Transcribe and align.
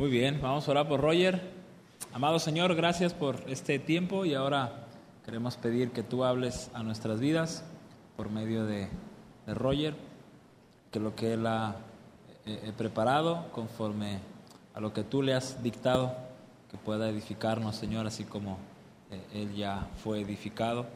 Muy 0.00 0.08
bien, 0.08 0.40
vamos 0.40 0.66
a 0.66 0.70
orar 0.70 0.88
por 0.88 1.02
Roger. 1.02 1.42
Amado 2.14 2.38
Señor, 2.38 2.74
gracias 2.74 3.12
por 3.12 3.36
este 3.48 3.78
tiempo 3.78 4.24
y 4.24 4.32
ahora 4.32 4.86
queremos 5.26 5.58
pedir 5.58 5.90
que 5.90 6.02
tú 6.02 6.24
hables 6.24 6.70
a 6.72 6.82
nuestras 6.82 7.20
vidas 7.20 7.66
por 8.16 8.30
medio 8.30 8.64
de, 8.64 8.88
Roger, 9.46 9.94
que 10.90 11.00
lo 11.00 11.14
que 11.14 11.34
él 11.34 11.46
ha 11.46 11.76
eh, 12.46 12.60
eh, 12.64 12.72
preparado 12.74 13.52
conforme 13.52 14.20
a 14.72 14.80
lo 14.80 14.94
que 14.94 15.04
tú 15.04 15.20
le 15.20 15.34
has 15.34 15.62
dictado, 15.62 16.16
que 16.70 16.78
pueda 16.78 17.10
edificarnos, 17.10 17.76
Señor, 17.76 18.06
así 18.06 18.24
como 18.24 18.56
eh, 19.10 19.22
él 19.34 19.54
ya 19.54 19.86
fue 20.02 20.22
edificado. 20.22 20.86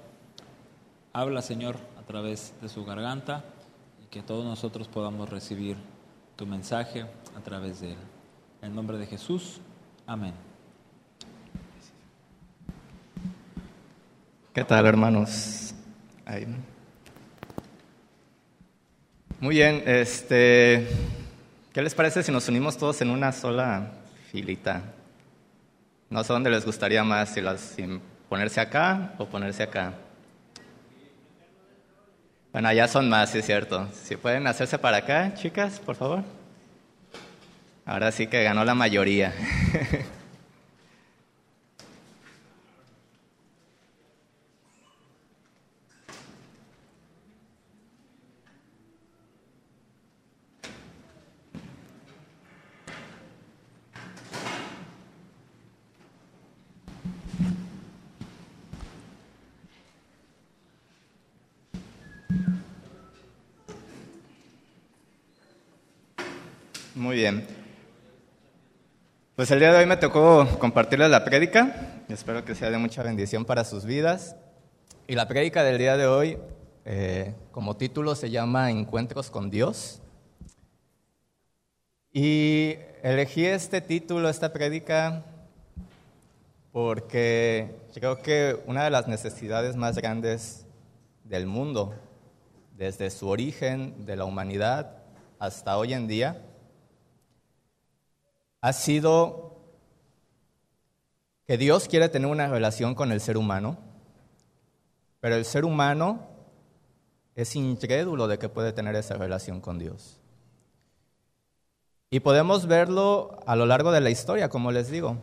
Habla, 1.13 1.43
Señor, 1.43 1.77
a 2.01 2.07
través 2.07 2.55
de 2.63 2.71
su 2.71 2.87
garganta 2.87 3.45
y 4.03 4.07
que 4.07 4.23
todos 4.23 4.47
nosotros 4.47 4.89
podamos 4.89 5.29
recibir 5.29 5.77
tu 6.37 6.47
mensaje 6.47 7.03
a 7.37 7.41
través 7.43 7.83
de 7.83 7.91
él. 7.91 8.14
En 8.65 8.71
el 8.71 8.77
nombre 8.77 8.97
de 8.97 9.05
Jesús, 9.05 9.61
amén. 10.07 10.33
¿Qué 14.55 14.65
tal, 14.65 14.87
hermanos? 14.87 15.75
Muy 19.39 19.57
bien, 19.57 19.83
este, 19.85 20.89
¿qué 21.75 21.83
les 21.83 21.95
parece 21.95 22.23
si 22.23 22.33
nos 22.33 22.49
unimos 22.49 22.79
todos 22.79 23.03
en 23.03 23.11
una 23.11 23.33
sola 23.33 23.93
filita? 24.33 24.81
No 26.09 26.25
sé 26.25 26.33
dónde 26.33 26.49
les 26.49 26.65
gustaría 26.65 27.05
más, 27.05 27.35
si, 27.35 27.43
las, 27.43 27.61
si 27.61 28.01
ponerse 28.31 28.63
acá 28.63 29.13
o 29.19 29.27
ponerse 29.27 29.63
acá. 29.63 29.93
Bueno, 32.51 32.69
allá 32.69 32.89
son 32.89 33.11
más, 33.11 33.35
es 33.35 33.45
cierto. 33.45 33.87
Si 33.93 34.17
pueden 34.17 34.47
hacerse 34.47 34.79
para 34.79 34.97
acá, 34.97 35.35
chicas, 35.35 35.79
por 35.81 35.97
favor. 35.97 36.25
Ahora 37.87 38.13
sí 38.13 38.27
que 38.27 38.43
ganó 38.43 38.65
la 38.65 38.75
mayoría. 38.75 39.35
Pues 69.45 69.51
el 69.51 69.59
día 69.59 69.73
de 69.73 69.79
hoy 69.81 69.85
me 69.85 69.99
tocó 69.99 70.49
compartirles 70.59 71.11
la 71.11 71.23
prédica. 71.23 71.77
Espero 72.09 72.47
que 72.47 72.55
sea 72.55 72.71
de 72.71 72.79
mucha 72.79 73.03
bendición 73.03 73.45
para 73.45 73.63
sus 73.65 73.85
vidas. 73.85 74.37
Y 75.07 75.17
la 75.17 75.29
prédica 75.29 75.63
del 75.63 75.77
día 75.77 75.99
de 75.99 76.07
hoy, 76.07 76.39
eh, 76.87 77.35
como 77.51 77.77
título, 77.77 78.15
se 78.15 78.31
llama 78.31 78.71
Encuentros 78.71 79.31
con 79.31 79.51
Dios. 79.51 80.01
Y 82.11 82.77
elegí 83.03 83.45
este 83.45 83.83
título, 83.83 84.31
esta 84.31 84.51
prédica, 84.51 85.25
porque 86.73 87.69
creo 87.93 88.23
que 88.23 88.59
una 88.65 88.85
de 88.85 88.91
las 88.91 89.09
necesidades 89.09 89.77
más 89.77 89.99
grandes 89.99 90.65
del 91.23 91.45
mundo, 91.45 91.95
desde 92.79 93.11
su 93.11 93.29
origen 93.29 94.07
de 94.07 94.17
la 94.17 94.25
humanidad 94.25 95.03
hasta 95.39 95.77
hoy 95.77 95.93
en 95.93 96.09
día, 96.09 96.41
ha 98.65 98.73
sido 98.73 99.59
que 101.47 101.59
Dios 101.59 101.87
quiere 101.87 102.09
tener 102.09 102.31
una 102.31 102.49
relación 102.49 102.95
con 102.95 103.13
el 103.13 103.21
ser 103.21 103.37
humano, 103.37 103.77
pero 105.21 105.35
el 105.35 105.45
ser 105.45 105.67
humano 105.67 106.27
es 107.35 107.57
incrédulo 107.57 108.27
de 108.27 108.39
que 108.39 108.49
puede 108.49 108.73
tener 108.73 108.97
esa 108.97 109.19
relación 109.19 109.61
con 109.61 109.79
Dios. 109.79 110.19
Y 112.09 112.21
podemos 112.21 112.65
verlo 112.65 113.39
a 113.47 113.55
lo 113.55 113.67
largo 113.67 113.93
de 113.93 114.01
la 114.01 114.09
historia, 114.09 114.49
como 114.49 114.73
les 114.73 114.91
digo. 114.91 115.19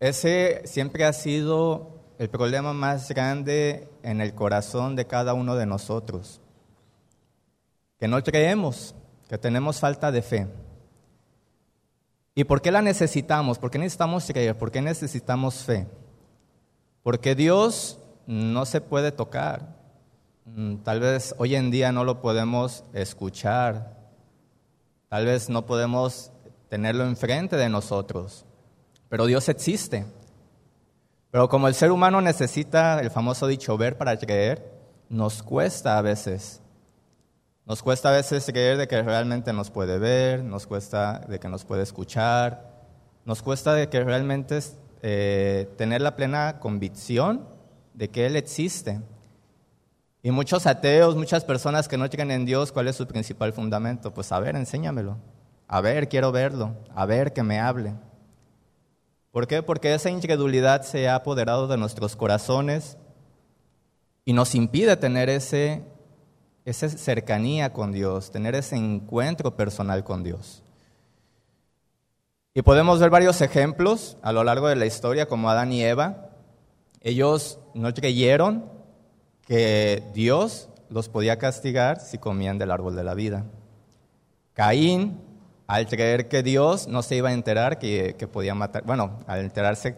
Ese 0.00 0.62
siempre 0.64 1.04
ha 1.04 1.12
sido 1.12 2.00
el 2.18 2.28
problema 2.28 2.72
más 2.72 3.08
grande 3.10 3.88
en 4.02 4.20
el 4.20 4.34
corazón 4.34 4.96
de 4.96 5.06
cada 5.06 5.32
uno 5.32 5.54
de 5.54 5.66
nosotros. 5.66 6.40
Que 8.00 8.08
no 8.08 8.20
creemos, 8.24 8.96
que 9.28 9.38
tenemos 9.38 9.78
falta 9.78 10.10
de 10.10 10.22
fe. 10.22 10.48
¿Y 12.34 12.44
por 12.44 12.60
qué 12.60 12.72
la 12.72 12.82
necesitamos? 12.82 13.58
¿Por 13.58 13.70
qué 13.70 13.78
necesitamos 13.78 14.26
creer? 14.26 14.58
¿Por 14.58 14.72
qué 14.72 14.82
necesitamos 14.82 15.62
fe? 15.62 15.86
Porque 17.02 17.34
Dios 17.34 17.98
no 18.26 18.66
se 18.66 18.80
puede 18.80 19.12
tocar. 19.12 19.76
Mm, 20.46 20.76
tal 20.78 21.00
vez 21.00 21.34
hoy 21.38 21.54
en 21.54 21.70
día 21.70 21.92
no 21.92 22.02
lo 22.02 22.20
podemos 22.20 22.84
escuchar. 22.92 23.96
Tal 25.08 25.26
vez 25.26 25.48
no 25.48 25.64
podemos 25.64 26.32
tenerlo 26.68 27.04
enfrente 27.04 27.56
de 27.56 27.68
nosotros. 27.68 28.44
Pero 29.08 29.26
Dios 29.26 29.48
existe. 29.48 30.04
Pero 31.30 31.48
como 31.48 31.68
el 31.68 31.74
ser 31.74 31.92
humano 31.92 32.20
necesita 32.20 33.00
el 33.00 33.10
famoso 33.10 33.46
dicho 33.46 33.76
ver 33.76 33.96
para 33.96 34.16
creer, 34.16 34.72
nos 35.08 35.42
cuesta 35.42 35.98
a 35.98 36.02
veces. 36.02 36.60
Nos 37.66 37.82
cuesta 37.82 38.10
a 38.10 38.12
veces 38.12 38.44
creer 38.44 38.76
de 38.76 38.86
que 38.86 39.02
realmente 39.02 39.52
nos 39.54 39.70
puede 39.70 39.98
ver, 39.98 40.44
nos 40.44 40.66
cuesta 40.66 41.20
de 41.28 41.40
que 41.40 41.48
nos 41.48 41.64
puede 41.64 41.82
escuchar, 41.82 42.74
nos 43.24 43.40
cuesta 43.40 43.72
de 43.72 43.88
que 43.88 44.04
realmente 44.04 44.58
eh, 45.00 45.72
tener 45.78 46.02
la 46.02 46.14
plena 46.14 46.60
convicción 46.60 47.48
de 47.94 48.10
que 48.10 48.26
Él 48.26 48.36
existe. 48.36 49.00
Y 50.22 50.30
muchos 50.30 50.66
ateos, 50.66 51.16
muchas 51.16 51.44
personas 51.44 51.88
que 51.88 51.96
no 51.96 52.08
creen 52.10 52.30
en 52.30 52.44
Dios, 52.44 52.70
¿cuál 52.70 52.88
es 52.88 52.96
su 52.96 53.06
principal 53.06 53.54
fundamento? 53.54 54.12
Pues 54.12 54.30
a 54.32 54.40
ver, 54.40 54.56
enséñamelo. 54.56 55.16
A 55.66 55.80
ver, 55.80 56.10
quiero 56.10 56.32
verlo. 56.32 56.74
A 56.94 57.06
ver, 57.06 57.32
que 57.32 57.42
me 57.42 57.60
hable. 57.60 57.94
¿Por 59.30 59.46
qué? 59.46 59.62
Porque 59.62 59.94
esa 59.94 60.10
incredulidad 60.10 60.82
se 60.82 61.08
ha 61.08 61.14
apoderado 61.14 61.66
de 61.66 61.78
nuestros 61.78 62.14
corazones 62.14 62.98
y 64.26 64.34
nos 64.34 64.54
impide 64.54 64.96
tener 64.96 65.30
ese 65.30 65.82
esa 66.64 66.88
cercanía 66.88 67.72
con 67.72 67.92
Dios, 67.92 68.30
tener 68.30 68.54
ese 68.54 68.76
encuentro 68.76 69.56
personal 69.56 70.04
con 70.04 70.22
Dios. 70.22 70.62
Y 72.54 72.62
podemos 72.62 73.00
ver 73.00 73.10
varios 73.10 73.40
ejemplos 73.40 74.16
a 74.22 74.32
lo 74.32 74.44
largo 74.44 74.68
de 74.68 74.76
la 74.76 74.86
historia, 74.86 75.26
como 75.26 75.50
Adán 75.50 75.72
y 75.72 75.82
Eva. 75.82 76.30
Ellos 77.00 77.58
no 77.74 77.92
creyeron 77.92 78.70
que 79.46 80.02
Dios 80.14 80.68
los 80.88 81.08
podía 81.08 81.38
castigar 81.38 82.00
si 82.00 82.18
comían 82.18 82.58
del 82.58 82.70
árbol 82.70 82.94
de 82.94 83.04
la 83.04 83.14
vida. 83.14 83.44
Caín, 84.52 85.20
al 85.66 85.86
creer 85.86 86.28
que 86.28 86.42
Dios 86.42 86.86
no 86.86 87.02
se 87.02 87.16
iba 87.16 87.30
a 87.30 87.32
enterar 87.32 87.78
que, 87.78 88.14
podía 88.32 88.54
matar, 88.54 88.84
bueno, 88.84 89.18
al 89.26 89.40
enterarse, 89.40 89.96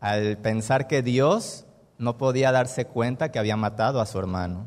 al 0.00 0.38
pensar 0.38 0.88
que 0.88 1.02
Dios 1.02 1.66
no 1.98 2.18
podía 2.18 2.50
darse 2.50 2.84
cuenta 2.86 3.30
que 3.30 3.38
había 3.38 3.56
matado 3.56 4.00
a 4.00 4.06
su 4.06 4.18
hermano. 4.18 4.66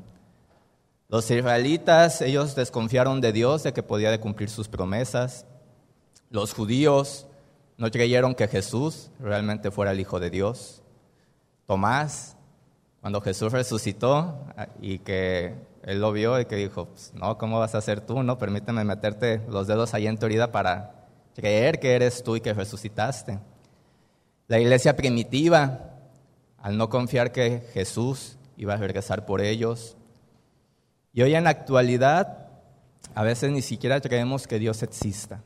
Los 1.07 1.29
israelitas, 1.29 2.21
ellos 2.21 2.55
desconfiaron 2.55 3.21
de 3.21 3.31
Dios, 3.31 3.63
de 3.63 3.73
que 3.73 3.83
podía 3.83 4.19
cumplir 4.19 4.49
sus 4.49 4.67
promesas. 4.67 5.45
Los 6.31 6.53
judíos 6.53 7.27
no 7.77 7.91
creyeron 7.91 8.33
que 8.33 8.47
Jesús 8.47 9.11
realmente 9.19 9.69
fuera 9.69 9.91
el 9.91 9.99
Hijo 9.99 10.19
de 10.19 10.29
Dios. 10.29 10.81
Tomás, 11.67 12.35
cuando 13.01 13.21
Jesús 13.21 13.51
resucitó 13.51 14.45
y 14.81 14.99
que 14.99 15.53
él 15.83 16.01
lo 16.01 16.11
vio 16.11 16.39
y 16.39 16.45
que 16.45 16.55
dijo, 16.55 16.85
pues, 16.85 17.13
no, 17.13 17.37
¿cómo 17.37 17.59
vas 17.59 17.75
a 17.75 17.81
ser 17.81 18.01
tú? 18.01 18.23
No, 18.23 18.39
permíteme 18.39 18.83
meterte 18.83 19.41
los 19.47 19.67
dedos 19.67 19.93
ahí 19.93 20.07
en 20.07 20.17
tu 20.17 20.25
herida 20.25 20.51
para 20.51 21.05
creer 21.35 21.79
que 21.79 21.93
eres 21.93 22.23
tú 22.23 22.35
y 22.35 22.41
que 22.41 22.53
resucitaste. 22.53 23.39
La 24.47 24.59
iglesia 24.59 24.95
primitiva, 24.95 25.91
al 26.57 26.77
no 26.77 26.89
confiar 26.89 27.31
que 27.31 27.67
Jesús 27.73 28.37
iba 28.57 28.73
a 28.73 28.77
regresar 28.77 29.25
por 29.27 29.41
ellos, 29.41 29.97
y 31.15 31.21
hoy 31.21 31.33
en 31.33 31.45
la 31.45 31.51
actualidad, 31.51 32.49
a 33.15 33.23
veces 33.23 33.49
ni 33.49 33.61
siquiera 33.61 34.01
creemos 34.01 34.47
que 34.47 34.59
Dios 34.59 34.83
exista. 34.83 35.41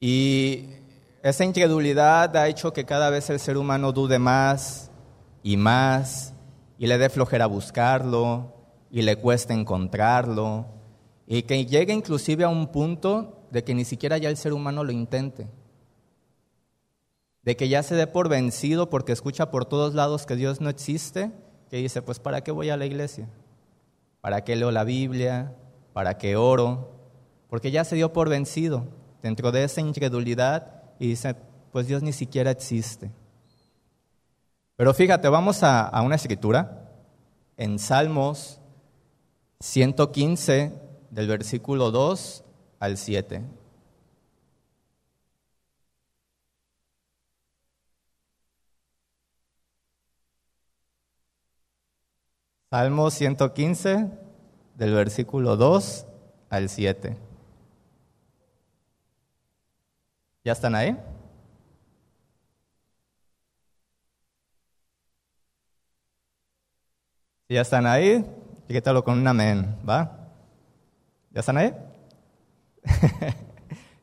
Y 0.00 0.70
esa 1.22 1.44
incredulidad 1.44 2.34
ha 2.34 2.48
hecho 2.48 2.72
que 2.72 2.86
cada 2.86 3.10
vez 3.10 3.28
el 3.28 3.38
ser 3.38 3.58
humano 3.58 3.92
dude 3.92 4.18
más 4.18 4.90
y 5.42 5.58
más, 5.58 6.32
y 6.78 6.86
le 6.86 6.96
dé 6.96 7.10
flojera 7.10 7.44
buscarlo, 7.44 8.54
y 8.90 9.02
le 9.02 9.16
cueste 9.16 9.52
encontrarlo, 9.52 10.64
y 11.26 11.42
que 11.42 11.66
llegue 11.66 11.92
inclusive 11.92 12.44
a 12.44 12.48
un 12.48 12.68
punto 12.68 13.44
de 13.50 13.62
que 13.62 13.74
ni 13.74 13.84
siquiera 13.84 14.16
ya 14.16 14.30
el 14.30 14.38
ser 14.38 14.54
humano 14.54 14.82
lo 14.82 14.92
intente, 14.92 15.46
de 17.42 17.54
que 17.54 17.68
ya 17.68 17.82
se 17.82 17.96
dé 17.96 18.06
por 18.06 18.30
vencido 18.30 18.88
porque 18.88 19.12
escucha 19.12 19.50
por 19.50 19.66
todos 19.66 19.92
lados 19.92 20.24
que 20.24 20.36
Dios 20.36 20.62
no 20.62 20.70
existe 20.70 21.30
que 21.70 21.78
dice, 21.78 22.02
pues 22.02 22.18
¿para 22.18 22.42
qué 22.42 22.50
voy 22.50 22.70
a 22.70 22.76
la 22.76 22.86
iglesia? 22.86 23.28
¿Para 24.20 24.42
qué 24.42 24.56
leo 24.56 24.70
la 24.70 24.84
Biblia? 24.84 25.54
¿Para 25.92 26.18
qué 26.18 26.36
oro? 26.36 26.90
Porque 27.48 27.70
ya 27.70 27.84
se 27.84 27.96
dio 27.96 28.12
por 28.12 28.28
vencido. 28.28 28.98
dentro 29.22 29.52
de 29.52 29.64
esa 29.64 29.82
incredulidad 29.82 30.82
y 30.98 31.08
dicen, 31.08 31.36
pues 31.72 31.86
Dios 31.86 32.02
ni 32.02 32.12
siquiera 32.12 32.50
existe. 32.50 33.10
Pero 34.76 34.94
fíjate, 34.94 35.28
vamos 35.28 35.62
a 35.62 36.00
una 36.02 36.14
escritura 36.14 36.90
en 37.58 37.78
Salmos 37.78 38.60
115, 39.60 40.72
del 41.10 41.28
versículo 41.28 41.90
2 41.90 42.44
al 42.78 42.96
7. 42.96 43.42
Salmo 52.70 53.10
115, 53.10 54.08
del 54.76 54.94
versículo 54.94 55.56
2 55.56 56.06
al 56.50 56.68
7. 56.68 57.16
¿Ya 60.44 60.52
están 60.52 60.76
ahí? 60.76 60.96
Si 67.48 67.54
ya 67.54 67.62
están 67.62 67.86
ahí, 67.86 68.24
quítalo 68.68 69.02
con 69.02 69.18
un 69.18 69.26
amén, 69.26 69.76
¿va? 69.88 70.30
¿Ya 71.32 71.40
están 71.40 71.56
ahí? 71.56 71.74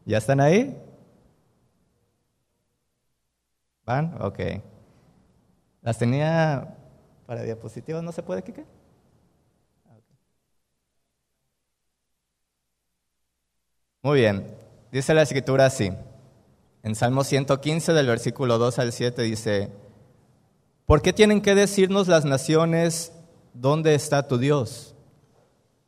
¿Ya 0.06 0.18
están 0.18 0.42
ahí? 0.42 0.78
¿Van? 3.86 4.22
Ok. 4.22 4.40
Las 5.82 5.98
tenía 5.98 6.78
para 7.28 7.44
diapositivas, 7.44 8.02
¿no 8.02 8.14
se 8.14 8.24
puede, 8.24 8.42
Kike? 8.42 8.66
Muy 14.02 14.20
bien. 14.20 14.56
Dice 14.94 15.14
la 15.14 15.24
escritura 15.24 15.66
así. 15.66 15.92
En 16.84 16.96
Salmo 16.96 17.26
115, 17.26 17.92
del 17.92 18.08
versículo 18.08 18.58
2 18.58 18.80
al 18.80 18.94
7, 18.94 19.22
dice, 19.24 19.70
¿por 20.86 21.02
qué 21.02 21.12
tienen 21.12 21.42
que 21.42 21.54
decirnos 21.54 22.08
las 22.08 22.24
naciones 22.24 23.12
dónde 23.54 23.94
está 23.94 24.26
tu 24.26 24.38
Dios? 24.38 24.96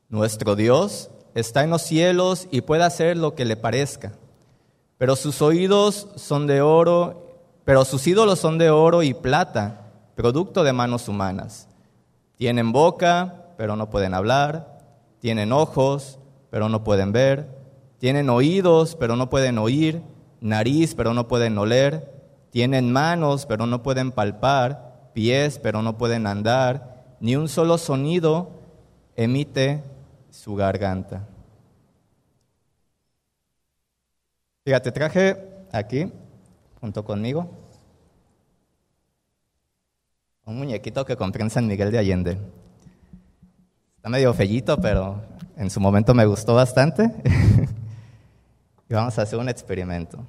Nuestro 0.09 0.57
Dios 0.57 1.09
está 1.35 1.63
en 1.63 1.69
los 1.69 1.83
cielos 1.83 2.49
y 2.51 2.61
puede 2.61 2.83
hacer 2.83 3.15
lo 3.15 3.33
que 3.35 3.45
le 3.45 3.55
parezca. 3.55 4.11
Pero 4.97 5.15
sus 5.15 5.41
oídos 5.41 6.09
son 6.17 6.47
de 6.47 6.61
oro, 6.61 7.39
pero 7.63 7.85
sus 7.85 8.05
ídolos 8.07 8.39
son 8.39 8.57
de 8.57 8.69
oro 8.69 9.03
y 9.03 9.13
plata, 9.13 9.88
producto 10.19 10.65
de 10.65 10.73
manos 10.73 11.07
humanas. 11.07 11.69
Tienen 12.35 12.73
boca, 12.73 13.45
pero 13.55 13.77
no 13.77 13.89
pueden 13.89 14.13
hablar. 14.13 14.77
Tienen 15.21 15.53
ojos, 15.53 16.19
pero 16.49 16.67
no 16.67 16.83
pueden 16.83 17.13
ver. 17.13 17.47
Tienen 17.99 18.29
oídos, 18.29 18.97
pero 18.97 19.15
no 19.15 19.29
pueden 19.29 19.57
oír. 19.57 20.01
Nariz, 20.41 20.93
pero 20.93 21.13
no 21.13 21.29
pueden 21.29 21.57
oler. 21.57 22.21
Tienen 22.49 22.91
manos, 22.91 23.45
pero 23.45 23.65
no 23.65 23.81
pueden 23.81 24.11
palpar. 24.11 25.11
Pies, 25.13 25.57
pero 25.57 25.81
no 25.81 25.97
pueden 25.97 26.27
andar. 26.27 27.15
Ni 27.21 27.37
un 27.37 27.47
solo 27.47 27.77
sonido 27.77 28.49
emite 29.15 29.81
su 30.31 30.53
garganta. 30.53 31.29
Fíjate, 34.65 34.91
traje 34.91 35.65
aquí, 35.71 36.11
junto 36.81 37.05
conmigo, 37.05 37.58
un 40.49 40.57
muñequito 40.57 41.05
que 41.05 41.15
compré 41.15 41.43
en 41.43 41.51
San 41.51 41.67
Miguel 41.67 41.91
de 41.91 41.99
Allende. 41.99 42.39
Está 43.97 44.09
medio 44.09 44.33
fellito, 44.33 44.81
pero 44.81 45.21
en 45.55 45.69
su 45.69 45.79
momento 45.79 46.15
me 46.15 46.25
gustó 46.25 46.55
bastante. 46.55 47.03
y 48.89 48.93
vamos 48.93 49.19
a 49.19 49.21
hacer 49.21 49.37
un 49.37 49.47
experimento. 49.47 50.25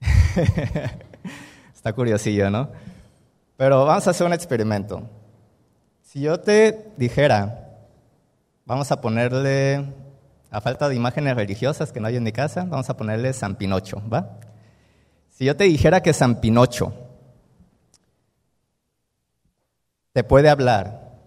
Está 1.74 1.92
curiosillo, 1.92 2.48
¿no? 2.48 2.70
Pero 3.56 3.84
vamos 3.84 4.06
a 4.06 4.10
hacer 4.10 4.24
un 4.24 4.34
experimento. 4.34 5.15
Si 6.16 6.22
yo 6.22 6.40
te 6.40 6.94
dijera, 6.96 7.76
vamos 8.64 8.90
a 8.90 9.02
ponerle, 9.02 9.84
a 10.50 10.62
falta 10.62 10.88
de 10.88 10.94
imágenes 10.94 11.36
religiosas 11.36 11.92
que 11.92 12.00
no 12.00 12.06
hay 12.06 12.16
en 12.16 12.22
mi 12.22 12.32
casa, 12.32 12.64
vamos 12.64 12.88
a 12.88 12.96
ponerle 12.96 13.34
San 13.34 13.56
Pinocho, 13.56 14.02
¿va? 14.10 14.38
Si 15.28 15.44
yo 15.44 15.54
te 15.58 15.64
dijera 15.64 16.02
que 16.02 16.14
San 16.14 16.40
Pinocho 16.40 16.94
te 20.14 20.24
puede 20.24 20.48
hablar, 20.48 21.18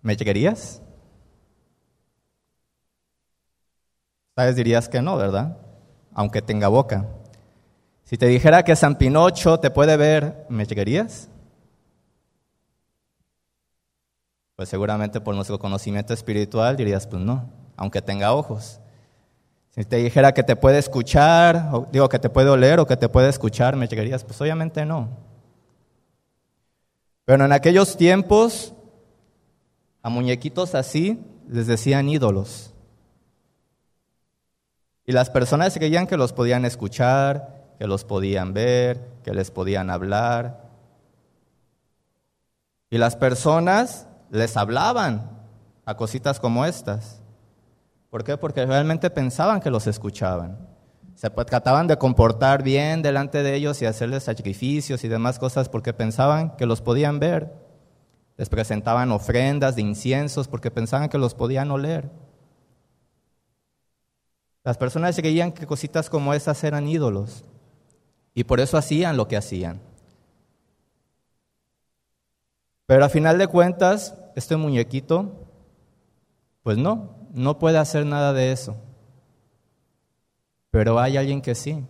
¿me 0.00 0.16
llegarías? 0.16 0.80
Sabes, 4.34 4.56
dirías 4.56 4.88
que 4.88 5.02
no, 5.02 5.18
¿verdad? 5.18 5.58
Aunque 6.14 6.40
tenga 6.40 6.68
boca. 6.68 7.04
Si 8.04 8.16
te 8.16 8.24
dijera 8.24 8.62
que 8.62 8.76
San 8.76 8.96
Pinocho 8.96 9.60
te 9.60 9.70
puede 9.70 9.98
ver, 9.98 10.46
¿me 10.48 10.64
llegarías? 10.64 11.28
Pues 14.56 14.70
seguramente 14.70 15.20
por 15.20 15.34
nuestro 15.34 15.58
conocimiento 15.58 16.14
espiritual 16.14 16.76
dirías, 16.76 17.06
pues 17.06 17.22
no, 17.22 17.50
aunque 17.76 18.00
tenga 18.00 18.32
ojos. 18.32 18.80
Si 19.70 19.84
te 19.84 19.96
dijera 19.96 20.32
que 20.32 20.42
te 20.42 20.56
puede 20.56 20.78
escuchar, 20.78 21.68
o 21.72 21.86
digo 21.92 22.08
que 22.08 22.18
te 22.18 22.30
puede 22.30 22.48
oler 22.48 22.80
o 22.80 22.86
que 22.86 22.96
te 22.96 23.10
puede 23.10 23.28
escuchar, 23.28 23.76
¿me 23.76 23.86
llegarías? 23.86 24.24
Pues 24.24 24.40
obviamente 24.40 24.86
no. 24.86 25.10
Pero 27.26 27.44
en 27.44 27.52
aquellos 27.52 27.98
tiempos, 27.98 28.72
a 30.02 30.08
muñequitos 30.08 30.74
así 30.74 31.22
les 31.48 31.66
decían 31.66 32.08
ídolos. 32.08 32.72
Y 35.04 35.12
las 35.12 35.28
personas 35.28 35.74
creían 35.74 36.06
que 36.06 36.16
los 36.16 36.32
podían 36.32 36.64
escuchar, 36.64 37.74
que 37.78 37.86
los 37.86 38.04
podían 38.04 38.54
ver, 38.54 39.06
que 39.22 39.34
les 39.34 39.50
podían 39.50 39.90
hablar. 39.90 40.70
Y 42.88 42.96
las 42.96 43.16
personas 43.16 44.06
les 44.30 44.56
hablaban 44.56 45.30
a 45.84 45.96
cositas 45.96 46.40
como 46.40 46.64
estas. 46.64 47.20
¿Por 48.10 48.24
qué? 48.24 48.36
Porque 48.36 48.64
realmente 48.64 49.10
pensaban 49.10 49.60
que 49.60 49.70
los 49.70 49.86
escuchaban. 49.86 50.58
Se 51.14 51.30
trataban 51.30 51.86
de 51.86 51.96
comportar 51.96 52.62
bien 52.62 53.02
delante 53.02 53.42
de 53.42 53.54
ellos 53.54 53.80
y 53.80 53.86
hacerles 53.86 54.24
sacrificios 54.24 55.02
y 55.02 55.08
demás 55.08 55.38
cosas 55.38 55.68
porque 55.68 55.94
pensaban 55.94 56.56
que 56.56 56.66
los 56.66 56.82
podían 56.82 57.18
ver. 57.18 57.52
Les 58.36 58.50
presentaban 58.50 59.10
ofrendas 59.12 59.76
de 59.76 59.82
inciensos 59.82 60.46
porque 60.46 60.70
pensaban 60.70 61.08
que 61.08 61.18
los 61.18 61.34
podían 61.34 61.70
oler. 61.70 62.10
Las 64.62 64.76
personas 64.76 65.16
creían 65.16 65.52
que 65.52 65.66
cositas 65.66 66.10
como 66.10 66.34
esas 66.34 66.62
eran 66.64 66.86
ídolos. 66.86 67.44
Y 68.34 68.44
por 68.44 68.60
eso 68.60 68.76
hacían 68.76 69.16
lo 69.16 69.28
que 69.28 69.38
hacían. 69.38 69.80
Pero 72.86 73.04
a 73.04 73.08
final 73.08 73.36
de 73.38 73.48
cuentas, 73.48 74.14
este 74.36 74.56
muñequito, 74.56 75.32
pues 76.62 76.78
no, 76.78 77.16
no 77.32 77.58
puede 77.58 77.78
hacer 77.78 78.06
nada 78.06 78.32
de 78.32 78.52
eso. 78.52 78.76
Pero 80.70 80.98
hay 80.98 81.16
alguien 81.16 81.42
que 81.42 81.54
sí, 81.54 81.84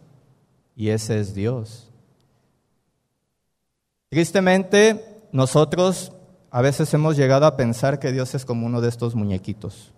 y 0.74 0.88
ese 0.88 1.20
es 1.20 1.34
Dios. 1.34 1.90
Tristemente, 4.08 5.22
nosotros 5.32 6.12
a 6.50 6.62
veces 6.62 6.92
hemos 6.94 7.16
llegado 7.16 7.44
a 7.46 7.56
pensar 7.56 7.98
que 7.98 8.12
Dios 8.12 8.34
es 8.34 8.44
como 8.44 8.66
uno 8.66 8.80
de 8.80 8.88
estos 8.88 9.14
muñequitos. 9.14 9.92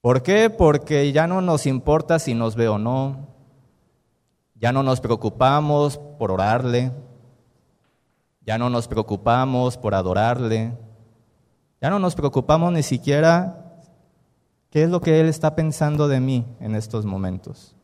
¿Por 0.00 0.22
qué? 0.22 0.48
Porque 0.50 1.12
ya 1.12 1.26
no 1.26 1.40
nos 1.40 1.66
importa 1.66 2.18
si 2.18 2.34
nos 2.34 2.56
ve 2.56 2.68
o 2.68 2.78
no, 2.78 3.28
ya 4.54 4.72
no 4.72 4.82
nos 4.82 5.00
preocupamos 5.00 5.98
por 6.18 6.30
orarle, 6.30 6.92
ya 8.46 8.58
no 8.58 8.70
nos 8.70 8.88
preocupamos 8.88 9.76
por 9.78 9.94
adorarle, 9.94 10.76
ya 11.80 11.90
no 11.90 11.98
nos 11.98 12.14
preocupamos 12.14 12.72
ni 12.72 12.82
siquiera 12.82 13.78
qué 14.70 14.84
es 14.84 14.90
lo 14.90 15.00
que 15.00 15.20
Él 15.20 15.28
está 15.28 15.54
pensando 15.54 16.08
de 16.08 16.20
mí 16.20 16.46
en 16.60 16.74
estos 16.74 17.04
momentos. 17.04 17.74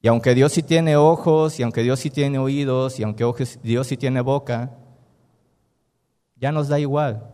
Y 0.00 0.08
aunque 0.08 0.34
Dios 0.34 0.52
sí 0.52 0.62
tiene 0.62 0.96
ojos, 0.96 1.58
y 1.58 1.62
aunque 1.62 1.82
Dios 1.82 2.00
sí 2.00 2.10
tiene 2.10 2.38
oídos, 2.38 3.00
y 3.00 3.02
aunque 3.02 3.24
Dios 3.62 3.86
sí 3.86 3.96
tiene 3.96 4.20
boca, 4.20 4.70
ya 6.36 6.52
nos 6.52 6.68
da 6.68 6.78
igual. 6.78 7.32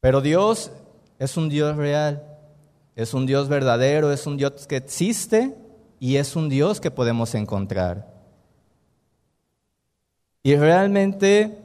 Pero 0.00 0.20
Dios 0.20 0.70
es 1.18 1.36
un 1.36 1.48
Dios 1.48 1.76
real. 1.76 2.24
Es 2.94 3.14
un 3.14 3.26
Dios 3.26 3.48
verdadero, 3.48 4.12
es 4.12 4.26
un 4.26 4.36
Dios 4.36 4.66
que 4.66 4.76
existe 4.76 5.56
y 6.00 6.16
es 6.16 6.36
un 6.36 6.48
Dios 6.48 6.80
que 6.80 6.90
podemos 6.90 7.34
encontrar. 7.34 8.06
Y 10.42 10.56
realmente 10.56 11.58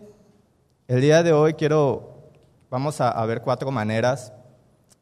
el 0.87 1.01
día 1.01 1.23
de 1.23 1.31
hoy 1.31 1.53
quiero, 1.53 2.31
vamos 2.69 2.99
a, 2.99 3.25
ver 3.25 3.41
cuatro 3.41 3.71
maneras 3.71 4.33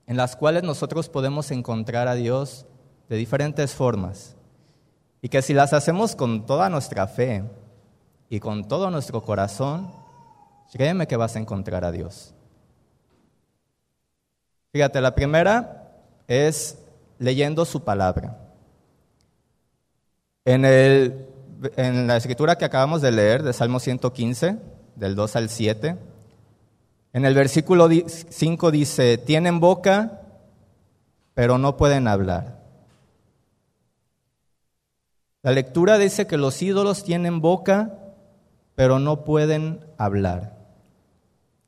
en 0.05 0.17
las 0.17 0.35
cuales 0.35 0.63
nosotros 0.63 1.09
podemos 1.09 1.51
encontrar 1.51 2.07
a 2.07 2.15
Dios 2.15 2.65
de 3.09 3.15
diferentes 3.15 3.73
formas. 3.73 4.35
Y 5.21 5.29
que 5.29 5.41
si 5.41 5.53
las 5.53 5.73
hacemos 5.73 6.15
con 6.15 6.45
toda 6.45 6.69
nuestra 6.69 7.07
fe 7.07 7.43
y 8.29 8.39
con 8.39 8.67
todo 8.67 8.91
nuestro 8.91 9.23
corazón, 9.23 9.91
créeme 10.71 11.07
que 11.07 11.15
vas 11.15 11.35
a 11.35 11.39
encontrar 11.39 11.85
a 11.85 11.91
Dios. 11.91 12.33
Fíjate, 14.71 15.01
la 15.01 15.15
primera 15.15 15.91
es 16.27 16.77
leyendo 17.19 17.65
su 17.65 17.83
palabra. 17.83 18.50
En, 20.45 20.65
el, 20.65 21.27
en 21.75 22.07
la 22.07 22.17
escritura 22.17 22.57
que 22.57 22.65
acabamos 22.65 23.01
de 23.01 23.11
leer, 23.11 23.43
de 23.43 23.53
Salmo 23.53 23.79
115, 23.79 24.57
del 24.95 25.15
2 25.15 25.35
al 25.35 25.49
7, 25.49 25.97
en 27.13 27.25
el 27.25 27.35
versículo 27.35 27.89
5 27.89 28.71
dice, 28.71 29.17
tienen 29.17 29.59
boca, 29.59 30.21
pero 31.33 31.57
no 31.57 31.77
pueden 31.77 32.07
hablar. 32.07 32.61
La 35.43 35.51
lectura 35.51 35.97
dice 35.97 36.27
que 36.27 36.37
los 36.37 36.61
ídolos 36.61 37.03
tienen 37.03 37.41
boca, 37.41 37.97
pero 38.75 38.99
no 38.99 39.23
pueden 39.23 39.85
hablar. 39.97 40.57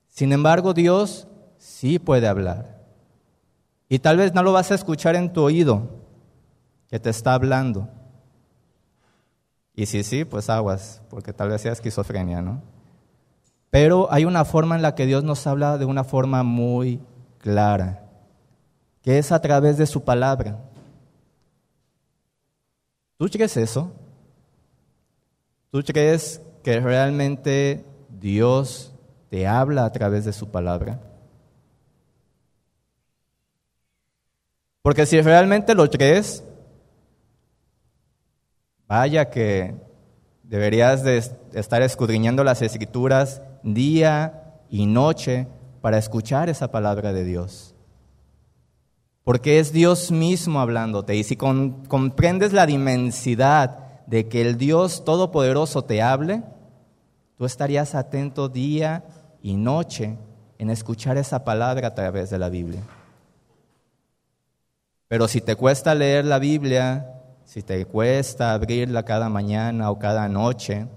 Sin 0.08 0.32
embargo, 0.32 0.74
Dios 0.74 1.27
sí 1.58 2.00
puede 2.00 2.27
hablar. 2.27 2.82
Y 3.89 4.00
tal 4.00 4.18
vez 4.18 4.34
no 4.34 4.44
lo 4.44 4.53
vas 4.53 4.72
a 4.72 4.75
escuchar 4.75 5.15
en 5.15 5.34
tu 5.34 5.42
oído, 5.42 5.89
que 6.88 7.00
te 7.00 7.10
está 7.10 7.34
hablando. 7.34 7.89
Y 9.75 9.88
si 9.88 10.03
sí, 10.03 10.24
pues 10.25 10.50
aguas, 10.50 11.01
porque 11.10 11.34
tal 11.34 11.50
vez 11.50 11.62
sea 11.62 11.72
esquizofrenia, 11.72 12.42
¿no? 12.42 12.62
Pero 13.70 14.12
hay 14.12 14.25
una 14.25 14.46
forma 14.46 14.75
en 14.75 14.84
la 14.84 14.94
que 14.94 15.08
Dios 15.08 15.24
nos 15.24 15.48
habla 15.48 15.80
de 15.80 15.86
una 15.86 16.03
forma 16.03 16.44
muy 16.44 17.01
clara, 17.39 18.06
que 19.01 19.18
es 19.18 19.32
a 19.32 19.42
través 19.42 19.77
de 19.77 19.88
su 19.88 20.03
palabra. 20.03 20.60
¿Tú 23.18 23.27
crees 23.30 23.58
eso? 23.58 23.92
¿Tú 25.72 25.82
crees 25.84 26.39
que 26.63 26.80
realmente 26.80 27.84
Dios 28.10 28.94
te 29.30 29.48
habla 29.48 29.86
a 29.86 29.92
través 29.92 30.24
de 30.24 30.34
su 30.34 30.51
palabra? 30.51 31.00
Porque 34.84 35.08
si 35.08 35.20
realmente 35.20 35.74
lo 35.74 35.89
crees, 35.89 36.44
vaya 38.94 39.32
que 39.32 39.74
deberías 40.44 41.04
de 41.04 41.18
estar 41.54 41.82
escudriñando 41.82 42.44
las 42.44 42.62
escrituras 42.62 43.42
día 43.64 44.60
y 44.70 44.86
noche 44.86 45.48
para 45.82 45.98
escuchar 45.98 46.48
esa 46.48 46.70
palabra 46.70 47.12
de 47.12 47.24
Dios. 47.24 47.74
Porque 49.24 49.58
es 49.58 49.74
Dios 49.74 50.12
mismo 50.12 50.60
hablándote. 50.60 51.16
Y 51.16 51.24
si 51.24 51.36
comprendes 51.36 52.54
la 52.54 52.68
dimensidad 52.68 53.80
de 54.06 54.28
que 54.28 54.42
el 54.42 54.60
Dios 54.60 55.04
Todopoderoso 55.04 55.84
te 55.86 56.04
hable, 56.04 56.44
tú 57.36 57.46
estarías 57.46 57.96
atento 57.96 58.48
día 58.48 59.06
y 59.42 59.56
noche 59.56 60.20
en 60.60 60.70
escuchar 60.70 61.18
esa 61.18 61.44
palabra 61.44 61.88
a 61.88 61.96
través 61.96 62.30
de 62.30 62.38
la 62.38 62.50
Biblia. 62.50 62.84
Pero 65.08 65.28
si 65.28 65.42
te 65.42 65.56
cuesta 65.56 65.96
leer 65.96 66.26
la 66.26 66.38
Biblia, 66.38 67.23
si 67.46 67.62
te 67.62 67.86
cuesta 67.86 68.54
abrirla 68.54 69.04
cada 69.04 69.30
mañana 69.30 69.92
o 69.92 70.00
cada 70.00 70.28
noche, 70.28 70.88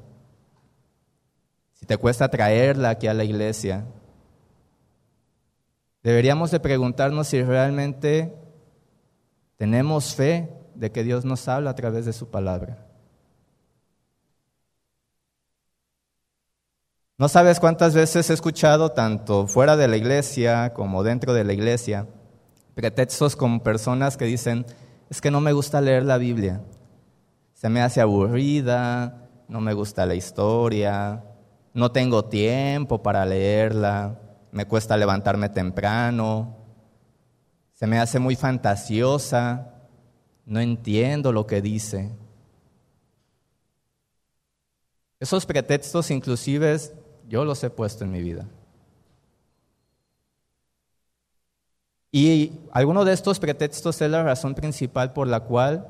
si 1.74 1.86
te 1.86 1.96
cuesta 1.96 2.28
traerla 2.28 2.90
aquí 2.90 3.06
a 3.06 3.14
la 3.14 3.24
iglesia, 3.24 3.86
deberíamos 6.02 6.50
de 6.50 6.60
preguntarnos 6.60 7.28
si 7.28 7.42
realmente 7.42 8.34
tenemos 9.56 10.14
fe 10.14 10.50
de 10.74 10.92
que 10.92 11.04
Dios 11.04 11.24
nos 11.24 11.48
habla 11.48 11.70
a 11.70 11.74
través 11.74 12.04
de 12.06 12.12
su 12.12 12.30
palabra. 12.30 12.86
No 17.18 17.28
sabes 17.28 17.60
cuántas 17.60 17.94
veces 17.94 18.28
he 18.28 18.34
escuchado, 18.34 18.90
tanto 18.90 19.46
fuera 19.46 19.76
de 19.76 19.88
la 19.88 19.96
iglesia 19.96 20.74
como 20.74 21.02
dentro 21.02 21.32
de 21.32 21.44
la 21.44 21.54
iglesia, 21.54 22.06
pretextos 22.74 23.36
con 23.36 23.60
personas 23.60 24.18
que 24.18 24.26
dicen, 24.26 24.66
es 25.08 25.20
que 25.20 25.30
no 25.30 25.40
me 25.40 25.52
gusta 25.52 25.80
leer 25.80 26.04
la 26.04 26.18
Biblia, 26.18 26.62
se 27.54 27.68
me 27.68 27.80
hace 27.80 28.00
aburrida, 28.00 29.28
no 29.48 29.60
me 29.60 29.72
gusta 29.72 30.06
la 30.06 30.14
historia, 30.14 31.24
no 31.72 31.92
tengo 31.92 32.24
tiempo 32.24 33.02
para 33.02 33.24
leerla, 33.24 34.20
me 34.50 34.66
cuesta 34.66 34.96
levantarme 34.96 35.48
temprano, 35.48 36.56
se 37.72 37.86
me 37.86 37.98
hace 37.98 38.18
muy 38.18 38.36
fantasiosa, 38.36 39.74
no 40.44 40.60
entiendo 40.60 41.32
lo 41.32 41.46
que 41.46 41.60
dice. 41.60 42.16
Esos 45.20 45.46
pretextos 45.46 46.10
inclusive 46.10 46.78
yo 47.28 47.44
los 47.44 47.62
he 47.64 47.70
puesto 47.70 48.04
en 48.04 48.12
mi 48.12 48.22
vida. 48.22 48.46
Y 52.18 52.50
alguno 52.72 53.04
de 53.04 53.12
estos 53.12 53.38
pretextos 53.38 54.00
es 54.00 54.10
la 54.10 54.22
razón 54.22 54.54
principal 54.54 55.12
por 55.12 55.28
la 55.28 55.40
cual 55.40 55.86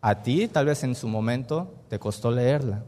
a 0.00 0.22
ti, 0.22 0.46
tal 0.46 0.66
vez 0.66 0.84
en 0.84 0.94
su 0.94 1.08
momento, 1.08 1.74
te 1.88 1.98
costó 1.98 2.30
leerla. 2.30 2.84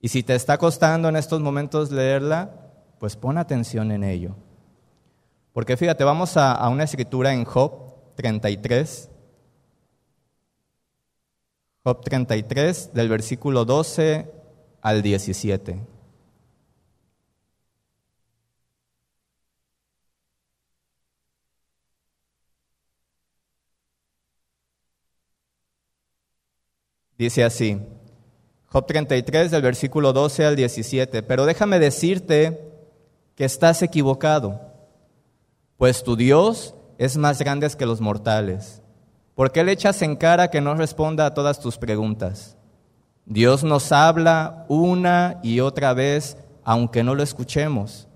Y 0.00 0.08
si 0.08 0.24
te 0.24 0.34
está 0.34 0.58
costando 0.58 1.08
en 1.08 1.14
estos 1.14 1.40
momentos 1.40 1.92
leerla, 1.92 2.50
pues 2.98 3.14
pon 3.14 3.38
atención 3.38 3.92
en 3.92 4.02
ello. 4.02 4.34
Porque 5.52 5.76
fíjate, 5.76 6.02
vamos 6.02 6.36
a, 6.36 6.68
una 6.68 6.82
escritura 6.82 7.32
en 7.32 7.44
Job 7.44 7.94
33. 8.16 9.10
Job 11.84 12.00
33, 12.00 12.92
del 12.92 13.08
versículo 13.08 13.64
12 13.64 14.28
al 14.82 15.02
17. 15.02 15.93
Dice 27.18 27.44
así, 27.44 27.80
Job 28.66 28.86
33 28.86 29.52
del 29.52 29.62
versículo 29.62 30.12
12 30.12 30.46
al 30.46 30.56
17. 30.56 31.22
Pero 31.22 31.46
déjame 31.46 31.78
decirte 31.78 32.72
que 33.36 33.44
estás 33.44 33.82
equivocado, 33.82 34.60
pues 35.76 36.02
tu 36.02 36.16
Dios 36.16 36.74
es 36.98 37.16
más 37.16 37.38
grande 37.38 37.68
que 37.70 37.86
los 37.86 38.00
mortales. 38.00 38.82
¿Por 39.34 39.52
qué 39.52 39.62
le 39.62 39.72
echas 39.72 40.02
en 40.02 40.16
cara 40.16 40.50
que 40.50 40.60
no 40.60 40.74
responda 40.74 41.26
a 41.26 41.34
todas 41.34 41.60
tus 41.60 41.78
preguntas? 41.78 42.56
Dios 43.26 43.64
nos 43.64 43.92
habla 43.92 44.66
una 44.68 45.40
y 45.42 45.60
otra 45.60 45.94
vez, 45.94 46.36
aunque 46.62 47.02
no 47.02 47.14
lo 47.14 47.22
escuchemos. 47.22 48.08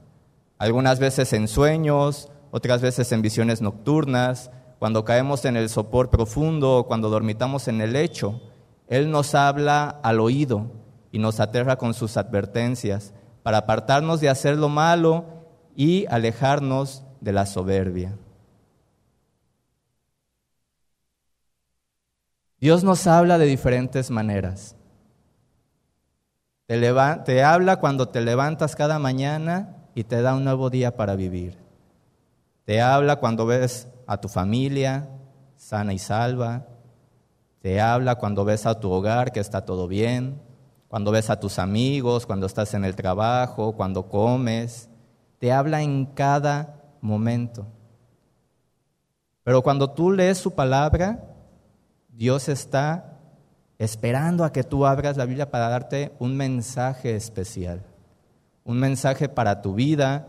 Algunas 0.58 0.98
veces 0.98 1.32
en 1.32 1.48
sueños, 1.48 2.28
otras 2.50 2.82
veces 2.82 3.10
en 3.12 3.22
visiones 3.22 3.62
nocturnas, 3.62 4.50
cuando 4.78 5.04
caemos 5.04 5.44
en 5.44 5.56
el 5.56 5.68
sopor 5.68 6.10
profundo 6.10 6.78
o 6.78 6.86
cuando 6.86 7.10
dormitamos 7.10 7.68
en 7.68 7.80
el 7.80 7.92
lecho. 7.92 8.40
Él 8.88 9.10
nos 9.10 9.34
habla 9.34 10.00
al 10.02 10.20
oído 10.20 10.70
y 11.12 11.18
nos 11.18 11.40
aterra 11.40 11.76
con 11.76 11.94
sus 11.94 12.16
advertencias 12.16 13.14
para 13.42 13.58
apartarnos 13.58 14.20
de 14.20 14.28
hacer 14.28 14.56
lo 14.56 14.68
malo 14.68 15.24
y 15.76 16.06
alejarnos 16.06 17.04
de 17.20 17.32
la 17.32 17.46
soberbia. 17.46 18.16
Dios 22.60 22.82
nos 22.82 23.06
habla 23.06 23.38
de 23.38 23.46
diferentes 23.46 24.10
maneras. 24.10 24.74
Te, 26.66 27.42
habla 27.42 27.76
cuando 27.80 28.08
te 28.08 28.20
levantas 28.20 28.76
cada 28.76 28.98
mañana 28.98 29.76
y 29.94 30.04
te 30.04 30.20
da 30.20 30.34
un 30.34 30.44
nuevo 30.44 30.68
día 30.68 30.96
para 30.96 31.16
vivir. 31.16 31.56
Te 32.64 32.82
habla 32.82 33.16
cuando 33.16 33.46
ves 33.46 33.88
a 34.06 34.20
tu 34.20 34.28
familia 34.28 35.08
sana 35.58 35.92
y 35.92 35.98
salva. 35.98 36.66
Te 37.60 37.80
habla 37.80 38.16
cuando 38.16 38.44
ves 38.44 38.66
a 38.66 38.78
tu 38.78 38.90
hogar 38.90 39.32
que 39.32 39.40
está 39.40 39.64
todo 39.64 39.88
bien, 39.88 40.40
cuando 40.88 41.10
ves 41.10 41.28
a 41.28 41.40
tus 41.40 41.58
amigos, 41.58 42.24
cuando 42.24 42.46
estás 42.46 42.72
en 42.74 42.84
el 42.84 42.96
trabajo, 42.96 43.72
cuando 43.72 44.08
comes. 44.08 44.88
Te 45.38 45.52
habla 45.52 45.82
en 45.82 46.06
cada 46.06 46.82
momento. 47.00 47.66
Pero 49.44 49.62
cuando 49.62 49.90
tú 49.90 50.12
lees 50.12 50.38
su 50.38 50.54
palabra, 50.54 51.24
Dios 52.08 52.48
está 52.48 53.18
esperando 53.78 54.44
a 54.44 54.52
que 54.52 54.64
tú 54.64 54.86
abras 54.86 55.16
la 55.16 55.24
Biblia 55.24 55.50
para 55.50 55.68
darte 55.68 56.12
un 56.18 56.36
mensaje 56.36 57.14
especial, 57.14 57.82
un 58.64 58.78
mensaje 58.78 59.28
para 59.28 59.62
tu 59.62 59.74
vida, 59.74 60.26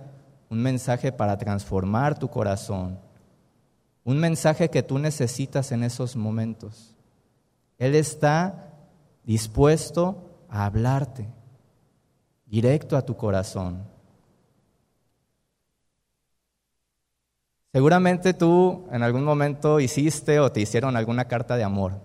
un 0.49 0.61
mensaje 0.61 1.11
para 1.11 1.37
transformar 1.37 2.17
tu 2.17 2.29
corazón, 2.29 2.99
un 4.03 4.17
mensaje 4.19 4.69
que 4.69 4.83
tú 4.83 4.99
necesitas 4.99 5.71
en 5.71 5.83
esos 5.83 6.15
momentos. 6.15 6.95
Él 7.79 7.95
está 7.95 8.75
dispuesto 9.23 10.45
a 10.49 10.65
hablarte 10.65 11.27
directo 12.45 12.97
a 12.97 13.01
tu 13.03 13.15
corazón. 13.15 13.87
Seguramente 17.71 18.33
tú 18.33 18.87
en 18.91 19.03
algún 19.03 19.23
momento 19.23 19.79
hiciste 19.79 20.39
o 20.39 20.51
te 20.51 20.59
hicieron 20.59 20.97
alguna 20.97 21.25
carta 21.25 21.55
de 21.55 21.63
amor. 21.63 22.01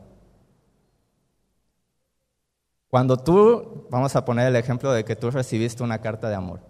Cuando 2.89 3.17
tú, 3.17 3.89
vamos 3.91 4.15
a 4.15 4.25
poner 4.25 4.47
el 4.47 4.57
ejemplo 4.57 4.93
de 4.93 5.05
que 5.05 5.17
tú 5.17 5.31
recibiste 5.31 5.83
una 5.83 6.01
carta 6.01 6.29
de 6.29 6.37
amor 6.37 6.61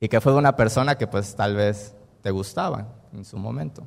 y 0.00 0.08
que 0.08 0.20
fue 0.20 0.32
de 0.32 0.38
una 0.38 0.56
persona 0.56 0.96
que 0.96 1.06
pues 1.06 1.34
tal 1.34 1.56
vez 1.56 1.94
te 2.22 2.30
gustaba 2.30 2.86
en 3.12 3.24
su 3.24 3.36
momento. 3.36 3.82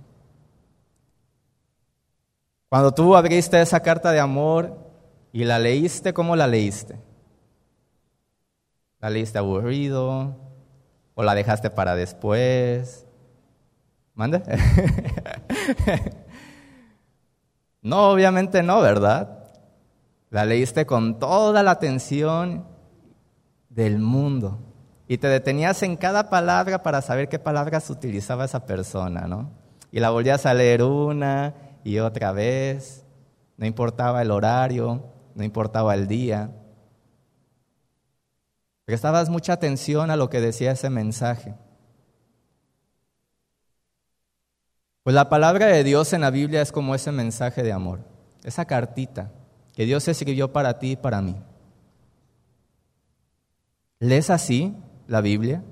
Cuando 2.72 2.94
tú 2.94 3.18
abriste 3.18 3.60
esa 3.62 3.82
carta 3.82 4.14
de 4.14 4.22
amor 4.22 4.78
y 5.34 5.44
la 5.44 5.60
leíste, 5.60 6.14
¿cómo 6.14 6.38
la 6.38 6.48
leíste? 6.48 6.98
¿La 9.02 9.10
leíste 9.10 9.40
aburrido? 9.40 10.38
¿O 11.14 11.22
la 11.22 11.36
dejaste 11.36 11.70
para 11.70 11.96
después? 11.96 13.06
¿Mande? 14.14 14.42
no, 17.82 18.10
obviamente 18.10 18.64
no, 18.64 18.80
¿verdad? 18.80 19.50
La 20.30 20.46
leíste 20.46 20.86
con 20.86 21.20
toda 21.20 21.64
la 21.64 21.72
atención 21.72 22.66
del 23.68 24.00
mundo 24.00 24.60
y 25.10 25.18
te 25.18 25.28
detenías 25.28 25.84
en 25.84 25.98
cada 25.98 26.30
palabra 26.30 26.84
para 26.84 27.02
saber 27.02 27.28
qué 27.28 27.38
palabras 27.38 27.90
utilizaba 27.90 28.46
esa 28.46 28.66
persona, 28.66 29.28
¿no? 29.28 29.52
Y 29.92 30.00
la 30.00 30.10
volvías 30.10 30.46
a 30.46 30.54
leer 30.54 30.84
una 30.84 31.54
y 31.84 32.00
otra 32.00 32.32
vez, 32.32 33.06
no 33.58 33.66
importaba 33.66 34.22
el 34.22 34.32
horario, 34.32 35.04
no 35.36 35.44
importaba 35.44 35.94
el 35.94 36.08
día. 36.08 36.52
Prestabas 38.86 39.30
mucha 39.30 39.54
atención 39.54 40.12
a 40.12 40.16
lo 40.16 40.30
que 40.30 40.42
decía 40.42 40.72
ese 40.72 40.90
mensaje. 40.90 41.56
Pues 45.04 45.16
la 45.16 45.30
palabra 45.30 45.68
de 45.68 45.84
Dios 45.84 46.14
en 46.14 46.22
la 46.22 46.30
Biblia 46.30 46.62
es 46.62 46.72
como 46.72 46.94
ese 46.94 47.12
mensaje 47.12 47.64
de 47.64 47.72
amor, 47.72 48.02
esa 48.44 48.66
cartita 48.66 49.32
que 49.74 49.86
Dios 49.86 50.08
escribió 50.08 50.52
para 50.52 50.78
ti 50.78 50.92
y 50.92 50.96
para 50.96 51.22
mí. 51.22 51.36
¿Lees 54.00 54.30
así 54.30 54.76
la 55.08 55.22
Biblia? 55.22 55.64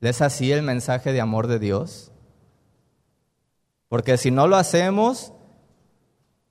¿Lees 0.00 0.20
así 0.20 0.52
el 0.52 0.62
mensaje 0.62 1.12
de 1.12 1.20
amor 1.20 1.46
de 1.46 1.58
Dios? 1.58 2.12
Porque 3.90 4.16
si 4.16 4.30
no 4.30 4.46
lo 4.46 4.54
hacemos, 4.54 5.32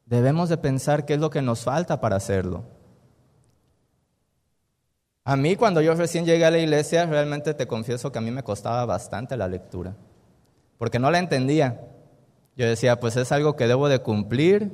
debemos 0.05 0.49
de 0.49 0.57
pensar 0.57 1.05
qué 1.05 1.13
es 1.13 1.21
lo 1.21 1.29
que 1.29 1.41
nos 1.41 1.63
falta 1.63 2.01
para 2.01 2.17
hacerlo. 2.17 2.65
A 5.23 5.37
mí 5.37 5.55
cuando 5.55 5.79
yo 5.79 5.95
recién 5.95 6.25
llegué 6.25 6.43
a 6.43 6.51
la 6.51 6.57
iglesia, 6.57 7.05
realmente 7.05 7.53
te 7.53 7.65
confieso 7.65 8.11
que 8.11 8.17
a 8.17 8.21
mí 8.21 8.29
me 8.29 8.43
costaba 8.43 8.85
bastante 8.85 9.37
la 9.37 9.47
lectura, 9.47 9.95
porque 10.77 10.99
no 10.99 11.11
la 11.11 11.19
entendía. 11.19 11.79
Yo 12.57 12.67
decía, 12.67 12.99
pues 12.99 13.15
es 13.15 13.31
algo 13.31 13.55
que 13.55 13.67
debo 13.67 13.87
de 13.87 13.99
cumplir, 13.99 14.73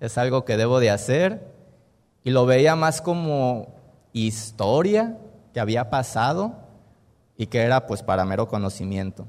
es 0.00 0.16
algo 0.16 0.46
que 0.46 0.56
debo 0.56 0.80
de 0.80 0.88
hacer, 0.88 1.52
y 2.24 2.30
lo 2.30 2.46
veía 2.46 2.76
más 2.76 3.02
como 3.02 3.74
historia 4.14 5.18
que 5.52 5.60
había 5.60 5.90
pasado 5.90 6.54
y 7.36 7.48
que 7.48 7.60
era 7.60 7.86
pues 7.86 8.02
para 8.02 8.24
mero 8.24 8.48
conocimiento. 8.48 9.26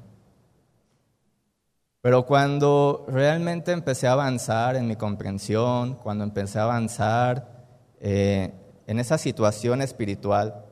Pero 2.01 2.25
cuando 2.25 3.06
realmente 3.08 3.72
empecé 3.72 4.08
a 4.08 4.13
avanzar 4.13 4.75
en 4.75 4.88
mi 4.88 4.96
comprensión, 4.96 5.96
cuando 5.96 6.24
empecé 6.24 6.60
a 6.60 6.63
avanzar 6.63 7.68
eh, 8.00 8.54
en 8.86 9.00
esa 9.00 9.18
situación 9.18 9.82
espiritual, 9.82 10.63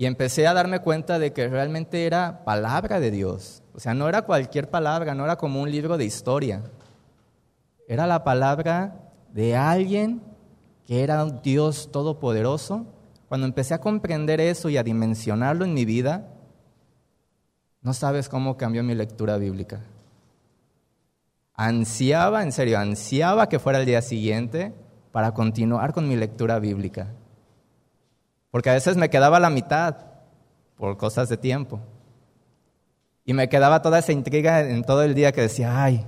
y 0.00 0.06
empecé 0.06 0.46
a 0.46 0.54
darme 0.54 0.78
cuenta 0.78 1.18
de 1.18 1.32
que 1.32 1.48
realmente 1.48 2.06
era 2.06 2.44
palabra 2.44 3.00
de 3.00 3.10
Dios. 3.10 3.64
O 3.74 3.80
sea, 3.80 3.94
no 3.94 4.08
era 4.08 4.22
cualquier 4.22 4.70
palabra, 4.70 5.14
no 5.16 5.24
era 5.24 5.36
como 5.36 5.60
un 5.60 5.72
libro 5.72 5.98
de 5.98 6.04
historia. 6.04 6.62
Era 7.88 8.06
la 8.06 8.22
palabra 8.22 9.12
de 9.32 9.56
alguien 9.56 10.22
que 10.86 11.02
era 11.02 11.24
un 11.24 11.42
Dios 11.42 11.90
todopoderoso 11.90 12.86
cuando 13.28 13.46
empecé 13.46 13.74
a 13.74 13.80
comprender 13.80 14.40
eso 14.40 14.68
y 14.68 14.76
a 14.76 14.82
dimensionarlo 14.82 15.64
en 15.64 15.74
mi 15.74 15.84
vida, 15.84 16.28
no 17.88 17.94
sabes 17.94 18.28
cómo 18.28 18.58
cambió 18.58 18.84
mi 18.84 18.94
lectura 18.94 19.38
bíblica. 19.38 19.80
Ansiaba, 21.54 22.42
en 22.42 22.52
serio, 22.52 22.78
ansiaba 22.78 23.48
que 23.48 23.58
fuera 23.58 23.78
el 23.78 23.86
día 23.86 24.02
siguiente 24.02 24.74
para 25.10 25.32
continuar 25.32 25.94
con 25.94 26.06
mi 26.06 26.14
lectura 26.14 26.58
bíblica. 26.58 27.06
Porque 28.50 28.68
a 28.68 28.74
veces 28.74 28.98
me 28.98 29.08
quedaba 29.08 29.40
la 29.40 29.48
mitad 29.48 29.96
por 30.76 30.98
cosas 30.98 31.30
de 31.30 31.38
tiempo. 31.38 31.80
Y 33.24 33.32
me 33.32 33.48
quedaba 33.48 33.80
toda 33.80 34.00
esa 34.00 34.12
intriga 34.12 34.60
en 34.60 34.84
todo 34.84 35.02
el 35.02 35.14
día 35.14 35.32
que 35.32 35.40
decía, 35.40 35.82
ay, 35.82 36.04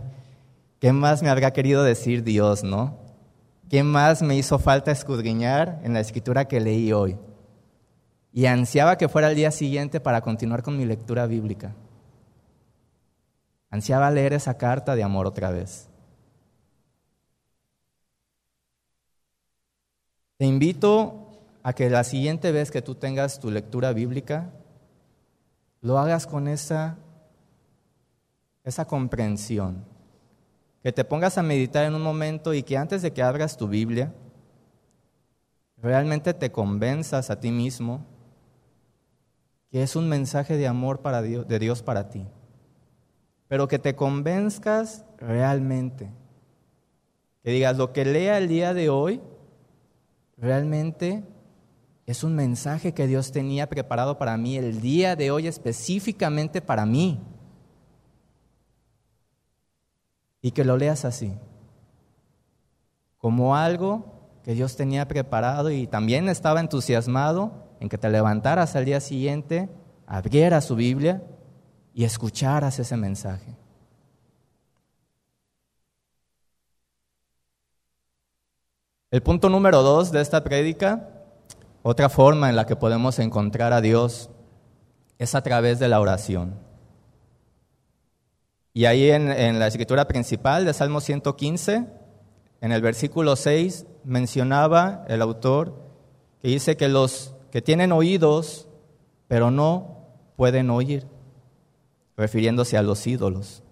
¿qué 0.81 0.93
más 0.93 1.23
me 1.23 1.31
habría 1.31 1.55
querido 1.55 1.83
decir 1.83 2.23
Dios, 2.23 2.63
no? 2.63 2.99
¿Qué 3.71 3.83
más 3.83 4.21
me 4.21 4.37
hizo 4.37 4.59
falta 4.59 4.91
escudriñar 4.91 5.81
en 5.83 5.95
la 5.95 6.01
escritura 6.01 6.45
que 6.45 6.61
leí 6.61 6.93
hoy? 6.93 7.17
Y 8.33 8.47
ansiaba 8.47 8.97
que 8.97 9.09
fuera 9.09 9.29
el 9.31 9.37
día 9.37 9.51
siguiente 9.51 10.01
para 10.01 10.21
continuar 10.21 10.63
con 10.63 10.77
mi 10.77 10.85
lectura 10.85 11.27
bíblica. 11.27 11.75
Ansiaba 13.71 14.11
leer 14.11 14.33
esa 14.33 14.57
carta 14.57 14.95
de 14.95 15.03
amor 15.03 15.27
otra 15.27 15.51
vez. 15.51 15.89
Te 20.37 20.47
invito 20.47 21.29
a 21.63 21.73
que 21.73 21.91
la 21.91 22.05
siguiente 22.05 22.53
vez 22.53 22.71
que 22.71 22.83
tú 22.83 22.95
tengas 22.95 23.41
tu 23.41 23.51
lectura 23.51 23.93
bíblica, 23.93 24.51
lo 25.83 25.99
hagas 25.99 26.27
con 26.27 26.49
esa, 26.49 26.97
esa 28.65 28.87
comprensión 28.87 29.85
que 30.83 30.93
te 30.93 31.05
pongas 31.05 31.37
a 31.37 31.43
meditar 31.43 31.85
en 31.85 31.95
un 31.95 32.03
momento 32.03 32.55
y 32.55 32.63
que 32.63 32.79
antes 32.79 33.03
de 33.03 33.13
que 33.13 33.23
abras 33.23 33.57
tu 33.57 33.69
Biblia, 33.69 34.15
realmente 35.77 36.33
te 36.33 36.51
convenzas 36.51 37.31
a 37.31 37.39
ti 37.39 37.51
mismo 37.51 38.07
que 39.71 39.83
es 39.83 39.97
un 39.97 40.09
mensaje 40.09 40.57
de 40.57 40.67
amor 40.67 41.01
para 41.01 41.23
Dios, 41.23 41.47
de 41.47 41.59
Dios 41.59 41.83
para 41.83 42.09
ti. 42.09 42.27
Pero 43.49 43.69
que 43.69 43.79
te 43.79 43.95
convenzcas 43.95 45.05
realmente. 45.19 46.11
Que 47.43 47.51
digas, 47.51 47.77
lo 47.77 47.93
que 47.93 48.05
lea 48.05 48.39
el 48.39 48.49
día 48.49 48.75
de 48.75 48.91
hoy, 48.91 49.21
realmente 50.37 51.25
es 52.07 52.25
un 52.25 52.35
mensaje 52.35 52.93
que 52.93 53.07
Dios 53.07 53.33
tenía 53.33 53.69
preparado 53.69 54.19
para 54.19 54.37
mí 54.37 54.57
el 54.57 54.81
día 54.81 55.17
de 55.17 55.31
hoy 55.31 55.47
específicamente 55.47 56.61
para 56.61 56.85
mí. 56.87 57.21
y 60.43 60.53
que 60.53 60.65
lo 60.65 60.77
leas 60.77 61.05
así, 61.05 61.35
como 63.19 63.57
algo 63.57 64.05
que 64.43 64.55
Dios 64.55 64.77
tenía 64.77 65.07
preparado 65.07 65.71
y 65.71 65.87
también 65.87 66.29
estaba 66.29 66.61
entusiasmado 66.61 67.70
en 67.81 67.89
que 67.89 67.99
te 67.99 68.11
levantaras 68.11 68.77
al 68.77 68.85
día 68.85 69.01
siguiente, 69.01 69.69
abrieras 70.07 70.67
su 70.67 70.77
Biblia 70.77 71.23
y 71.95 72.05
escucharas 72.05 72.79
ese 72.79 72.97
mensaje. 72.97 73.57
El 79.11 79.23
punto 79.23 79.49
número 79.49 79.83
dos 79.83 80.13
de 80.13 80.21
esta 80.21 80.45
prédica, 80.45 81.09
otra 81.83 82.09
forma 82.09 82.49
en 82.49 82.55
la 82.55 82.67
que 82.67 82.77
podemos 82.77 83.19
encontrar 83.19 83.73
a 83.73 83.81
Dios, 83.81 84.31
es 85.19 85.35
a 85.35 85.43
través 85.43 85.81
de 85.81 85.89
la 85.89 86.01
oración. 86.01 86.55
Y 88.73 88.85
ahí 88.85 89.11
en, 89.11 89.59
la 89.59 89.67
escritura 89.67 90.07
principal 90.07 90.65
de 90.65 90.73
Salmo 90.73 91.01
115, 91.01 91.87
en 92.61 92.73
el 92.73 92.83
versículo 92.83 93.35
6, 93.35 93.85
mencionaba 94.05 95.05
el 95.09 95.23
autor 95.23 95.75
que 96.41 96.49
dice 96.49 96.77
que 96.77 96.89
los 96.89 97.35
que 97.51 97.63
tienen 97.63 97.93
oídos, 97.93 98.69
pero 99.29 99.51
no 99.51 100.07
pueden 100.37 100.71
oír, 100.71 101.07
refiriéndose 102.17 102.77
a 102.77 102.83
los 102.83 103.07
ídolos. 103.07 103.63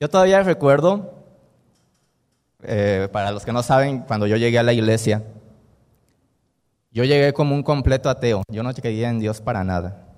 Yo 0.00 0.08
todavía 0.08 0.42
recuerdo, 0.42 1.14
eh, 2.62 3.08
para 3.12 3.30
los 3.30 3.44
que 3.44 3.52
no 3.52 3.62
saben, 3.62 4.00
cuando 4.00 4.26
yo 4.26 4.36
llegué 4.36 4.58
a 4.58 4.62
la 4.64 4.72
iglesia, 4.72 5.22
yo 6.90 7.04
llegué 7.04 7.32
como 7.32 7.54
un 7.54 7.62
completo 7.62 8.10
ateo, 8.10 8.42
yo 8.48 8.62
no 8.62 8.74
creía 8.74 9.10
en 9.10 9.20
Dios 9.20 9.40
para 9.40 9.64
nada. 9.64 10.08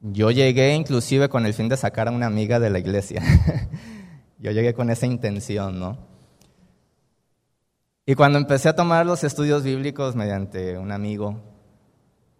Yo 0.00 0.30
llegué 0.30 0.74
inclusive 0.74 1.28
con 1.28 1.44
el 1.46 1.54
fin 1.54 1.68
de 1.68 1.76
sacar 1.76 2.08
a 2.08 2.12
una 2.12 2.26
amiga 2.26 2.60
de 2.60 2.70
la 2.70 2.78
iglesia. 2.78 3.20
Yo 4.38 4.52
llegué 4.52 4.72
con 4.72 4.90
esa 4.90 5.06
intención, 5.06 5.80
¿no? 5.80 5.98
Y 8.08 8.14
cuando 8.14 8.38
empecé 8.38 8.70
a 8.70 8.74
tomar 8.74 9.04
los 9.04 9.22
estudios 9.22 9.64
bíblicos 9.64 10.16
mediante 10.16 10.78
un 10.78 10.92
amigo 10.92 11.42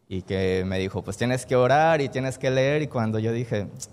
y 0.08 0.22
que 0.22 0.64
me 0.66 0.78
dijo, 0.78 1.02
pues 1.02 1.18
tienes 1.18 1.44
que 1.44 1.56
orar 1.56 2.00
y 2.00 2.08
tienes 2.08 2.38
que 2.38 2.50
leer, 2.50 2.80
y 2.80 2.86
cuando 2.86 3.18
yo 3.18 3.32
dije, 3.32 3.66
pues, 3.66 3.90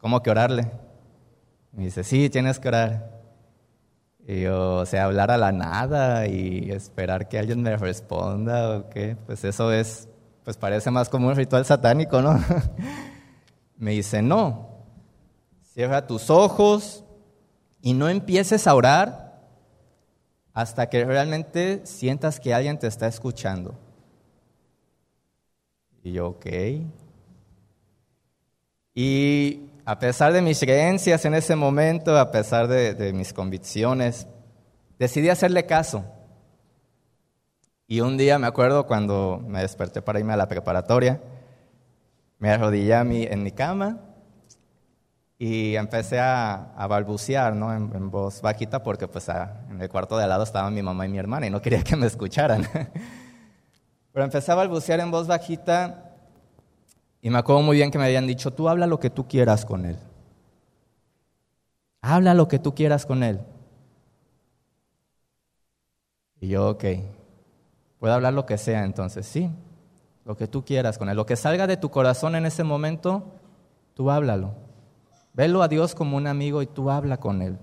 ¿cómo 0.00 0.20
que 0.20 0.32
orarle? 0.32 0.68
Me 1.70 1.84
dice, 1.84 2.02
sí, 2.02 2.28
tienes 2.28 2.58
que 2.58 2.66
orar. 2.66 3.20
Y 4.26 4.40
yo, 4.40 4.78
o 4.78 4.84
sea, 4.84 5.04
hablar 5.04 5.30
a 5.30 5.38
la 5.38 5.52
nada 5.52 6.26
y 6.26 6.72
esperar 6.72 7.28
que 7.28 7.38
alguien 7.38 7.62
me 7.62 7.76
responda 7.76 8.78
o 8.78 8.90
qué, 8.90 9.16
pues 9.26 9.44
eso 9.44 9.72
es, 9.72 10.08
pues 10.42 10.56
parece 10.56 10.90
más 10.90 11.08
como 11.08 11.28
un 11.28 11.36
ritual 11.36 11.64
satánico, 11.64 12.20
¿no? 12.20 12.36
me 13.76 13.92
dice, 13.92 14.22
no, 14.22 14.70
cierra 15.72 16.08
tus 16.08 16.30
ojos 16.30 17.04
y 17.80 17.94
no 17.94 18.08
empieces 18.08 18.66
a 18.66 18.74
orar 18.74 19.29
hasta 20.52 20.88
que 20.88 21.04
realmente 21.04 21.80
sientas 21.84 22.40
que 22.40 22.54
alguien 22.54 22.78
te 22.78 22.86
está 22.86 23.06
escuchando. 23.06 23.74
Y 26.02 26.12
yo, 26.12 26.28
ok. 26.28 26.46
Y 28.94 29.70
a 29.84 29.98
pesar 29.98 30.32
de 30.32 30.42
mis 30.42 30.60
creencias 30.60 31.24
en 31.24 31.34
ese 31.34 31.56
momento, 31.56 32.18
a 32.18 32.30
pesar 32.30 32.68
de, 32.68 33.12
mis 33.12 33.32
convicciones, 33.32 34.26
decidí 34.98 35.28
hacerle 35.28 35.66
caso. 35.66 36.04
Y 37.86 38.00
un 38.00 38.16
día 38.16 38.38
me 38.38 38.46
acuerdo 38.46 38.86
cuando 38.86 39.42
me 39.46 39.62
desperté 39.62 40.02
para 40.02 40.20
irme 40.20 40.32
a 40.32 40.36
la 40.36 40.48
preparatoria, 40.48 41.20
me 42.38 42.50
arrodillé 42.50 42.94
en 43.32 43.42
mi 43.42 43.52
cama 43.52 44.09
y 45.42 45.74
empecé 45.74 46.20
a, 46.20 46.86
balbucear 46.86 47.56
¿no? 47.56 47.72
en, 47.72 48.10
voz 48.10 48.42
bajita 48.42 48.82
porque 48.82 49.08
pues 49.08 49.26
en 49.70 49.80
el 49.80 49.88
cuarto 49.88 50.18
de 50.18 50.24
al 50.24 50.28
lado 50.28 50.42
estaban 50.42 50.74
mi 50.74 50.82
mamá 50.82 51.06
y 51.06 51.08
mi 51.08 51.16
hermana 51.16 51.46
y 51.46 51.50
no 51.50 51.62
quería 51.62 51.82
que 51.82 51.96
me 51.96 52.06
escucharan. 52.06 52.68
Pero 54.12 54.24
empecé 54.26 54.52
a 54.52 54.54
balbucear 54.54 55.00
en 55.00 55.10
voz 55.10 55.26
bajita 55.26 56.12
y 57.22 57.30
me 57.30 57.38
acuerdo 57.38 57.62
muy 57.62 57.78
bien 57.78 57.90
que 57.90 57.96
me 57.96 58.04
habían 58.04 58.26
dicho, 58.26 58.50
tú 58.50 58.68
habla 58.68 58.86
lo 58.86 59.00
que 59.00 59.08
tú 59.08 59.26
quieras 59.26 59.64
con 59.64 59.86
él. 59.86 59.96
Habla 62.02 62.34
lo 62.34 62.46
que 62.46 62.58
tú 62.58 62.74
quieras 62.74 63.06
con 63.06 63.22
él. 63.22 63.40
Y 66.38 66.48
yo, 66.48 66.68
ok, 66.68 66.84
puedo 67.98 68.12
hablar 68.12 68.34
lo 68.34 68.44
que 68.44 68.58
sea 68.58 68.84
entonces, 68.84 69.24
sí, 69.24 69.50
lo 70.26 70.36
que 70.36 70.46
tú 70.46 70.66
quieras 70.66 70.98
con 70.98 71.08
él. 71.08 71.16
Lo 71.16 71.24
que 71.24 71.36
salga 71.36 71.66
de 71.66 71.78
tu 71.78 71.90
corazón 71.90 72.34
en 72.34 72.44
ese 72.44 72.62
momento, 72.62 73.24
tú 73.94 74.10
háblalo. 74.10 74.68
Velo 75.32 75.62
a 75.62 75.68
Dios 75.68 75.94
como 75.94 76.16
un 76.16 76.26
amigo 76.26 76.62
y 76.62 76.66
tú 76.66 76.90
habla 76.90 77.18
con 77.18 77.42
él. 77.42 77.58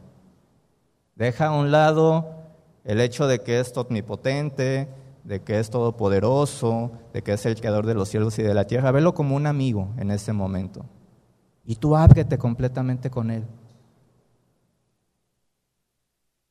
Deja 1.15 1.47
a 1.47 1.51
un 1.51 1.71
lado 1.71 2.33
el 2.83 3.01
hecho 3.01 3.27
de 3.27 3.39
que 3.41 3.59
es 3.59 3.75
omnipotente, 3.75 4.87
de 5.23 5.41
que 5.41 5.59
es 5.59 5.69
todopoderoso, 5.69 6.91
de 7.13 7.21
que 7.21 7.33
es 7.33 7.45
el 7.45 7.59
creador 7.59 7.85
de 7.85 7.95
los 7.95 8.07
cielos 8.07 8.39
y 8.39 8.43
de 8.43 8.53
la 8.53 8.65
tierra. 8.65 8.91
Velo 8.91 9.13
como 9.13 9.35
un 9.35 9.45
amigo 9.45 9.89
en 9.97 10.11
ese 10.11 10.31
momento. 10.31 10.85
Y 11.65 11.75
tú 11.75 11.97
ábrete 11.97 12.37
completamente 12.37 13.09
con 13.09 13.29
él. 13.29 13.43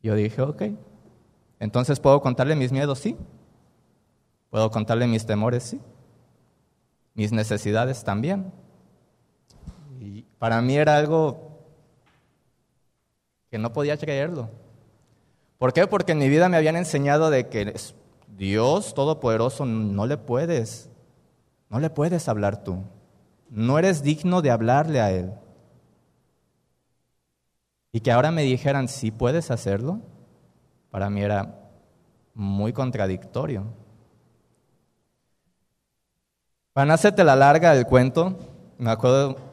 Yo 0.02 0.14
dije, 0.14 0.42
ok. 0.42 0.62
Entonces 1.58 2.00
puedo 2.00 2.20
contarle 2.20 2.54
mis 2.54 2.70
miedos, 2.70 2.98
sí. 2.98 3.16
Puedo 4.50 4.70
contarle 4.70 5.06
mis 5.06 5.24
temores, 5.24 5.62
sí. 5.62 5.80
Mis 7.14 7.32
necesidades 7.32 8.04
también. 8.04 8.52
Para 10.38 10.60
mí 10.60 10.76
era 10.76 10.96
algo 10.96 11.60
que 13.50 13.58
no 13.58 13.72
podía 13.72 13.96
creerlo. 13.96 14.50
¿Por 15.58 15.72
qué? 15.72 15.86
Porque 15.86 16.12
en 16.12 16.18
mi 16.18 16.28
vida 16.28 16.48
me 16.48 16.56
habían 16.56 16.76
enseñado 16.76 17.30
de 17.30 17.48
que 17.48 17.74
Dios 18.28 18.94
Todopoderoso 18.94 19.64
no 19.64 20.06
le 20.06 20.18
puedes, 20.18 20.90
no 21.70 21.80
le 21.80 21.88
puedes 21.88 22.28
hablar 22.28 22.62
tú. 22.62 22.84
No 23.48 23.78
eres 23.78 24.02
digno 24.02 24.42
de 24.42 24.50
hablarle 24.50 25.00
a 25.00 25.10
Él. 25.10 25.32
Y 27.92 28.00
que 28.00 28.12
ahora 28.12 28.30
me 28.30 28.42
dijeran, 28.42 28.88
sí 28.88 29.10
puedes 29.10 29.50
hacerlo, 29.50 30.00
para 30.90 31.08
mí 31.08 31.22
era 31.22 31.54
muy 32.34 32.74
contradictorio. 32.74 33.64
Para 36.74 36.84
no 36.84 36.92
hacerte 36.92 37.24
la 37.24 37.36
larga 37.36 37.72
del 37.72 37.86
cuento, 37.86 38.38
me 38.76 38.90
acuerdo 38.90 39.45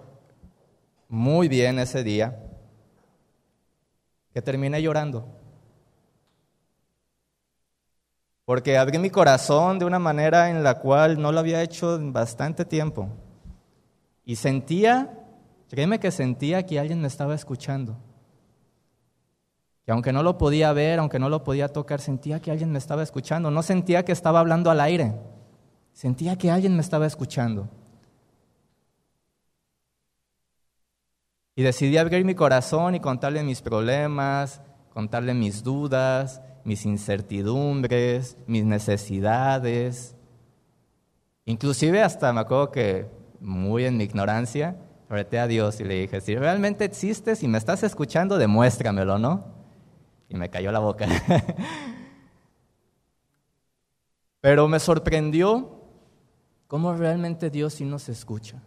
muy 1.13 1.47
bien 1.47 1.78
ese 1.78 2.04
día 2.04 2.39
que 4.34 4.41
terminé 4.41 4.82
llorando. 4.82 5.28
Porque 8.45 8.80
abrí 8.80 8.97
mi 8.97 9.12
corazón 9.12 9.78
de 9.78 9.86
una 9.86 9.99
manera 9.99 10.49
en 10.49 10.63
la 10.63 10.80
cual 10.80 11.21
no 11.21 11.32
lo 11.32 11.39
había 11.39 11.62
hecho 11.62 11.97
en 11.97 12.13
bastante 12.13 12.65
tiempo. 12.65 13.10
Y 14.26 14.38
sentía, 14.38 15.19
créeme 15.69 15.99
que 15.99 16.10
sentía 16.10 16.65
que 16.65 16.80
alguien 16.80 16.99
me 16.99 17.10
estaba 17.10 17.36
escuchando. 17.36 17.95
Que 19.86 19.91
aunque 19.91 20.13
no 20.13 20.23
lo 20.23 20.39
podía 20.39 20.73
ver, 20.73 20.97
aunque 20.97 21.19
no 21.19 21.30
lo 21.30 21.43
podía 21.43 21.67
tocar, 21.67 22.02
sentía 22.02 22.41
que 22.41 22.49
alguien 22.49 22.71
me 22.71 22.80
estaba 22.80 23.04
escuchando. 23.04 23.52
No 23.52 23.62
sentía 23.62 24.04
que 24.04 24.13
estaba 24.13 24.39
hablando 24.39 24.71
al 24.71 24.82
aire. 24.82 25.13
Sentía 25.91 26.39
que 26.39 26.49
alguien 26.49 26.73
me 26.76 26.82
estaba 26.82 27.06
escuchando. 27.06 27.69
Y 31.56 31.63
decidí 31.63 31.98
abrir 31.98 32.26
mi 32.26 32.36
corazón 32.36 32.96
y 32.96 33.00
contarle 33.00 33.44
mis 33.44 33.62
problemas, 33.62 34.62
contarle 34.94 35.34
mis 35.34 35.63
dudas, 35.63 36.42
mis 36.63 36.86
incertidumbres, 36.86 38.38
mis 38.48 38.66
necesidades. 38.66 40.16
Inclusive 41.46 42.02
hasta 42.02 42.34
me 42.34 42.42
acuerdo 42.42 42.72
que 42.72 43.08
muy 43.39 43.86
en 43.86 43.98
mi 43.98 44.06
ignorancia, 44.06 44.78
reté 45.10 45.39
a 45.39 45.48
Dios 45.48 45.80
y 45.80 45.84
le 45.84 45.96
dije, 45.96 46.22
si 46.22 46.36
realmente 46.36 46.86
existes 46.86 47.44
y 47.44 47.48
me 47.48 47.58
estás 47.58 47.84
escuchando, 47.84 48.38
demuéstramelo, 48.38 49.20
¿no? 49.20 49.46
Y 50.30 50.36
me 50.36 50.50
cayó 50.50 50.72
la 50.72 50.80
boca. 50.80 51.06
Pero 54.42 54.68
me 54.68 54.80
sorprendió 54.80 55.84
cómo 56.68 56.94
realmente 56.94 57.50
Dios 57.50 57.76
sí 57.76 57.86
nos 57.86 58.10
escucha. 58.10 58.62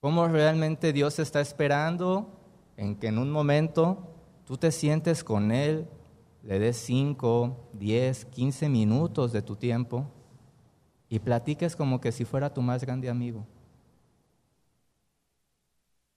Cómo 0.00 0.28
realmente 0.28 0.92
Dios 0.92 1.18
está 1.18 1.40
esperando 1.40 2.30
en 2.76 2.96
que 2.96 3.08
en 3.08 3.18
un 3.18 3.30
momento 3.30 4.14
tú 4.46 4.56
te 4.56 4.72
sientes 4.72 5.22
con 5.22 5.52
Él, 5.52 5.86
le 6.42 6.58
des 6.58 6.76
5, 6.78 7.70
10, 7.74 8.24
15 8.24 8.68
minutos 8.70 9.32
de 9.32 9.42
tu 9.42 9.56
tiempo 9.56 10.06
y 11.10 11.18
platiques 11.18 11.76
como 11.76 12.00
que 12.00 12.12
si 12.12 12.24
fuera 12.24 12.54
tu 12.54 12.62
más 12.62 12.82
grande 12.82 13.10
amigo. 13.10 13.46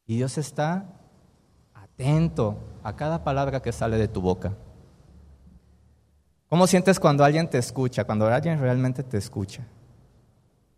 Y 0.06 0.16
Dios 0.16 0.38
está 0.38 1.02
atento 1.74 2.58
a 2.84 2.96
cada 2.96 3.24
palabra 3.24 3.62
que 3.62 3.72
sale 3.74 3.98
de 3.98 4.08
tu 4.08 4.22
boca. 4.22 4.56
¿Cómo 6.48 6.68
sientes 6.68 7.00
cuando 7.00 7.26
alguien 7.26 7.50
te 7.50 7.58
escucha, 7.58 8.06
cuando 8.06 8.28
alguien 8.28 8.60
realmente 8.60 9.04
te 9.04 9.18
escucha? 9.18 9.66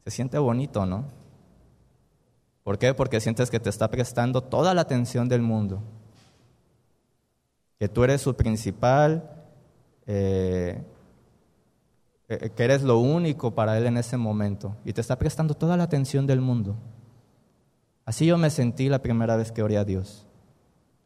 Se 0.05 0.11
siente 0.11 0.37
bonito, 0.39 0.85
¿no? 0.85 1.24
¿Por 2.65 2.77
qué? 2.79 2.93
Porque 2.93 3.21
sientes 3.21 3.49
que 3.49 3.61
te 3.61 3.69
está 3.69 3.89
prestando 3.89 4.41
toda 4.41 4.73
la 4.73 4.81
atención 4.81 5.29
del 5.29 5.43
mundo 5.43 5.83
que 7.77 7.89
tú 7.89 8.03
eres 8.03 8.21
su 8.21 8.35
principal, 8.35 9.29
eh, 10.07 10.81
eh, 12.27 12.49
que 12.55 12.63
eres 12.63 12.81
lo 12.81 12.97
único 12.99 13.53
para 13.53 13.77
Él 13.77 13.85
en 13.85 13.97
ese 13.97 14.17
momento 14.17 14.75
y 14.83 14.93
te 14.93 15.01
está 15.01 15.17
prestando 15.17 15.53
toda 15.53 15.77
la 15.77 15.83
atención 15.83 16.25
del 16.25 16.41
mundo. 16.41 16.75
Así 18.05 18.25
yo 18.25 18.39
me 18.39 18.49
sentí 18.49 18.89
la 18.89 19.03
primera 19.03 19.35
vez 19.35 19.51
que 19.51 19.61
oré 19.61 19.77
a 19.77 19.85
Dios. 19.85 20.25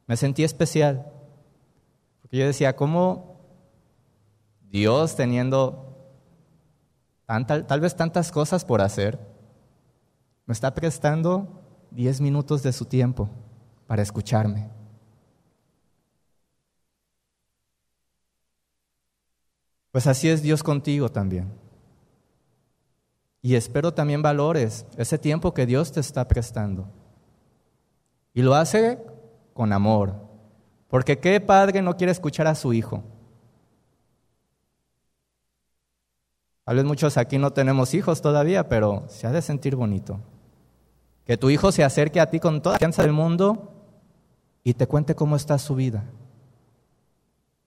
Me 0.05 0.15
sentí 0.15 0.45
especial, 0.45 1.11
porque 2.21 2.37
yo 2.37 2.45
decía, 2.45 2.75
¿cómo 2.75 3.35
Dios 4.69 5.17
teniendo 5.17 5.85
tal 7.25 7.79
vez 7.79 7.95
tantas 7.95 8.31
cosas 8.31 8.65
por 8.65 8.81
hacer, 8.81 9.19
me 10.49 10.53
está 10.53 10.73
prestando 10.73 11.47
diez 11.91 12.19
minutos 12.19 12.63
de 12.63 12.73
su 12.73 12.83
tiempo 12.85 13.29
para 13.85 14.01
escucharme? 14.01 14.67
Pues 19.91 20.07
así 20.07 20.27
es 20.27 20.41
Dios 20.41 20.63
contigo 20.63 21.07
también. 21.07 21.53
Y 23.43 23.53
espero 23.53 23.93
también 23.93 24.23
valores 24.23 24.87
ese 24.97 25.19
tiempo 25.19 25.53
que 25.53 25.67
Dios 25.67 25.91
te 25.91 25.99
está 25.99 26.27
prestando. 26.27 26.89
Y 28.33 28.41
lo 28.41 28.55
hace 28.55 28.97
con 29.53 29.71
amor. 29.71 30.15
Porque 30.87 31.19
¿qué 31.19 31.39
padre 31.39 31.83
no 31.83 31.95
quiere 31.95 32.11
escuchar 32.11 32.47
a 32.47 32.55
su 32.55 32.73
hijo? 32.73 33.03
Tal 36.63 36.75
vez 36.75 36.85
muchos 36.85 37.17
aquí 37.17 37.37
no 37.37 37.53
tenemos 37.53 37.93
hijos 37.93 38.19
todavía, 38.23 38.67
pero 38.67 39.05
se 39.09 39.27
ha 39.27 39.31
de 39.31 39.43
sentir 39.43 39.75
bonito. 39.75 40.19
Que 41.29 41.37
tu 41.37 41.51
hijo 41.51 41.71
se 41.71 41.83
acerque 41.83 42.19
a 42.19 42.31
ti 42.31 42.39
con 42.39 42.59
toda 42.59 42.73
la 42.73 42.79
confianza 42.79 43.03
del 43.03 43.13
mundo 43.13 43.71
y 44.63 44.73
te 44.73 44.87
cuente 44.87 45.13
cómo 45.13 45.35
está 45.35 45.59
su 45.59 45.75
vida. 45.75 46.03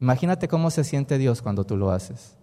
Imagínate 0.01 0.49
cómo 0.49 0.69
se 0.73 0.83
siente 0.83 1.17
Dios 1.17 1.43
cuando 1.43 1.63
tú 1.63 1.77
lo 1.77 1.93
haces. 1.93 2.37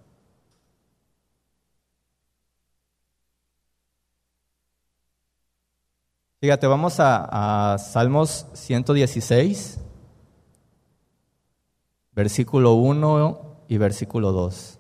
Fíjate, 6.40 6.68
vamos 6.68 7.02
a, 7.02 7.76
Salmos 7.78 8.46
116. 8.54 9.82
versículo 12.14 12.76
1 12.76 13.66
y 13.68 13.78
versículo 13.78 14.32
2. 14.32 14.79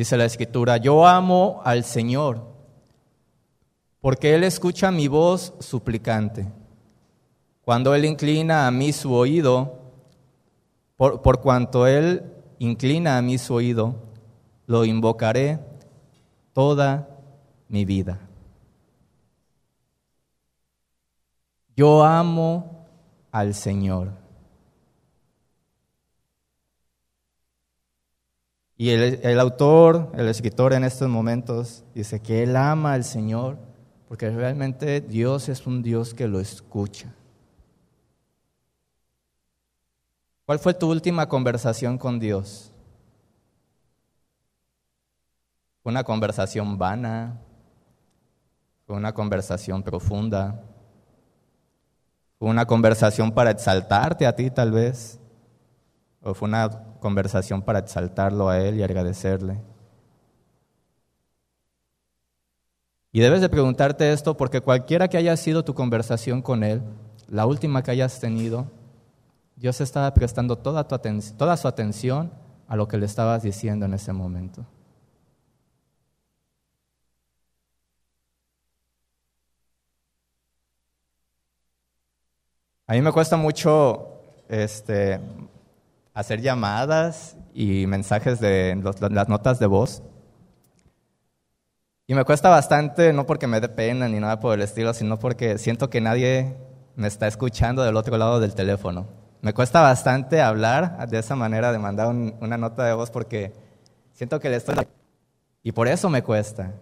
Dice 0.00 0.16
la 0.16 0.24
escritura, 0.24 0.78
yo 0.78 1.06
amo 1.06 1.60
al 1.62 1.84
Señor, 1.84 2.42
porque 4.00 4.34
Él 4.34 4.44
escucha 4.44 4.90
mi 4.90 5.08
voz 5.08 5.52
suplicante. 5.58 6.50
Cuando 7.60 7.94
Él 7.94 8.06
inclina 8.06 8.66
a 8.66 8.70
mí 8.70 8.94
su 8.94 9.12
oído, 9.12 9.78
por, 10.96 11.42
cuanto 11.42 11.86
Él 11.86 12.32
inclina 12.58 13.18
a 13.18 13.20
mí 13.20 13.36
su 13.36 13.52
oído, 13.52 13.94
lo 14.66 14.86
invocaré 14.86 15.58
toda 16.54 17.06
mi 17.68 17.84
vida. 17.84 18.20
Yo 21.76 22.04
amo 22.04 22.86
al 23.30 23.52
Señor. 23.52 24.19
Y 28.80 28.88
el, 28.88 29.38
autor, 29.38 30.10
el 30.16 30.26
escritor 30.26 30.72
en 30.72 30.84
estos 30.84 31.06
momentos 31.06 31.84
dice 31.94 32.22
que 32.22 32.44
él 32.44 32.56
ama 32.56 32.94
al 32.94 33.04
Señor 33.04 33.58
porque 34.08 34.30
realmente 34.30 35.02
Dios 35.02 35.50
es 35.50 35.66
un 35.66 35.82
Dios 35.82 36.14
que 36.14 36.26
lo 36.26 36.40
escucha. 36.40 37.12
¿Cuál 40.46 40.60
fue 40.60 40.72
tu 40.72 40.90
última 40.90 41.28
conversación 41.28 41.98
con 41.98 42.18
Dios? 42.18 42.72
¿Fue 45.82 45.92
una 45.92 46.02
conversación 46.02 46.78
vana? 46.78 47.38
¿Fue 48.86 48.96
una 48.96 49.12
conversación 49.12 49.82
profunda? 49.82 50.58
¿Fue 52.38 52.48
una 52.48 52.64
conversación 52.64 53.30
para 53.30 53.50
exaltarte 53.50 54.26
a 54.26 54.34
ti 54.34 54.50
tal 54.50 54.72
vez? 54.72 55.20
¿O 56.22 56.34
fue 56.34 56.48
una 56.48 56.68
conversación 57.00 57.62
para 57.62 57.78
exaltarlo 57.78 58.48
a 58.48 58.58
Él 58.60 58.78
y 58.78 58.82
agradecerle? 58.82 59.60
Y 63.12 63.20
debes 63.20 63.40
de 63.40 63.48
preguntarte 63.48 64.12
esto 64.12 64.36
porque 64.36 64.60
cualquiera 64.60 65.08
que 65.08 65.16
haya 65.16 65.36
sido 65.36 65.64
tu 65.64 65.74
conversación 65.74 66.42
con 66.42 66.62
Él, 66.62 66.82
la 67.28 67.46
última 67.46 67.82
que 67.82 67.90
hayas 67.90 68.20
tenido, 68.20 68.70
Dios 69.56 69.80
estaba 69.80 70.12
prestando 70.14 70.56
toda, 70.56 70.86
tu 70.86 70.98
toda 71.36 71.56
su 71.56 71.68
atención 71.68 72.32
a 72.68 72.76
lo 72.76 72.86
que 72.86 72.98
le 72.98 73.06
estabas 73.06 73.42
diciendo 73.42 73.86
en 73.86 73.94
ese 73.94 74.12
momento. 74.12 74.64
A 82.86 82.94
mí 82.94 83.02
me 83.02 83.12
cuesta 83.12 83.36
mucho 83.36 84.08
este, 84.48 85.20
hacer 86.14 86.40
llamadas 86.40 87.36
y 87.54 87.86
mensajes 87.86 88.40
de 88.40 88.80
las 89.10 89.28
notas 89.28 89.58
de 89.58 89.66
voz. 89.66 90.02
Y 92.06 92.14
me 92.14 92.24
cuesta 92.24 92.48
bastante, 92.48 93.12
no 93.12 93.24
porque 93.24 93.46
me 93.46 93.60
dé 93.60 93.68
pena 93.68 94.08
ni 94.08 94.18
nada 94.18 94.40
por 94.40 94.54
el 94.54 94.62
estilo, 94.62 94.92
sino 94.92 95.18
porque 95.18 95.58
siento 95.58 95.90
que 95.90 96.00
nadie 96.00 96.56
me 96.96 97.06
está 97.06 97.28
escuchando 97.28 97.82
del 97.82 97.96
otro 97.96 98.18
lado 98.18 98.40
del 98.40 98.54
teléfono. 98.54 99.06
Me 99.42 99.54
cuesta 99.54 99.80
bastante 99.80 100.42
hablar 100.42 101.08
de 101.08 101.18
esa 101.18 101.36
manera, 101.36 101.72
de 101.72 101.78
mandar 101.78 102.08
una 102.08 102.58
nota 102.58 102.84
de 102.84 102.94
voz, 102.94 103.10
porque 103.10 103.52
siento 104.12 104.40
que 104.40 104.50
le 104.50 104.56
estoy... 104.56 104.74
Y 105.62 105.72
por 105.72 105.88
eso 105.88 106.10
me 106.10 106.22
cuesta. 106.22 106.72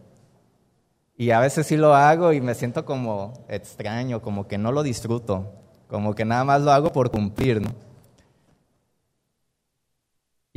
Y 1.16 1.30
a 1.30 1.40
veces 1.40 1.66
sí 1.66 1.76
lo 1.76 1.94
hago 1.94 2.32
y 2.32 2.40
me 2.40 2.54
siento 2.54 2.84
como 2.84 3.44
extraño, 3.48 4.22
como 4.22 4.48
que 4.48 4.56
no 4.56 4.72
lo 4.72 4.82
disfruto, 4.82 5.52
como 5.88 6.14
que 6.14 6.24
nada 6.24 6.44
más 6.44 6.62
lo 6.62 6.72
hago 6.72 6.90
por 6.90 7.10
cumplir, 7.10 7.60
¿no? 7.60 7.88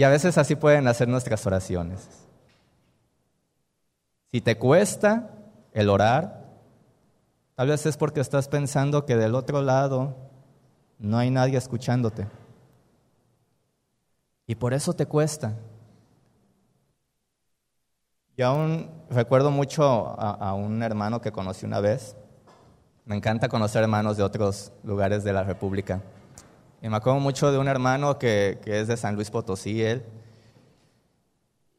Y 0.02 0.04
a 0.04 0.10
veces 0.10 0.36
así 0.40 0.56
pueden 0.56 0.88
hacer 0.88 1.08
nuestras 1.08 1.46
oraciones. 1.46 2.10
Si 4.32 4.42
te 4.42 4.58
cuesta 4.58 5.30
el 5.74 5.90
orar, 5.90 6.44
tal 7.54 7.68
vez 7.68 7.86
es 7.86 7.98
porque 7.98 8.20
estás 8.20 8.48
pensando 8.48 9.06
que 9.06 9.16
del 9.16 9.36
otro 9.36 9.62
lado 9.62 10.16
no 10.98 11.20
hay 11.20 11.30
nadie 11.30 11.56
escuchándote. 11.56 12.26
Y 14.48 14.56
por 14.56 14.74
eso 14.74 14.94
te 14.94 15.06
cuesta. 15.06 15.54
Yo 18.36 18.48
aún 18.48 18.90
recuerdo 19.12 19.52
mucho 19.52 19.84
a, 20.20 20.56
un 20.56 20.82
hermano 20.82 21.22
que 21.22 21.32
conocí 21.32 21.68
una 21.68 21.80
vez. 21.80 22.16
Me 23.06 23.16
encanta 23.16 23.50
conocer 23.50 23.84
hermanos 23.84 24.18
de 24.18 24.24
otros 24.24 24.72
lugares 24.84 25.24
de 25.24 25.34
la 25.34 25.44
República. 25.44 26.02
Y 26.82 26.90
me 26.90 26.98
acuerdo 26.98 27.20
mucho 27.20 27.52
de 27.52 27.60
un 27.60 27.68
hermano 27.68 28.18
que, 28.18 28.60
es 28.66 28.88
de 28.88 28.98
San 28.98 29.16
Luis 29.16 29.30
Potosí, 29.30 29.84
él, 29.84 30.04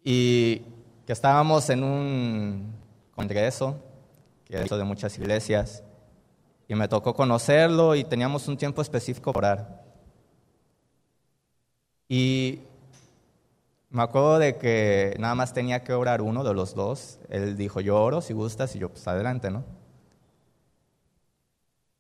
y 0.05 0.63
que 1.05 1.13
estábamos 1.13 1.69
en 1.71 1.83
un 1.83 2.73
congreso, 3.17 3.81
que 4.45 4.63
es 4.63 4.71
de 4.71 4.85
muchas 4.85 5.19
iglesias, 5.19 5.83
y 6.69 6.77
me 6.77 6.87
tocó 6.87 7.15
conocerlo 7.15 7.97
y 7.97 8.05
teníamos 8.05 8.47
un 8.47 8.57
tiempo 8.57 8.81
específico 8.81 9.33
para 9.33 9.53
orar. 9.53 9.85
Y 12.09 12.61
me 13.91 14.03
acuerdo 14.03 14.39
de 14.39 14.57
que 14.57 15.17
nada 15.19 15.35
más 15.35 15.53
tenía 15.53 15.83
que 15.83 15.95
orar 15.95 16.23
uno 16.23 16.45
de 16.45 16.55
los 16.55 16.75
dos. 16.75 17.19
Él 17.29 17.57
dijo, 17.57 17.81
yo 17.81 18.01
oro 18.01 18.21
si 18.21 18.35
gustas, 18.35 18.77
y 18.77 18.79
yo, 18.79 18.89
pues 18.89 19.07
adelante, 19.09 19.51
¿no? 19.51 19.82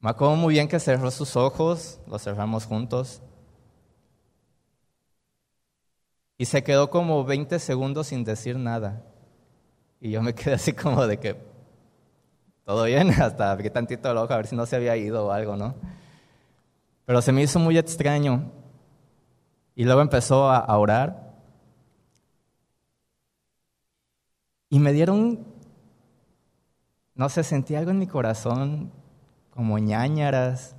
Me 0.02 0.10
acuerdo 0.10 0.34
muy 0.34 0.54
bien 0.54 0.66
que 0.66 0.80
cerró 0.80 1.12
sus 1.12 1.36
ojos, 1.36 2.00
los 2.08 2.24
cerramos 2.24 2.66
juntos. 2.66 3.22
Y 6.36 6.44
se 6.46 6.64
quedó 6.64 6.90
como 6.90 7.24
20 7.24 7.60
segundos 7.60 8.08
sin 8.08 8.24
decir 8.24 8.56
nada. 8.56 9.04
Y 10.00 10.10
yo 10.10 10.20
me 10.20 10.34
quedé 10.34 10.54
así 10.54 10.72
como 10.72 11.06
de 11.06 11.20
que, 11.20 11.36
todo 12.64 12.82
bien, 12.82 13.10
hasta 13.22 13.52
abrí 13.52 13.70
tantito 13.70 14.10
el 14.10 14.16
ojo 14.16 14.32
a 14.32 14.38
ver 14.38 14.48
si 14.48 14.56
no 14.56 14.66
se 14.66 14.74
había 14.74 14.96
ido 14.96 15.26
o 15.26 15.30
algo, 15.30 15.56
¿no? 15.56 15.76
Pero 17.04 17.22
se 17.22 17.30
me 17.30 17.42
hizo 17.42 17.60
muy 17.60 17.78
extraño. 17.78 18.50
Y 19.76 19.84
luego 19.84 20.00
empezó 20.00 20.50
a, 20.50 20.76
orar. 20.78 21.32
Y 24.68 24.80
me 24.80 24.92
dieron, 24.92 25.46
no 27.14 27.28
sé, 27.28 27.44
sentí 27.44 27.76
algo 27.76 27.92
en 27.92 28.00
mi 28.00 28.08
corazón 28.08 29.01
como 29.54 29.78
ñañaras, 29.78 30.74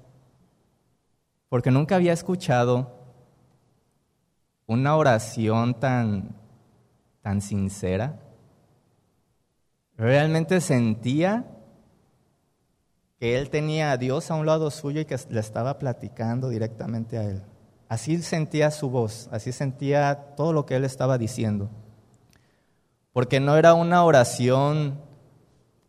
porque 1.50 1.72
nunca 1.72 1.96
había 1.96 2.14
escuchado 2.14 2.92
una 4.66 4.96
oración 4.96 5.80
tan, 5.80 6.36
tan 7.22 7.42
sincera. 7.42 8.20
Realmente 9.98 10.60
sentía 10.62 11.46
que 13.20 13.38
él 13.38 13.50
tenía 13.50 13.92
a 13.92 13.98
Dios 13.98 14.32
a 14.32 14.36
un 14.36 14.46
lado 14.46 14.72
suyo 14.72 15.02
y 15.02 15.06
que 15.06 15.18
le 15.30 15.40
estaba 15.40 15.78
platicando 15.78 16.50
directamente 16.50 17.18
a 17.18 17.24
él. 17.24 17.44
Así 17.88 18.22
sentía 18.24 18.72
su 18.72 18.90
voz, 18.90 19.30
así 19.32 19.52
sentía 19.52 20.34
todo 20.36 20.52
lo 20.52 20.66
que 20.66 20.76
él 20.76 20.84
estaba 20.84 21.20
diciendo. 21.20 21.70
Porque 23.12 23.40
no 23.40 23.56
era 23.56 23.76
una 23.76 24.04
oración 24.04 25.00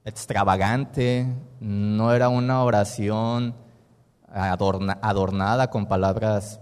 extravagante, 0.05 1.27
no 1.61 2.12
era 2.12 2.29
una 2.29 2.62
oración 2.62 3.55
adornada 4.31 5.71
con 5.71 5.87
palabras 5.87 6.61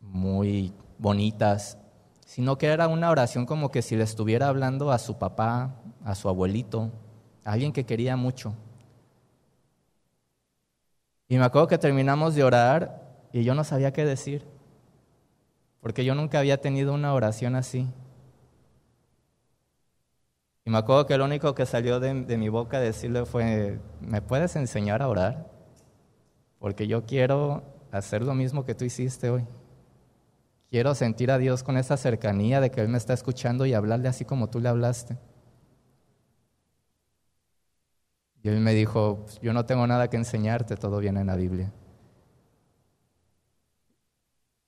muy 0.00 0.74
bonitas, 0.98 1.78
sino 2.26 2.58
que 2.58 2.66
era 2.66 2.88
una 2.88 3.10
oración 3.10 3.46
como 3.46 3.70
que 3.70 3.82
si 3.82 3.96
le 3.96 4.04
estuviera 4.04 4.48
hablando 4.48 4.90
a 4.90 4.98
su 4.98 5.18
papá, 5.18 5.76
a 6.04 6.14
su 6.14 6.28
abuelito, 6.28 6.90
a 7.44 7.52
alguien 7.52 7.72
que 7.72 7.86
quería 7.86 8.16
mucho. 8.16 8.54
Y 11.28 11.38
me 11.38 11.44
acuerdo 11.44 11.68
que 11.68 11.78
terminamos 11.78 12.34
de 12.34 12.44
orar 12.44 13.02
y 13.32 13.44
yo 13.44 13.54
no 13.54 13.64
sabía 13.64 13.92
qué 13.92 14.04
decir, 14.04 14.46
porque 15.80 16.04
yo 16.04 16.14
nunca 16.14 16.38
había 16.38 16.60
tenido 16.60 16.92
una 16.92 17.14
oración 17.14 17.54
así. 17.54 17.86
Y 20.68 20.70
me 20.70 20.76
acuerdo 20.76 21.06
que 21.06 21.16
lo 21.16 21.24
único 21.24 21.54
que 21.54 21.64
salió 21.64 21.98
de, 21.98 22.12
mi 22.12 22.50
boca 22.50 22.78
decirle 22.78 23.24
fue, 23.24 23.80
¿me 24.02 24.20
puedes 24.20 24.54
enseñar 24.54 25.00
a 25.00 25.08
orar? 25.08 25.50
Porque 26.58 26.86
yo 26.86 27.06
quiero 27.06 27.62
hacer 27.90 28.20
lo 28.20 28.34
mismo 28.34 28.66
que 28.66 28.74
tú 28.74 28.84
hiciste 28.84 29.30
hoy. 29.30 29.46
Quiero 30.68 30.94
sentir 30.94 31.30
a 31.30 31.38
Dios 31.38 31.62
con 31.62 31.78
esa 31.78 31.96
cercanía 31.96 32.60
de 32.60 32.70
que 32.70 32.82
Él 32.82 32.88
me 32.90 32.98
está 32.98 33.14
escuchando 33.14 33.64
y 33.64 33.72
hablarle 33.72 34.08
así 34.08 34.26
como 34.26 34.50
tú 34.50 34.60
le 34.60 34.68
hablaste. 34.68 35.16
Y 38.42 38.50
Él 38.50 38.60
me 38.60 38.74
dijo, 38.74 39.24
yo 39.40 39.54
no 39.54 39.64
tengo 39.64 39.86
nada 39.86 40.10
que 40.10 40.18
enseñarte, 40.18 40.76
todo 40.76 40.98
viene 40.98 41.22
en 41.22 41.28
la 41.28 41.36
Biblia. 41.36 41.72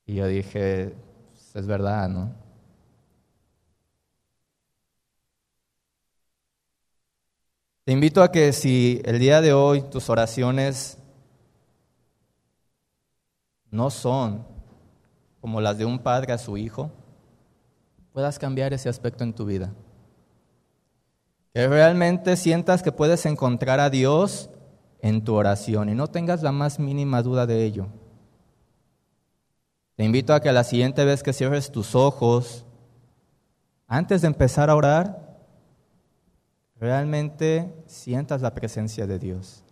Y 0.06 0.14
yo 0.14 0.26
dije, 0.26 0.94
pues, 1.32 1.56
es 1.56 1.66
verdad, 1.66 2.08
¿no? 2.08 2.49
Te 7.90 7.94
invito 7.94 8.22
a 8.22 8.30
que 8.30 8.52
si 8.52 9.02
el 9.04 9.18
día 9.18 9.40
de 9.40 9.52
hoy 9.52 9.82
tus 9.82 10.10
oraciones 10.10 10.96
no 13.68 13.90
son 13.90 14.46
como 15.40 15.60
las 15.60 15.76
de 15.76 15.86
un 15.86 15.98
padre 15.98 16.32
a 16.32 16.38
su 16.38 16.56
hijo, 16.56 16.92
puedas 18.12 18.38
cambiar 18.38 18.72
ese 18.72 18.88
aspecto 18.88 19.24
en 19.24 19.32
tu 19.32 19.44
vida. 19.44 19.72
Que 21.52 21.66
realmente 21.66 22.36
sientas 22.36 22.84
que 22.84 22.92
puedes 22.92 23.26
encontrar 23.26 23.80
a 23.80 23.90
Dios 23.90 24.50
en 25.00 25.24
tu 25.24 25.34
oración 25.34 25.88
y 25.88 25.94
no 25.96 26.06
tengas 26.06 26.44
la 26.44 26.52
más 26.52 26.78
mínima 26.78 27.22
duda 27.22 27.44
de 27.44 27.64
ello. 27.64 27.88
Te 29.96 30.04
invito 30.04 30.32
a 30.32 30.38
que 30.38 30.52
la 30.52 30.62
siguiente 30.62 31.04
vez 31.04 31.24
que 31.24 31.32
cierres 31.32 31.72
tus 31.72 31.96
ojos, 31.96 32.64
antes 33.88 34.20
de 34.22 34.28
empezar 34.28 34.70
a 34.70 34.76
orar, 34.76 35.29
realmente 36.80 37.72
sientas 37.86 38.40
la 38.40 38.54
presencia 38.54 39.06
de 39.06 39.18
Dios. 39.18 39.62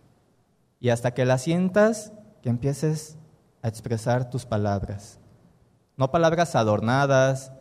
Y 0.79 0.89
hasta 0.89 1.13
que 1.13 1.25
la 1.25 1.37
sientas, 1.37 2.13
que 2.41 2.49
empieces 2.49 3.17
a 3.61 3.67
expresar 3.67 4.29
tus 4.29 4.45
palabras. 4.45 5.19
No 5.97 6.11
palabras 6.11 6.55
adornadas, 6.55 7.51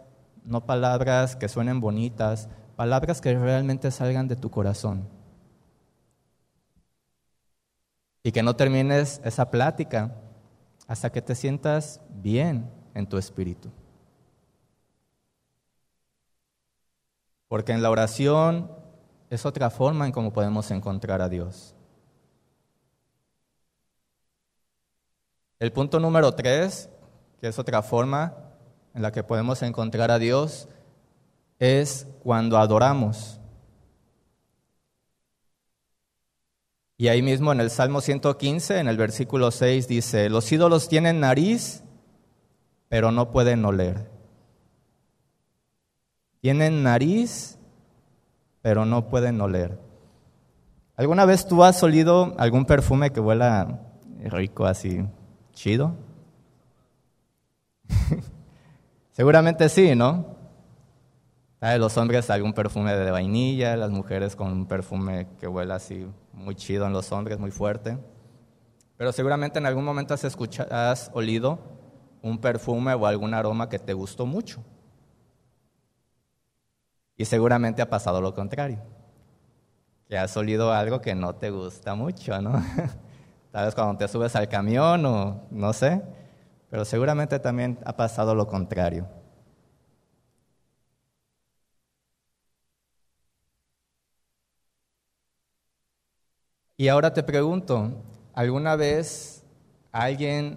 no 0.44 0.66
palabras 0.66 1.34
que 1.34 1.48
suenen 1.48 1.80
bonitas, 1.80 2.48
palabras 2.76 3.20
que 3.20 3.36
realmente 3.36 3.90
salgan 3.90 4.28
de 4.28 4.36
tu 4.36 4.50
corazón. 4.50 5.08
Y 8.22 8.30
que 8.30 8.42
no 8.42 8.54
termines 8.54 9.20
esa 9.24 9.50
plática 9.50 10.14
hasta 10.86 11.10
que 11.10 11.22
te 11.22 11.34
sientas 11.34 12.00
bien 12.10 12.70
en 12.94 13.08
tu 13.08 13.16
espíritu. 13.16 13.70
Porque 17.48 17.72
en 17.72 17.82
la 17.82 17.90
oración 17.90 18.77
es 19.30 19.44
otra 19.44 19.70
forma 19.70 20.06
en 20.06 20.12
cómo 20.12 20.32
podemos 20.32 20.70
encontrar 20.70 21.20
a 21.20 21.28
Dios. 21.28 21.74
El 25.58 25.72
punto 25.72 25.98
número 25.98 26.32
tres, 26.34 26.88
que 27.40 27.48
es 27.48 27.58
otra 27.58 27.82
forma 27.82 28.34
en 28.94 29.02
la 29.02 29.12
que 29.12 29.24
podemos 29.24 29.62
encontrar 29.62 30.10
a 30.10 30.18
Dios, 30.18 30.68
es 31.58 32.06
cuando 32.22 32.58
adoramos. 32.58 33.40
Y 36.96 37.08
ahí 37.08 37.22
mismo 37.22 37.52
en 37.52 37.60
el 37.60 37.70
Salmo 37.70 38.00
115, 38.00 38.78
en 38.78 38.88
el 38.88 38.96
versículo 38.96 39.50
6, 39.50 39.86
dice, 39.86 40.28
los 40.28 40.50
ídolos 40.50 40.88
tienen 40.88 41.20
nariz, 41.20 41.84
pero 42.88 43.12
no 43.12 43.30
pueden 43.30 43.64
oler. 43.64 44.10
Tienen 46.40 46.82
nariz, 46.82 47.57
pero 48.68 48.84
no 48.84 49.08
pueden 49.08 49.40
oler. 49.40 49.78
¿Alguna 50.94 51.24
vez 51.24 51.46
tú 51.46 51.64
has 51.64 51.82
olido 51.82 52.34
algún 52.36 52.66
perfume 52.66 53.12
que 53.12 53.18
huela 53.18 53.80
rico 54.24 54.66
así, 54.66 55.06
chido? 55.54 55.96
Seguramente 59.12 59.70
sí, 59.70 59.94
¿no? 59.96 60.36
Los 61.62 61.96
hombres 61.96 62.28
algún 62.28 62.52
perfume 62.52 62.94
de 62.94 63.10
vainilla, 63.10 63.74
las 63.74 63.90
mujeres 63.90 64.36
con 64.36 64.52
un 64.52 64.66
perfume 64.66 65.28
que 65.40 65.48
huela 65.48 65.76
así 65.76 66.06
muy 66.34 66.54
chido 66.54 66.86
en 66.86 66.92
los 66.92 67.10
hombres, 67.10 67.38
muy 67.38 67.50
fuerte. 67.50 67.96
Pero 68.98 69.12
seguramente 69.12 69.58
en 69.58 69.64
algún 69.64 69.86
momento 69.86 70.12
has, 70.12 70.24
escuchado, 70.24 70.76
has 70.76 71.10
olido 71.14 71.58
un 72.20 72.36
perfume 72.36 72.92
o 72.92 73.06
algún 73.06 73.32
aroma 73.32 73.70
que 73.70 73.78
te 73.78 73.94
gustó 73.94 74.26
mucho. 74.26 74.62
Y 77.18 77.26
seguramente 77.26 77.82
ha 77.82 77.90
pasado 77.90 78.20
lo 78.22 78.32
contrario, 78.32 78.78
que 80.08 80.16
has 80.16 80.34
olido 80.36 80.72
algo 80.72 81.00
que 81.00 81.14
no 81.14 81.34
te 81.34 81.50
gusta 81.50 81.94
mucho, 81.94 82.40
¿no? 82.40 82.52
Tal 83.52 83.66
vez 83.66 83.74
cuando 83.74 83.98
te 83.98 84.08
subes 84.08 84.36
al 84.36 84.48
camión 84.48 85.04
o 85.04 85.42
no 85.50 85.72
sé, 85.72 86.00
pero 86.70 86.84
seguramente 86.84 87.38
también 87.40 87.78
ha 87.84 87.96
pasado 87.96 88.34
lo 88.34 88.46
contrario. 88.46 89.06
Y 96.76 96.86
ahora 96.86 97.12
te 97.12 97.24
pregunto, 97.24 97.90
¿alguna 98.34 98.76
vez 98.76 99.44
alguien 99.90 100.56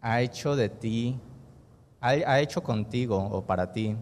ha 0.00 0.20
hecho 0.20 0.54
de 0.54 0.68
ti, 0.68 1.20
ha, 2.00 2.40
hecho 2.40 2.62
contigo 2.62 3.16
o 3.18 3.44
para 3.44 3.72
ti 3.72 3.96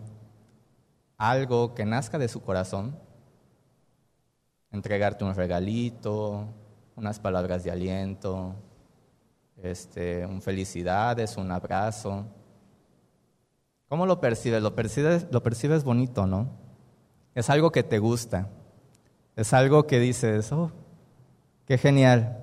algo 1.20 1.74
que 1.74 1.84
nazca 1.84 2.18
de 2.18 2.28
su 2.28 2.42
corazón? 2.42 2.98
Entregarte 4.72 5.24
un 5.24 5.34
regalito, 5.34 6.46
unas 6.96 7.20
palabras 7.20 7.62
de 7.62 7.70
aliento, 7.70 8.54
este, 9.62 10.26
un 10.26 10.42
felicidades, 10.42 11.36
un 11.36 11.52
abrazo. 11.52 12.26
¿Cómo 13.88 14.06
lo 14.06 14.20
percibes? 14.20 14.62
Lo 14.62 14.74
percibes, 14.74 15.26
lo 15.30 15.42
percibes 15.42 15.84
bonito, 15.84 16.26
¿no? 16.26 16.48
Es 17.34 17.50
algo 17.50 17.70
que 17.70 17.82
te 17.82 17.98
gusta. 17.98 18.48
Es 19.36 19.52
algo 19.52 19.86
que 19.86 19.98
dices, 19.98 20.50
oh, 20.52 20.70
Qué 21.70 21.78
genial. 21.78 22.36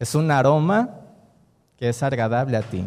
Es 0.00 0.16
un 0.16 0.28
aroma 0.32 0.98
que 1.76 1.90
es 1.90 2.02
agradable 2.02 2.56
a 2.56 2.62
ti. 2.62 2.84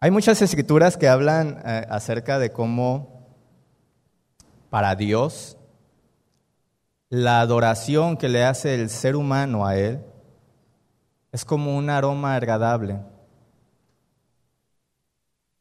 Hay 0.00 0.12
muchas 0.12 0.40
escrituras 0.42 0.96
que 0.96 1.08
hablan 1.08 1.60
eh, 1.64 1.84
acerca 1.90 2.38
de 2.38 2.52
cómo 2.52 3.26
para 4.70 4.94
Dios 4.94 5.56
la 7.08 7.40
adoración 7.40 8.16
que 8.16 8.28
le 8.28 8.44
hace 8.44 8.76
el 8.76 8.90
ser 8.90 9.16
humano 9.16 9.66
a 9.66 9.76
Él 9.76 10.04
es 11.32 11.44
como 11.44 11.76
un 11.76 11.90
aroma 11.90 12.36
agradable. 12.36 13.00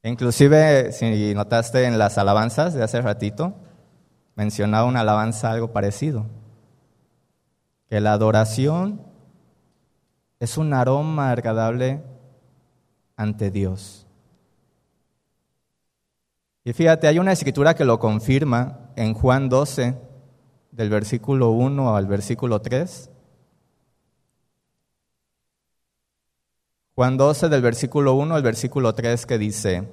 Inclusive, 0.03 0.91
si 0.91 1.33
notaste 1.33 1.85
en 1.85 1.97
las 1.97 2.19
alabanzas 2.19 2.75
de 2.75 2.83
hace 2.83 3.01
ratito, 3.01 3.55
mencionaba 4.35 4.85
una 4.85 4.99
alabanza 4.99 5.51
algo 5.51 5.73
parecido, 5.73 6.27
que 7.89 7.99
la 7.99 8.13
adoración 8.13 9.01
es 10.39 10.57
un 10.57 10.75
aroma 10.75 11.31
agradable 11.31 12.03
ante 13.15 13.49
Dios. 13.49 14.06
Y 16.67 16.73
fíjate, 16.73 17.07
hay 17.07 17.17
una 17.17 17.31
escritura 17.31 17.75
que 17.75 17.85
lo 17.85 17.97
confirma 17.97 18.91
en 18.97 19.13
Juan 19.13 19.47
12, 19.47 19.97
del 20.73 20.89
versículo 20.89 21.51
1 21.51 21.95
al 21.95 22.07
versículo 22.07 22.61
3. 22.61 23.09
Juan 26.93 27.15
12, 27.15 27.47
del 27.47 27.61
versículo 27.61 28.15
1 28.15 28.35
al 28.35 28.43
versículo 28.43 28.93
3, 28.93 29.25
que 29.25 29.37
dice, 29.37 29.87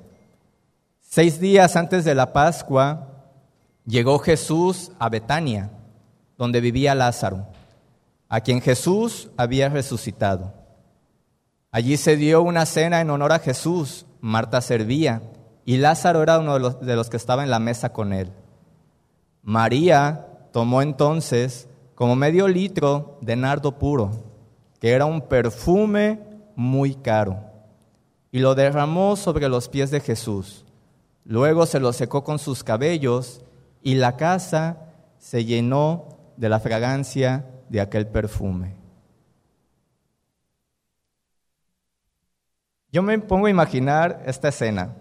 seis 0.98 1.38
días 1.38 1.76
antes 1.76 2.04
de 2.04 2.16
la 2.16 2.32
Pascua, 2.32 3.38
Llegó 3.86 4.18
Jesús 4.18 4.90
a 4.98 5.08
Betania, 5.08 5.70
donde 6.36 6.60
vivía 6.60 6.96
Lázaro, 6.96 7.46
a 8.28 8.40
quien 8.40 8.60
Jesús 8.60 9.30
había 9.36 9.68
resucitado. 9.68 10.52
Allí 11.70 11.98
se 11.98 12.16
dio 12.16 12.42
una 12.42 12.66
cena 12.66 13.00
en 13.00 13.10
honor 13.10 13.30
a 13.30 13.38
Jesús. 13.38 14.06
Marta 14.20 14.60
servía 14.60 15.22
y 15.64 15.78
Lázaro 15.78 16.22
era 16.22 16.38
uno 16.38 16.54
de 16.54 16.60
los, 16.60 16.80
de 16.80 16.96
los 16.96 17.10
que 17.10 17.16
estaba 17.16 17.42
en 17.42 17.50
la 17.50 17.58
mesa 17.58 17.92
con 17.92 18.12
él. 18.12 18.30
María 19.42 20.26
tomó 20.52 20.82
entonces 20.82 21.68
como 21.94 22.16
medio 22.16 22.48
litro 22.48 23.18
de 23.20 23.36
nardo 23.36 23.78
puro, 23.78 24.10
que 24.80 24.92
era 24.92 25.04
un 25.04 25.22
perfume 25.22 26.20
muy 26.56 26.94
caro, 26.94 27.38
y 28.30 28.40
lo 28.40 28.54
derramó 28.54 29.16
sobre 29.16 29.48
los 29.48 29.68
pies 29.68 29.90
de 29.90 30.00
Jesús. 30.00 30.64
Luego 31.24 31.66
se 31.66 31.80
lo 31.80 31.92
secó 31.92 32.24
con 32.24 32.38
sus 32.38 32.62
cabellos 32.62 33.42
y 33.82 33.94
la 33.94 34.16
casa 34.16 34.78
se 35.18 35.44
llenó 35.44 36.08
de 36.36 36.48
la 36.48 36.60
fragancia 36.60 37.46
de 37.68 37.80
aquel 37.80 38.06
perfume. 38.06 38.74
Yo 42.92 43.02
me 43.02 43.18
pongo 43.18 43.46
a 43.46 43.50
imaginar 43.50 44.22
esta 44.26 44.48
escena. 44.48 44.94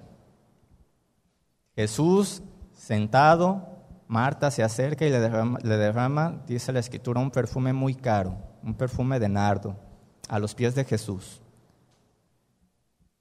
Jesús 1.76 2.44
sentado, 2.74 3.68
Marta 4.08 4.52
se 4.52 4.64
acerca 4.64 5.06
y 5.06 5.10
le 5.10 5.20
derrama, 5.20 5.60
le 5.64 5.78
derrama, 5.78 6.44
dice 6.46 6.72
la 6.72 6.80
escritura, 6.80 7.20
un 7.20 7.32
perfume 7.32 7.74
muy 7.74 7.96
caro, 7.96 8.38
un 8.62 8.76
perfume 8.76 9.20
de 9.20 9.30
nardo, 9.30 9.76
a 10.30 10.40
los 10.40 10.54
pies 10.54 10.76
de 10.76 10.86
Jesús. 10.86 11.42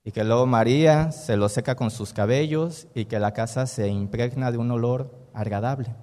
Y 0.05 0.11
que 0.11 0.25
luego 0.25 0.47
María 0.47 1.13
se 1.13 1.37
lo 1.37 1.49
seca 1.49 1.77
con 1.77 1.91
sus 1.91 2.13
cabellos 2.13 2.89
y 2.95 3.05
que 3.05 3.21
la 3.21 3.33
casa 3.33 3.67
se 3.67 3.89
impregna 3.89 4.51
de 4.51 4.59
un 4.59 4.71
olor 4.71 5.29
agradable. 5.33 5.95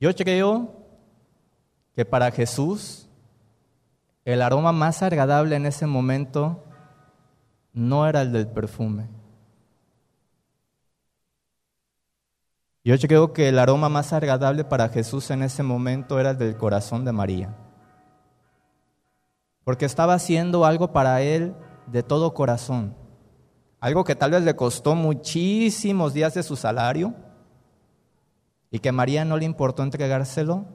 Yo 0.00 0.14
creo 0.14 0.84
que 1.94 2.04
para 2.04 2.30
Jesús 2.30 3.03
el 4.24 4.40
aroma 4.40 4.72
más 4.72 5.02
agradable 5.02 5.56
en 5.56 5.66
ese 5.66 5.86
momento 5.86 6.64
no 7.72 8.06
era 8.06 8.22
el 8.22 8.32
del 8.32 8.46
perfume. 8.46 9.08
Yo 12.84 12.96
creo 12.98 13.32
que 13.32 13.48
el 13.48 13.58
aroma 13.58 13.88
más 13.88 14.12
agradable 14.12 14.64
para 14.64 14.88
Jesús 14.88 15.30
en 15.30 15.42
ese 15.42 15.62
momento 15.62 16.20
era 16.20 16.30
el 16.30 16.38
del 16.38 16.56
corazón 16.56 17.04
de 17.04 17.12
María. 17.12 17.56
Porque 19.64 19.86
estaba 19.86 20.14
haciendo 20.14 20.66
algo 20.66 20.92
para 20.92 21.22
él 21.22 21.54
de 21.86 22.02
todo 22.02 22.34
corazón. 22.34 22.94
Algo 23.80 24.04
que 24.04 24.14
tal 24.14 24.32
vez 24.32 24.42
le 24.42 24.54
costó 24.56 24.94
muchísimos 24.94 26.12
días 26.12 26.34
de 26.34 26.42
su 26.42 26.56
salario 26.56 27.14
y 28.70 28.78
que 28.78 28.92
María 28.92 29.24
no 29.24 29.36
le 29.38 29.44
importó 29.44 29.82
entregárselo 29.82 30.66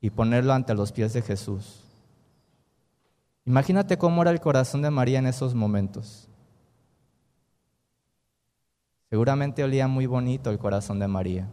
y 0.00 0.10
ponerlo 0.10 0.52
ante 0.52 0.74
los 0.74 0.92
pies 0.92 1.12
de 1.12 1.22
Jesús. 1.22 1.91
Imagínate 3.44 3.98
cómo 3.98 4.22
era 4.22 4.30
el 4.30 4.40
corazón 4.40 4.82
de 4.82 4.90
María 4.90 5.18
en 5.18 5.26
esos 5.26 5.54
momentos. 5.54 6.28
Seguramente 9.10 9.62
olía 9.64 9.88
muy 9.88 10.06
bonito 10.06 10.50
el 10.50 10.58
corazón 10.58 10.98
de 10.98 11.08
María. 11.08 11.52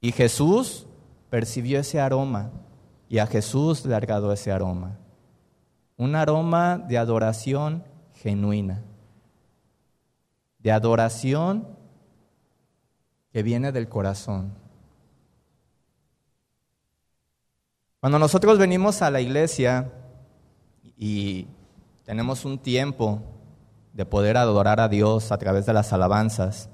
Y 0.00 0.12
Jesús 0.12 0.86
percibió 1.28 1.80
ese 1.80 2.00
aroma 2.00 2.50
y 3.08 3.18
a 3.18 3.26
Jesús 3.26 3.84
le 3.84 3.94
agradó 3.94 4.32
ese 4.32 4.52
aroma. 4.52 4.96
Un 5.96 6.14
aroma 6.14 6.78
de 6.78 6.96
adoración 6.96 7.84
genuina, 8.14 8.82
de 10.60 10.72
adoración 10.72 11.68
que 13.32 13.42
viene 13.42 13.72
del 13.72 13.88
corazón. 13.88 14.54
Cuando 18.00 18.18
nosotros 18.18 18.58
venimos 18.58 19.02
a 19.02 19.10
la 19.10 19.20
iglesia 19.20 19.92
y 20.96 21.46
tenemos 22.04 22.46
un 22.46 22.58
tiempo 22.58 23.22
de 23.92 24.06
poder 24.06 24.38
adorar 24.38 24.80
a 24.80 24.88
Dios 24.88 25.30
a 25.32 25.36
través 25.38 25.66
de 25.66 25.74
las 25.74 25.92
alabanzas. 25.92 26.70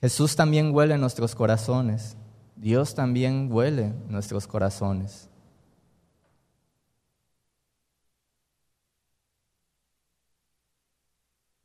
Jesús 0.00 0.36
también 0.36 0.72
huele 0.72 0.94
en 0.94 1.00
nuestros 1.00 1.34
corazones. 1.34 2.16
Dios 2.54 2.94
también 2.94 3.48
huele 3.50 3.86
en 3.86 4.12
nuestros 4.12 4.46
corazones. 4.46 5.28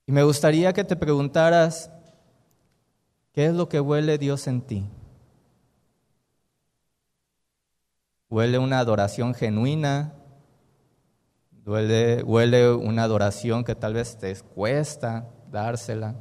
Y 0.08 0.12
me 0.12 0.24
gustaría 0.24 0.74
que 0.74 0.84
te 0.84 0.96
preguntaras, 0.96 1.92
¿qué 3.32 3.46
es 3.46 3.54
lo 3.54 3.70
que 3.70 3.80
huele 3.80 4.18
Dios 4.18 4.48
en 4.48 4.62
ti? 4.62 4.90
¿Huele 8.32 8.58
una 8.60 8.80
adoración 8.80 9.34
genuina? 9.34 10.14
Huele, 11.66 12.24
huele 12.24 12.72
una 12.72 13.04
adoración 13.04 13.66
que 13.66 13.76
tal 13.76 13.94
vez 13.94 14.18
te 14.18 14.34
cuesta 14.56 15.28
dársela. 15.52 16.16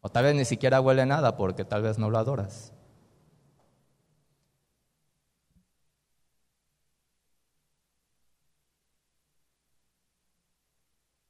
O 0.00 0.08
tal 0.08 0.24
vez 0.24 0.34
ni 0.34 0.44
siquiera 0.44 0.80
huele 0.80 1.06
nada 1.06 1.36
porque 1.36 1.64
tal 1.64 1.82
vez 1.82 1.96
no 1.96 2.10
lo 2.10 2.18
adoras. 2.18 2.72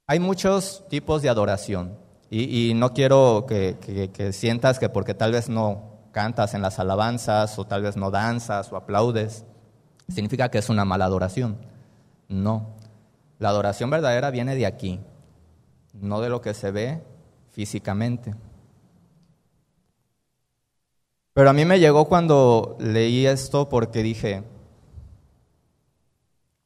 Hay 0.06 0.20
muchos 0.20 0.86
tipos 0.88 1.20
de 1.20 1.28
adoración 1.28 1.98
y, 2.30 2.72
no 2.74 2.94
quiero 2.94 3.44
que 3.46 4.30
sientas 4.32 4.78
que 4.78 4.88
porque 4.88 5.12
tal 5.12 5.32
vez 5.32 5.50
no 5.50 5.91
cantas 6.12 6.54
en 6.54 6.62
las 6.62 6.78
alabanzas 6.78 7.58
o 7.58 7.64
tal 7.64 7.82
vez 7.82 7.96
no 7.96 8.10
danzas 8.10 8.70
o 8.72 8.76
aplaudes, 8.76 9.44
significa 10.08 10.50
que 10.50 10.58
es 10.58 10.68
una 10.68 10.84
mala 10.84 11.06
adoración. 11.06 11.58
No. 12.28 12.76
La 13.38 13.48
adoración 13.48 13.90
verdadera 13.90 14.30
viene 14.30 14.54
de 14.54 14.66
aquí, 14.66 15.00
no 15.94 16.20
de 16.20 16.28
lo 16.28 16.40
que 16.40 16.54
se 16.54 16.70
ve 16.70 17.02
físicamente. 17.50 18.34
Pero 21.34 21.50
a 21.50 21.52
mí 21.52 21.64
me 21.64 21.80
llegó 21.80 22.04
cuando 22.04 22.76
leí 22.78 23.26
esto 23.26 23.68
porque 23.68 24.02
dije, 24.02 24.44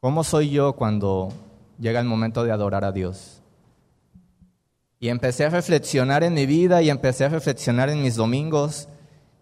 ¿cómo 0.01 0.25
soy 0.25 0.51
yo 0.51 0.75
cuando 0.75 1.33
llega 1.79 2.01
el 2.01 2.07
momento 2.07 2.43
de 2.45 2.51
adorar 2.51 2.85
a 2.85 2.93
Dios? 2.93 3.41
Y 4.99 5.09
empecé 5.09 5.45
a 5.45 5.51
reflexionar 5.51 6.25
en 6.25 6.35
mi 6.35 6.47
vida 6.47 6.83
y 6.83 6.91
empecé 6.91 7.25
a 7.25 7.29
reflexionar 7.29 7.91
en 7.91 8.03
mis 8.03 8.17
domingos 8.17 8.89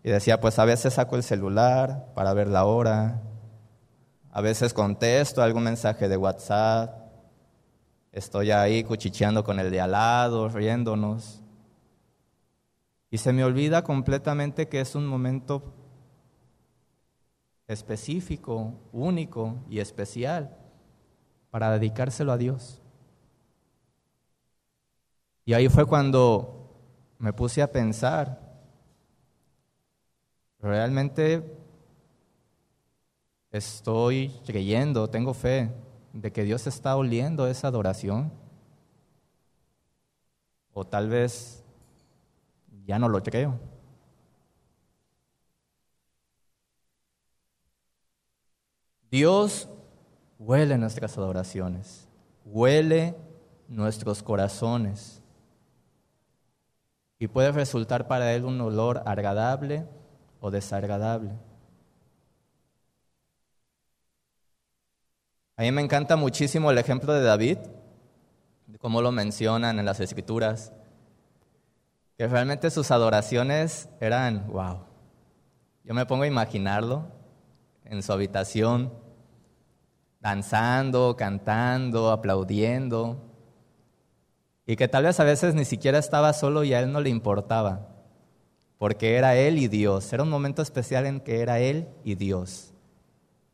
y 0.04 0.10
decía, 0.10 0.38
pues 0.38 0.58
a 0.58 0.66
veces 0.66 0.94
saco 0.94 1.16
el 1.16 1.22
celular 1.22 2.12
para 2.14 2.34
ver 2.34 2.48
la 2.48 2.66
hora, 2.66 3.22
a 4.30 4.42
veces 4.42 4.74
contesto 4.74 5.42
algún 5.42 5.62
mensaje 5.62 6.08
de 6.08 6.18
WhatsApp. 6.18 6.94
Estoy 8.12 8.50
ahí 8.50 8.84
cuchicheando 8.84 9.42
con 9.42 9.58
el 9.58 9.70
de 9.70 9.80
al 9.80 9.92
lado, 9.92 10.50
riéndonos. 10.50 11.40
Y 13.10 13.16
se 13.16 13.32
me 13.32 13.44
olvida 13.44 13.82
completamente 13.82 14.68
que 14.68 14.82
es 14.82 14.94
un 14.94 15.06
momento 15.06 15.72
específico, 17.66 18.74
único 18.92 19.64
y 19.70 19.78
especial 19.78 20.54
para 21.50 21.70
dedicárselo 21.70 22.30
a 22.30 22.36
Dios. 22.36 22.82
Y 25.46 25.54
ahí 25.54 25.70
fue 25.70 25.86
cuando 25.86 26.76
me 27.18 27.32
puse 27.32 27.62
a 27.62 27.72
pensar, 27.72 28.43
realmente 30.64 31.44
estoy 33.50 34.32
creyendo, 34.46 35.10
tengo 35.10 35.34
fe 35.34 35.70
de 36.14 36.32
que 36.32 36.42
Dios 36.42 36.66
está 36.66 36.96
oliendo 36.96 37.46
esa 37.46 37.68
adoración. 37.68 38.32
O 40.72 40.84
tal 40.84 41.08
vez 41.08 41.62
ya 42.86 42.98
no 42.98 43.08
lo 43.08 43.22
creo. 43.22 43.60
Dios 49.10 49.68
huele 50.38 50.78
nuestras 50.78 51.16
adoraciones, 51.18 52.08
huele 52.44 53.14
nuestros 53.68 54.22
corazones 54.22 55.22
y 57.18 57.28
puede 57.28 57.52
resultar 57.52 58.08
para 58.08 58.32
Él 58.32 58.44
un 58.44 58.60
olor 58.60 59.02
agradable 59.06 59.86
o 60.44 60.50
desagradable. 60.50 61.30
A 65.56 65.62
mí 65.62 65.72
me 65.72 65.80
encanta 65.80 66.16
muchísimo 66.16 66.70
el 66.70 66.76
ejemplo 66.76 67.14
de 67.14 67.22
David, 67.22 67.56
de 68.66 68.78
cómo 68.78 69.00
lo 69.00 69.10
mencionan 69.10 69.78
en 69.78 69.86
las 69.86 70.00
escrituras, 70.00 70.70
que 72.18 72.26
realmente 72.28 72.70
sus 72.70 72.90
adoraciones 72.90 73.88
eran, 74.00 74.46
wow. 74.48 74.80
Yo 75.82 75.94
me 75.94 76.04
pongo 76.04 76.24
a 76.24 76.26
imaginarlo 76.26 77.06
en 77.86 78.02
su 78.02 78.12
habitación, 78.12 78.92
danzando, 80.20 81.16
cantando, 81.16 82.10
aplaudiendo, 82.10 83.16
y 84.66 84.76
que 84.76 84.88
tal 84.88 85.04
vez 85.04 85.18
a 85.20 85.24
veces 85.24 85.54
ni 85.54 85.64
siquiera 85.64 85.96
estaba 85.96 86.34
solo 86.34 86.64
y 86.64 86.74
a 86.74 86.80
él 86.80 86.92
no 86.92 87.00
le 87.00 87.08
importaba, 87.08 87.93
porque 88.84 89.16
era 89.16 89.34
él 89.34 89.56
y 89.56 89.66
Dios, 89.66 90.12
era 90.12 90.24
un 90.24 90.28
momento 90.28 90.60
especial 90.60 91.06
en 91.06 91.20
que 91.20 91.40
era 91.40 91.58
él 91.58 91.88
y 92.04 92.16
Dios. 92.16 92.74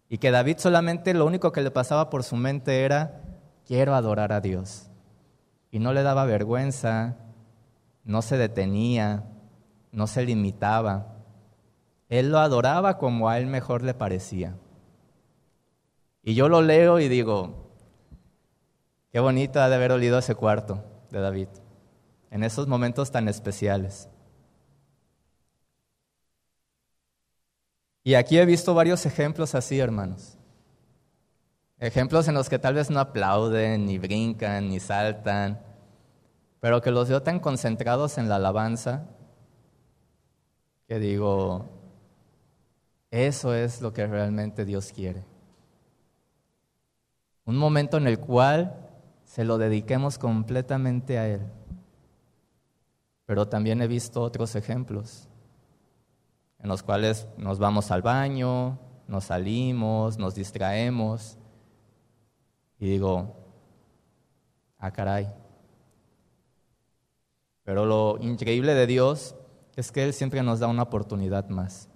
Y 0.08 0.18
que 0.18 0.32
David 0.32 0.56
solamente 0.58 1.14
lo 1.14 1.24
único 1.24 1.52
que 1.52 1.62
le 1.62 1.70
pasaba 1.70 2.10
por 2.10 2.24
su 2.24 2.34
mente 2.34 2.82
era, 2.82 3.22
quiero 3.64 3.94
adorar 3.94 4.32
a 4.32 4.40
Dios. 4.40 4.90
Y 5.70 5.78
no 5.78 5.92
le 5.92 6.02
daba 6.02 6.24
vergüenza, 6.24 7.16
no 8.02 8.22
se 8.22 8.38
detenía, 8.38 9.22
no 9.92 10.08
se 10.08 10.24
limitaba. 10.24 11.14
Él 12.08 12.32
lo 12.32 12.40
adoraba 12.40 12.98
como 12.98 13.28
a 13.28 13.38
él 13.38 13.46
mejor 13.46 13.82
le 13.82 13.94
parecía. 13.94 14.56
Y 16.24 16.34
yo 16.34 16.48
lo 16.48 16.60
leo 16.60 16.98
y 16.98 17.06
digo, 17.06 17.70
qué 19.12 19.20
bonito 19.20 19.60
ha 19.60 19.68
de 19.68 19.76
haber 19.76 19.92
olido 19.92 20.18
ese 20.18 20.34
cuarto 20.34 20.82
de 21.12 21.20
David, 21.20 21.48
en 22.32 22.42
esos 22.42 22.66
momentos 22.66 23.12
tan 23.12 23.28
especiales. 23.28 24.08
Y 28.11 28.16
aquí 28.16 28.38
he 28.38 28.44
visto 28.44 28.74
varios 28.74 29.06
ejemplos 29.06 29.54
así, 29.54 29.78
hermanos. 29.78 30.36
Ejemplos 31.78 32.26
en 32.26 32.34
los 32.34 32.48
que 32.48 32.58
tal 32.58 32.74
vez 32.74 32.90
no 32.90 32.98
aplauden, 32.98 33.86
ni 33.86 33.98
brincan, 33.98 34.68
ni 34.68 34.80
saltan, 34.80 35.61
pero 36.58 36.82
que 36.82 36.90
los 36.90 37.08
veo 37.08 37.22
tan 37.22 37.38
concentrados 37.38 38.18
en 38.18 38.28
la 38.28 38.34
alabanza 38.34 39.06
que 40.88 40.98
digo, 40.98 41.66
eso 43.12 43.54
es 43.54 43.80
lo 43.80 43.92
que 43.92 44.04
realmente 44.08 44.64
Dios 44.64 44.90
quiere. 44.90 45.22
Un 47.44 47.58
momento 47.58 47.96
en 47.96 48.08
el 48.08 48.18
cual 48.18 48.90
se 49.24 49.44
lo 49.44 49.56
dediquemos 49.56 50.18
completamente 50.18 51.16
a 51.16 51.28
Él. 51.28 51.42
Pero 53.26 53.46
también 53.46 53.80
he 53.82 53.86
visto 53.86 54.20
otros 54.20 54.56
ejemplos 54.56 55.29
en 56.62 56.68
los 56.68 56.82
cuales 56.82 57.26
nos 57.36 57.58
vamos 57.58 57.90
al 57.90 58.02
baño, 58.02 58.78
nos 59.06 59.24
salimos, 59.24 60.18
nos 60.18 60.34
distraemos. 60.34 61.38
Y 62.78 62.86
digo, 62.86 63.36
ah, 64.78 64.90
caray, 64.90 65.28
Pero 67.64 67.84
lo 67.84 68.18
increíble 68.20 68.74
de 68.74 68.86
Dios 68.86 69.34
es 69.76 69.92
que 69.92 70.04
Él 70.04 70.12
siempre 70.12 70.42
nos 70.42 70.61
da 70.61 70.66
una 70.66 70.82
oportunidad 70.82 71.48
más. 71.48 71.88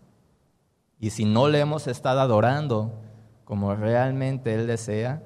Y 0.99 1.11
si 1.11 1.25
no 1.25 1.49
le 1.49 1.61
hemos 1.61 1.87
estado 1.87 2.21
adorando 2.21 3.01
como 3.45 3.75
realmente 3.75 4.55
Él 4.55 4.67
desea, 4.67 5.23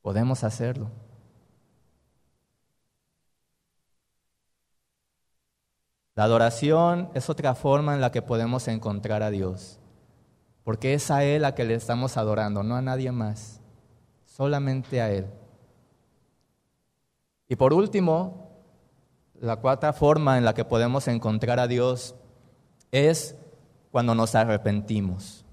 podemos 0.00 0.44
hacerlo. 0.44 0.90
La 6.14 6.24
adoración 6.24 7.10
es 7.14 7.28
otra 7.28 7.54
forma 7.54 7.94
en 7.94 8.00
la 8.00 8.12
que 8.12 8.22
podemos 8.22 8.68
encontrar 8.68 9.22
a 9.22 9.30
Dios, 9.30 9.80
porque 10.62 10.94
es 10.94 11.10
a 11.10 11.24
Él 11.24 11.44
a 11.44 11.54
que 11.54 11.64
le 11.64 11.74
estamos 11.74 12.16
adorando, 12.16 12.62
no 12.62 12.76
a 12.76 12.82
nadie 12.82 13.10
más, 13.10 13.60
solamente 14.24 15.00
a 15.00 15.10
Él. 15.10 15.26
Y 17.48 17.56
por 17.56 17.72
último, 17.72 18.48
la 19.40 19.56
cuarta 19.56 19.92
forma 19.92 20.38
en 20.38 20.44
la 20.44 20.54
que 20.54 20.64
podemos 20.64 21.08
encontrar 21.08 21.58
a 21.58 21.66
Dios 21.66 22.14
es 22.92 23.34
cuando 23.90 24.14
nos 24.14 24.36
arrepentimos. 24.36 25.44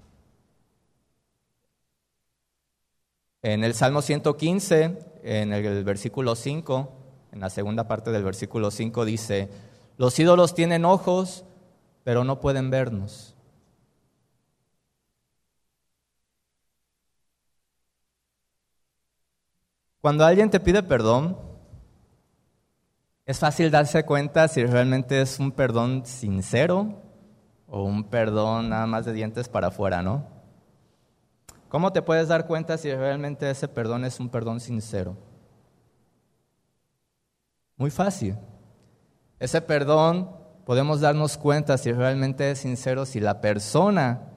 En 3.42 3.64
el 3.64 3.74
Salmo 3.74 4.00
115, 4.00 4.98
en 5.24 5.52
el 5.52 5.82
versículo 5.82 6.36
5, 6.36 6.92
en 7.32 7.40
la 7.40 7.50
segunda 7.50 7.88
parte 7.88 8.12
del 8.12 8.22
versículo 8.22 8.70
5 8.70 9.04
dice, 9.04 9.50
los 9.96 10.18
ídolos 10.18 10.54
tienen 10.54 10.84
ojos, 10.84 11.44
pero 12.04 12.24
no 12.24 12.40
pueden 12.40 12.70
vernos. 12.70 13.34
Cuando 20.00 20.24
alguien 20.24 20.50
te 20.50 20.58
pide 20.58 20.82
perdón, 20.82 21.38
es 23.24 23.38
fácil 23.38 23.70
darse 23.70 24.04
cuenta 24.04 24.48
si 24.48 24.64
realmente 24.64 25.20
es 25.20 25.38
un 25.38 25.52
perdón 25.52 26.04
sincero 26.04 27.00
o 27.68 27.84
un 27.84 28.04
perdón 28.04 28.70
nada 28.70 28.86
más 28.86 29.04
de 29.04 29.12
dientes 29.12 29.48
para 29.48 29.68
afuera, 29.68 30.02
¿no? 30.02 30.26
¿Cómo 31.68 31.92
te 31.92 32.02
puedes 32.02 32.28
dar 32.28 32.46
cuenta 32.46 32.76
si 32.76 32.92
realmente 32.92 33.48
ese 33.48 33.68
perdón 33.68 34.04
es 34.04 34.18
un 34.18 34.28
perdón 34.28 34.60
sincero? 34.60 35.16
Muy 37.76 37.90
fácil. 37.90 38.36
Ese 39.42 39.60
perdón 39.60 40.30
podemos 40.64 41.00
darnos 41.00 41.36
cuenta 41.36 41.76
si 41.76 41.90
realmente 41.90 42.52
es 42.52 42.60
sincero, 42.60 43.04
si 43.04 43.18
la 43.18 43.40
persona 43.40 44.30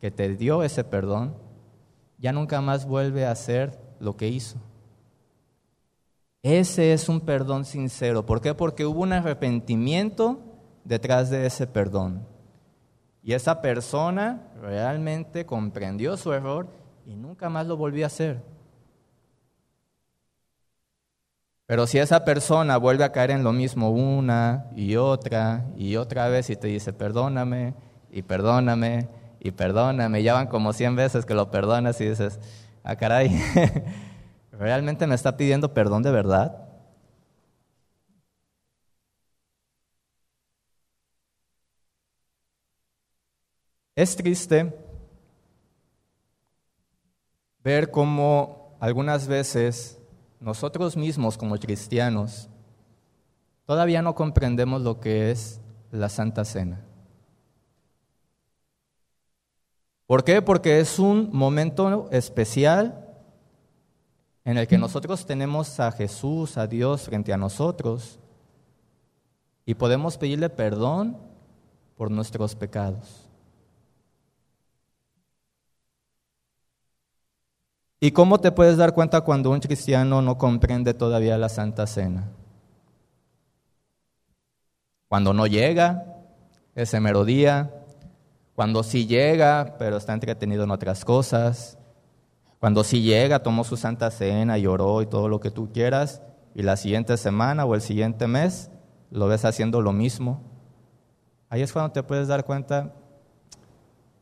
que 0.00 0.12
te 0.12 0.28
dio 0.36 0.62
ese 0.62 0.84
perdón 0.84 1.34
ya 2.18 2.30
nunca 2.30 2.60
más 2.60 2.86
vuelve 2.86 3.26
a 3.26 3.32
hacer 3.32 3.76
lo 3.98 4.16
que 4.16 4.28
hizo. 4.28 4.58
Ese 6.44 6.92
es 6.92 7.08
un 7.08 7.22
perdón 7.22 7.64
sincero. 7.64 8.26
¿Por 8.26 8.40
qué? 8.40 8.54
Porque 8.54 8.86
hubo 8.86 9.02
un 9.02 9.12
arrepentimiento 9.12 10.38
detrás 10.84 11.30
de 11.30 11.46
ese 11.46 11.66
perdón. 11.66 12.24
Y 13.24 13.32
esa 13.32 13.60
persona 13.60 14.52
realmente 14.62 15.46
comprendió 15.46 16.16
su 16.16 16.32
error 16.32 16.68
y 17.04 17.16
nunca 17.16 17.48
más 17.48 17.66
lo 17.66 17.76
volvió 17.76 18.04
a 18.04 18.06
hacer. 18.06 18.53
Pero 21.66 21.86
si 21.86 21.98
esa 21.98 22.24
persona 22.24 22.76
vuelve 22.76 23.04
a 23.04 23.12
caer 23.12 23.30
en 23.30 23.42
lo 23.42 23.52
mismo 23.52 23.90
una 23.90 24.66
y 24.76 24.96
otra 24.96 25.64
y 25.76 25.96
otra 25.96 26.28
vez 26.28 26.50
y 26.50 26.56
te 26.56 26.68
dice 26.68 26.92
perdóname 26.92 27.74
y 28.10 28.22
perdóname 28.22 29.08
y 29.40 29.50
perdóname, 29.50 30.22
ya 30.22 30.34
van 30.34 30.46
como 30.48 30.72
100 30.72 30.94
veces 30.96 31.24
que 31.26 31.34
lo 31.34 31.50
perdonas 31.50 32.00
y 32.00 32.08
dices, 32.08 32.38
ah 32.82 32.96
caray, 32.96 33.30
¿realmente 34.52 35.06
me 35.06 35.14
está 35.14 35.36
pidiendo 35.36 35.72
perdón 35.74 36.02
de 36.02 36.10
verdad? 36.12 36.68
Es 43.96 44.14
triste 44.16 44.72
ver 47.64 47.90
cómo 47.90 48.76
algunas 48.80 49.26
veces 49.26 49.98
nosotros 50.44 50.94
mismos 50.96 51.38
como 51.38 51.56
cristianos 51.56 52.50
todavía 53.64 54.02
no 54.02 54.14
comprendemos 54.14 54.82
lo 54.82 55.00
que 55.00 55.30
es 55.30 55.60
la 55.90 56.10
Santa 56.10 56.44
Cena. 56.44 56.84
¿Por 60.06 60.22
qué? 60.22 60.42
Porque 60.42 60.80
es 60.80 60.98
un 60.98 61.30
momento 61.32 62.08
especial 62.10 63.08
en 64.44 64.58
el 64.58 64.68
que 64.68 64.76
nosotros 64.76 65.24
tenemos 65.24 65.80
a 65.80 65.90
Jesús, 65.90 66.58
a 66.58 66.66
Dios 66.66 67.04
frente 67.04 67.32
a 67.32 67.38
nosotros 67.38 68.20
y 69.64 69.74
podemos 69.74 70.18
pedirle 70.18 70.50
perdón 70.50 71.16
por 71.96 72.10
nuestros 72.10 72.54
pecados. 72.54 73.23
¿Y 78.00 78.10
cómo 78.10 78.38
te 78.38 78.52
puedes 78.52 78.76
dar 78.76 78.92
cuenta 78.92 79.22
cuando 79.22 79.50
un 79.50 79.60
cristiano 79.60 80.20
no 80.20 80.36
comprende 80.36 80.94
todavía 80.94 81.38
la 81.38 81.48
Santa 81.48 81.86
Cena? 81.86 82.30
Cuando 85.08 85.32
no 85.32 85.46
llega 85.46 86.04
ese 86.74 87.00
mero 87.00 87.24
día, 87.24 87.70
cuando 88.54 88.82
sí 88.82 89.06
llega, 89.06 89.76
pero 89.78 89.96
está 89.96 90.12
entretenido 90.12 90.64
en 90.64 90.70
otras 90.70 91.04
cosas, 91.04 91.78
cuando 92.60 92.82
sí 92.82 93.02
llega, 93.02 93.42
tomó 93.42 93.64
su 93.64 93.76
Santa 93.76 94.10
Cena, 94.10 94.58
lloró 94.58 95.02
y 95.02 95.06
todo 95.06 95.28
lo 95.28 95.40
que 95.40 95.50
tú 95.50 95.70
quieras, 95.72 96.22
y 96.54 96.62
la 96.62 96.76
siguiente 96.76 97.16
semana 97.16 97.64
o 97.64 97.74
el 97.74 97.80
siguiente 97.80 98.26
mes 98.26 98.70
lo 99.10 99.28
ves 99.28 99.44
haciendo 99.44 99.80
lo 99.80 99.92
mismo. 99.92 100.42
Ahí 101.48 101.62
es 101.62 101.72
cuando 101.72 101.92
te 101.92 102.02
puedes 102.02 102.26
dar 102.26 102.44
cuenta, 102.44 102.92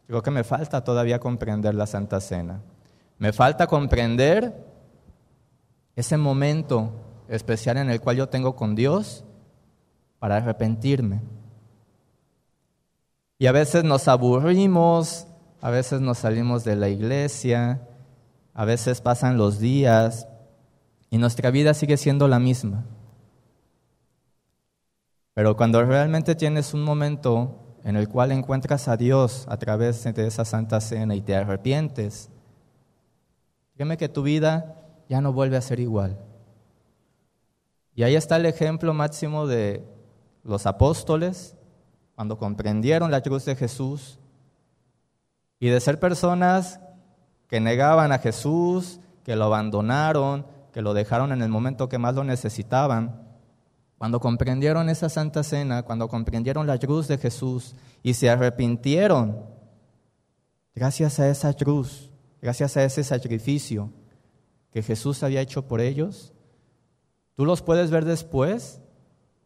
creo 0.06 0.22
que 0.22 0.30
me 0.30 0.44
falta 0.44 0.82
todavía 0.82 1.20
comprender 1.20 1.74
la 1.74 1.86
Santa 1.86 2.20
Cena. 2.20 2.60
Me 3.22 3.32
falta 3.32 3.68
comprender 3.68 4.52
ese 5.94 6.16
momento 6.16 6.90
especial 7.28 7.76
en 7.76 7.88
el 7.88 8.00
cual 8.00 8.16
yo 8.16 8.28
tengo 8.28 8.56
con 8.56 8.74
Dios 8.74 9.22
para 10.18 10.38
arrepentirme. 10.38 11.20
Y 13.38 13.46
a 13.46 13.52
veces 13.52 13.84
nos 13.84 14.08
aburrimos, 14.08 15.28
a 15.60 15.70
veces 15.70 16.00
nos 16.00 16.18
salimos 16.18 16.64
de 16.64 16.74
la 16.74 16.88
iglesia, 16.88 17.86
a 18.54 18.64
veces 18.64 19.00
pasan 19.00 19.38
los 19.38 19.60
días 19.60 20.26
y 21.08 21.18
nuestra 21.18 21.52
vida 21.52 21.74
sigue 21.74 21.98
siendo 21.98 22.26
la 22.26 22.40
misma. 22.40 22.86
Pero 25.32 25.56
cuando 25.56 25.84
realmente 25.84 26.34
tienes 26.34 26.74
un 26.74 26.82
momento 26.82 27.76
en 27.84 27.94
el 27.94 28.08
cual 28.08 28.32
encuentras 28.32 28.88
a 28.88 28.96
Dios 28.96 29.46
a 29.48 29.58
través 29.58 30.02
de 30.02 30.26
esa 30.26 30.44
santa 30.44 30.80
cena 30.80 31.14
y 31.14 31.20
te 31.20 31.36
arrepientes, 31.36 32.31
Créeme 33.74 33.96
que 33.96 34.08
tu 34.08 34.22
vida 34.22 34.76
ya 35.08 35.20
no 35.20 35.32
vuelve 35.32 35.56
a 35.56 35.62
ser 35.62 35.80
igual. 35.80 36.18
Y 37.94 38.02
ahí 38.02 38.14
está 38.14 38.36
el 38.36 38.46
ejemplo 38.46 38.94
máximo 38.94 39.46
de 39.46 39.84
los 40.44 40.66
apóstoles 40.66 41.56
cuando 42.14 42.38
comprendieron 42.38 43.10
la 43.10 43.22
cruz 43.22 43.44
de 43.44 43.56
Jesús 43.56 44.18
y 45.58 45.68
de 45.68 45.80
ser 45.80 46.00
personas 46.00 46.80
que 47.48 47.60
negaban 47.60 48.12
a 48.12 48.18
Jesús, 48.18 49.00
que 49.24 49.36
lo 49.36 49.44
abandonaron, 49.44 50.46
que 50.72 50.82
lo 50.82 50.94
dejaron 50.94 51.32
en 51.32 51.42
el 51.42 51.48
momento 51.48 51.88
que 51.88 51.98
más 51.98 52.14
lo 52.14 52.24
necesitaban. 52.24 53.28
Cuando 53.98 54.20
comprendieron 54.20 54.88
esa 54.88 55.08
santa 55.08 55.42
cena, 55.42 55.82
cuando 55.82 56.08
comprendieron 56.08 56.66
la 56.66 56.78
cruz 56.78 57.08
de 57.08 57.18
Jesús 57.18 57.74
y 58.02 58.14
se 58.14 58.30
arrepintieron, 58.30 59.44
gracias 60.74 61.20
a 61.20 61.28
esa 61.28 61.52
cruz, 61.54 62.11
gracias 62.42 62.76
a 62.76 62.82
ese 62.82 63.04
sacrificio 63.04 63.92
que 64.72 64.82
Jesús 64.82 65.22
había 65.22 65.40
hecho 65.40 65.68
por 65.68 65.80
ellos, 65.80 66.32
tú 67.34 67.46
los 67.46 67.62
puedes 67.62 67.90
ver 67.90 68.04
después 68.04 68.80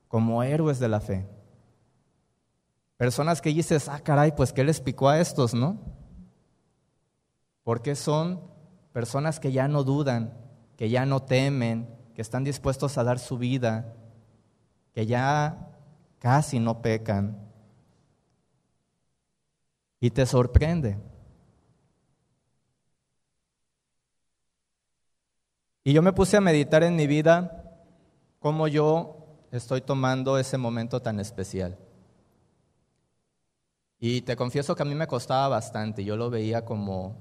como 0.09 0.43
héroes 0.43 0.79
de 0.79 0.89
la 0.89 1.01
fe. 1.01 1.29
Personas 2.97 3.43
que 3.43 3.51
dices, 3.51 3.89
ah, 3.89 4.01
caray, 4.01 4.33
pues 4.35 4.55
¿qué 4.55 4.65
les 4.65 4.81
picó 4.81 5.11
a 5.11 5.21
estos, 5.21 5.53
no? 5.53 5.79
Porque 7.63 7.95
son 7.95 8.41
personas 8.93 9.39
que 9.39 9.53
ya 9.53 9.69
no 9.69 9.85
dudan, 9.85 10.33
que 10.77 10.89
ya 10.89 11.05
no 11.05 11.23
temen, 11.23 11.95
que 12.15 12.23
están 12.23 12.45
dispuestos 12.45 12.97
a 12.97 13.05
dar 13.05 13.19
su 13.19 13.37
vida, 13.37 13.95
que 14.95 15.05
ya 15.05 15.77
casi 16.19 16.61
no 16.61 16.81
pecan. 16.81 17.37
Y 20.01 20.11
te 20.11 20.25
sorprende 20.25 20.97
Y 25.87 25.93
yo 25.93 26.03
me 26.03 26.13
puse 26.13 26.37
a 26.37 26.41
meditar 26.41 26.83
en 26.83 26.97
mi 26.97 27.07
vida 27.07 27.63
cómo 28.41 28.67
yo 28.67 29.45
estoy 29.53 29.83
tomando 29.83 30.37
ese 30.37 30.59
momento 30.59 31.01
tan 31.01 31.21
especial. 31.21 31.79
Y 34.01 34.23
te 34.23 34.35
confieso 34.35 34.75
que 34.75 34.83
a 34.83 34.85
mí 34.85 34.97
me 34.97 35.07
costaba 35.07 35.47
bastante, 35.47 36.05
yo 36.05 36.17
lo 36.17 36.29
veía 36.29 36.65
como 36.65 37.15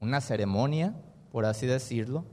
una 0.00 0.20
ceremonia, 0.20 0.92
por 1.30 1.44
así 1.44 1.68
decirlo. 1.68 2.24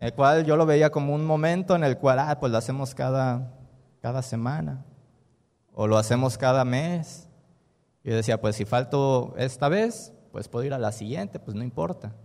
el 0.00 0.12
cual 0.14 0.44
yo 0.44 0.56
lo 0.56 0.66
veía 0.66 0.90
como 0.90 1.14
un 1.14 1.24
momento 1.24 1.76
en 1.76 1.84
el 1.84 1.96
cual, 1.96 2.18
ah, 2.18 2.40
pues 2.40 2.50
lo 2.50 2.58
hacemos 2.58 2.92
cada, 2.92 3.54
cada 4.02 4.20
semana 4.20 4.84
o 5.74 5.86
lo 5.86 5.96
hacemos 5.96 6.36
cada 6.36 6.64
mes. 6.64 7.28
Yo 8.02 8.16
decía, 8.16 8.40
pues 8.40 8.56
si 8.56 8.64
falto 8.64 9.36
esta 9.38 9.68
vez, 9.68 10.12
pues 10.32 10.48
puedo 10.48 10.64
ir 10.64 10.74
a 10.74 10.78
la 10.78 10.90
siguiente, 10.90 11.38
pues 11.38 11.56
no 11.56 11.62
importa. 11.62 12.16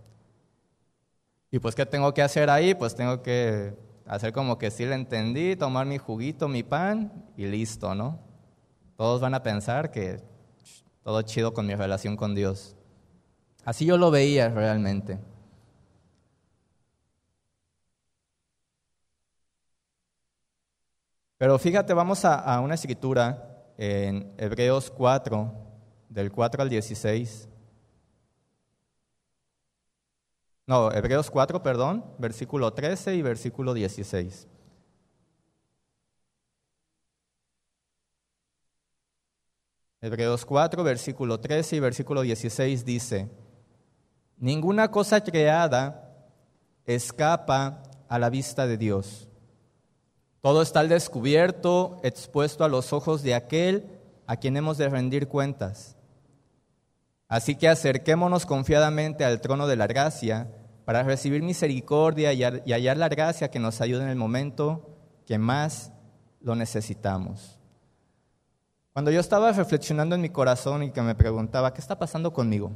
Y 1.50 1.58
pues, 1.58 1.74
¿qué 1.74 1.86
tengo 1.86 2.12
que 2.12 2.22
hacer 2.22 2.50
ahí? 2.50 2.74
Pues 2.74 2.94
tengo 2.94 3.22
que 3.22 3.74
hacer 4.06 4.32
como 4.32 4.58
que 4.58 4.70
sí 4.70 4.84
le 4.84 4.94
entendí, 4.94 5.56
tomar 5.56 5.86
mi 5.86 5.98
juguito, 5.98 6.48
mi 6.48 6.62
pan 6.62 7.12
y 7.36 7.46
listo, 7.46 7.94
¿no? 7.94 8.20
Todos 8.96 9.20
van 9.20 9.34
a 9.34 9.42
pensar 9.42 9.90
que 9.90 10.20
todo 11.02 11.22
chido 11.22 11.52
con 11.52 11.66
mi 11.66 11.74
relación 11.74 12.16
con 12.16 12.34
Dios. 12.34 12.76
Así 13.64 13.86
yo 13.86 13.96
lo 13.96 14.10
veía 14.10 14.48
realmente. 14.48 15.18
Pero 21.38 21.58
fíjate, 21.58 21.92
vamos 21.92 22.24
a, 22.24 22.60
una 22.60 22.74
escritura 22.74 23.72
en 23.76 24.32
Hebreos 24.38 24.90
4, 24.90 25.52
del 26.08 26.30
4 26.30 26.62
al 26.62 26.68
16. 26.70 27.48
No, 30.66 30.90
Hebreos 30.92 31.30
4, 31.30 31.62
perdón, 31.62 32.04
versículo 32.18 32.72
13 32.72 33.16
y 33.16 33.22
versículo 33.22 33.74
16. 33.74 34.48
Hebreos 40.00 40.44
4, 40.44 40.84
versículo 40.84 41.40
13 41.40 41.76
y 41.76 41.80
versículo 41.80 42.22
16 42.22 42.84
dice, 42.84 43.30
Ninguna 44.38 44.90
cosa 44.90 45.22
creada 45.22 46.14
escapa 46.86 47.82
a 48.08 48.18
la 48.18 48.30
vista 48.30 48.66
de 48.66 48.76
Dios 48.76 49.28
todo 50.44 50.60
está 50.60 50.80
al 50.80 50.90
descubierto, 50.90 52.00
expuesto 52.02 52.64
a 52.64 52.68
los 52.68 52.92
ojos 52.92 53.22
de 53.22 53.34
aquel 53.34 53.86
a 54.26 54.36
quien 54.36 54.58
hemos 54.58 54.76
de 54.76 54.90
rendir 54.90 55.26
cuentas. 55.26 55.93
Así 57.34 57.56
que 57.56 57.68
acerquémonos 57.68 58.46
confiadamente 58.46 59.24
al 59.24 59.40
trono 59.40 59.66
de 59.66 59.74
la 59.74 59.88
gracia 59.88 60.52
para 60.84 61.02
recibir 61.02 61.42
misericordia 61.42 62.32
y 62.32 62.44
hallar 62.44 62.96
la 62.96 63.08
gracia 63.08 63.50
que 63.50 63.58
nos 63.58 63.80
ayude 63.80 64.04
en 64.04 64.08
el 64.08 64.14
momento 64.14 64.96
que 65.26 65.36
más 65.36 65.92
lo 66.40 66.54
necesitamos. 66.54 67.58
Cuando 68.92 69.10
yo 69.10 69.18
estaba 69.18 69.50
reflexionando 69.50 70.14
en 70.14 70.20
mi 70.20 70.28
corazón 70.28 70.84
y 70.84 70.92
que 70.92 71.02
me 71.02 71.16
preguntaba, 71.16 71.74
¿qué 71.74 71.80
está 71.80 71.98
pasando 71.98 72.32
conmigo? 72.32 72.70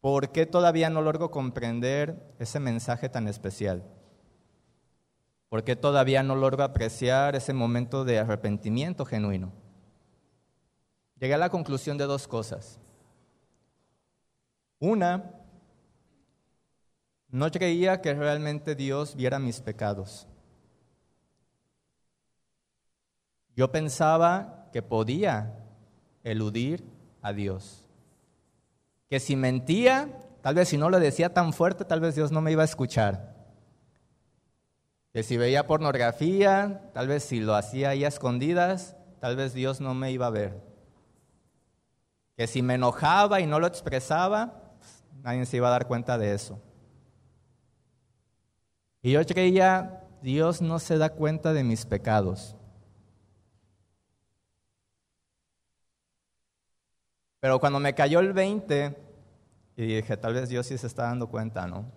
¿Por 0.00 0.32
qué 0.32 0.44
todavía 0.44 0.90
no 0.90 1.02
logro 1.02 1.30
comprender 1.30 2.34
ese 2.40 2.58
mensaje 2.58 3.08
tan 3.08 3.28
especial? 3.28 3.84
¿Por 5.48 5.62
qué 5.62 5.76
todavía 5.76 6.24
no 6.24 6.34
logro 6.34 6.64
apreciar 6.64 7.36
ese 7.36 7.52
momento 7.52 8.04
de 8.04 8.18
arrepentimiento 8.18 9.04
genuino? 9.04 9.65
Llegué 11.18 11.34
a 11.34 11.38
la 11.38 11.50
conclusión 11.50 11.96
de 11.98 12.04
dos 12.04 12.28
cosas. 12.28 12.78
Una, 14.78 15.32
no 17.28 17.50
creía 17.50 18.00
que 18.00 18.14
realmente 18.14 18.74
Dios 18.74 19.16
viera 19.16 19.38
mis 19.38 19.60
pecados. 19.60 20.26
Yo 23.54 23.72
pensaba 23.72 24.68
que 24.72 24.82
podía 24.82 25.54
eludir 26.22 26.84
a 27.22 27.32
Dios. 27.32 27.88
Que 29.08 29.20
si 29.20 29.36
mentía, 29.36 30.10
tal 30.42 30.54
vez 30.54 30.68
si 30.68 30.76
no 30.76 30.90
lo 30.90 31.00
decía 31.00 31.32
tan 31.32 31.52
fuerte, 31.52 31.84
tal 31.84 32.00
vez 32.00 32.14
Dios 32.14 32.32
no 32.32 32.42
me 32.42 32.52
iba 32.52 32.62
a 32.62 32.66
escuchar 32.66 33.36
que 35.16 35.22
si 35.22 35.38
veía 35.38 35.66
pornografía, 35.66 36.90
tal 36.92 37.08
vez 37.08 37.24
si 37.24 37.40
lo 37.40 37.54
hacía 37.54 37.88
ahí 37.88 38.04
a 38.04 38.08
escondidas, 38.08 38.96
tal 39.18 39.34
vez 39.34 39.54
Dios 39.54 39.80
no 39.80 39.94
me 39.94 40.12
iba 40.12 40.26
a 40.26 40.30
ver. 40.30 40.60
Que 42.36 42.46
si 42.46 42.62
me 42.62 42.74
enojaba 42.74 43.40
y 43.40 43.46
no 43.46 43.58
lo 43.58 43.66
expresaba, 43.66 44.62
nadie 45.22 45.46
se 45.46 45.56
iba 45.56 45.68
a 45.68 45.72
dar 45.72 45.86
cuenta 45.86 46.18
de 46.18 46.34
eso. 46.34 46.60
Y 49.02 49.12
yo 49.12 49.24
creía, 49.24 50.04
Dios 50.22 50.60
no 50.60 50.78
se 50.78 50.98
da 50.98 51.10
cuenta 51.10 51.52
de 51.52 51.64
mis 51.64 51.86
pecados. 51.86 52.56
Pero 57.40 57.60
cuando 57.60 57.78
me 57.78 57.94
cayó 57.94 58.20
el 58.20 58.32
20, 58.32 58.96
y 59.76 59.86
dije, 59.86 60.16
tal 60.16 60.34
vez 60.34 60.48
Dios 60.48 60.66
sí 60.66 60.78
se 60.78 60.86
está 60.86 61.04
dando 61.04 61.28
cuenta, 61.28 61.66
¿no? 61.66 61.92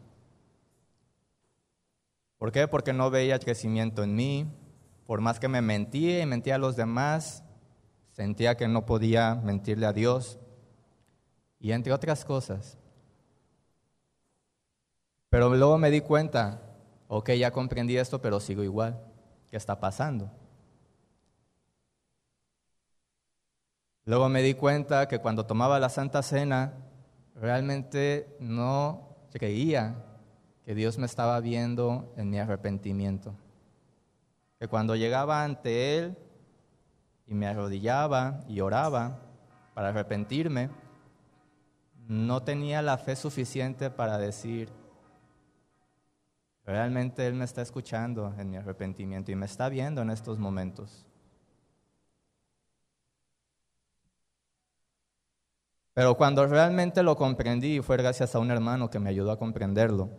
¿Por 2.37 2.51
qué? 2.51 2.67
Porque 2.67 2.93
no 2.93 3.09
veía 3.09 3.39
crecimiento 3.39 4.03
en 4.03 4.15
mí. 4.15 4.47
Por 5.05 5.21
más 5.21 5.39
que 5.39 5.47
me 5.47 5.61
mentía 5.61 6.21
y 6.21 6.25
mentía 6.25 6.55
a 6.55 6.59
los 6.59 6.75
demás, 6.75 7.43
sentía 8.19 8.57
que 8.57 8.67
no 8.67 8.85
podía 8.85 9.35
mentirle 9.35 9.85
a 9.85 9.93
Dios. 9.93 10.39
Y 11.57 11.71
entre 11.71 11.93
otras 11.93 12.25
cosas. 12.25 12.77
Pero 15.29 15.55
luego 15.55 15.77
me 15.77 15.89
di 15.89 16.01
cuenta, 16.01 16.61
ok, 17.07 17.29
ya 17.31 17.51
comprendí 17.51 17.95
esto, 17.95 18.21
pero 18.21 18.41
sigo 18.41 18.61
igual. 18.61 19.01
¿Qué 19.49 19.55
está 19.55 19.79
pasando? 19.79 20.29
Luego 24.03 24.27
me 24.27 24.41
di 24.41 24.53
cuenta 24.53 25.07
que 25.07 25.19
cuando 25.19 25.45
tomaba 25.45 25.79
la 25.79 25.87
Santa 25.87 26.21
Cena, 26.21 26.73
realmente 27.35 28.35
no 28.41 29.15
creía 29.31 29.95
que 30.65 30.75
Dios 30.75 30.97
me 30.97 31.05
estaba 31.05 31.39
viendo 31.39 32.13
en 32.17 32.29
mi 32.29 32.37
arrepentimiento. 32.37 33.33
Que 34.59 34.67
cuando 34.67 34.97
llegaba 34.97 35.45
ante 35.45 35.97
Él 35.97 36.17
y 37.29 37.33
me 37.33 37.47
arrodillaba 37.47 38.41
y 38.49 38.59
oraba 38.59 39.19
para 39.73 39.89
arrepentirme, 39.89 40.69
no 42.07 42.43
tenía 42.43 42.81
la 42.81 42.97
fe 42.97 43.15
suficiente 43.15 43.89
para 43.89 44.17
decir, 44.17 44.69
realmente 46.65 47.25
Él 47.25 47.35
me 47.35 47.45
está 47.45 47.61
escuchando 47.61 48.33
en 48.37 48.49
mi 48.49 48.57
arrepentimiento 48.57 49.31
y 49.31 49.35
me 49.35 49.45
está 49.45 49.69
viendo 49.69 50.01
en 50.01 50.09
estos 50.09 50.39
momentos. 50.39 51.05
Pero 55.93 56.15
cuando 56.15 56.45
realmente 56.47 57.03
lo 57.03 57.15
comprendí, 57.15 57.81
fue 57.81 57.95
gracias 57.95 58.35
a 58.35 58.39
un 58.39 58.51
hermano 58.51 58.89
que 58.89 58.99
me 58.99 59.09
ayudó 59.09 59.31
a 59.31 59.39
comprenderlo 59.39 60.09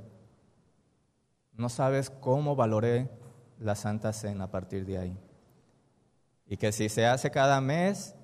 no 1.60 1.68
sabes 1.68 2.08
cómo 2.08 2.56
valoré 2.56 3.10
la 3.58 3.74
Santa 3.74 4.12
Cena 4.14 4.44
a 4.44 4.50
partir 4.50 4.86
de 4.86 4.96
ahí. 4.96 5.29
Y 6.50 6.56
que 6.56 6.72
si 6.72 6.88
se 6.88 7.06
hace 7.06 7.30
cada 7.30 7.60
mes, 7.60 8.16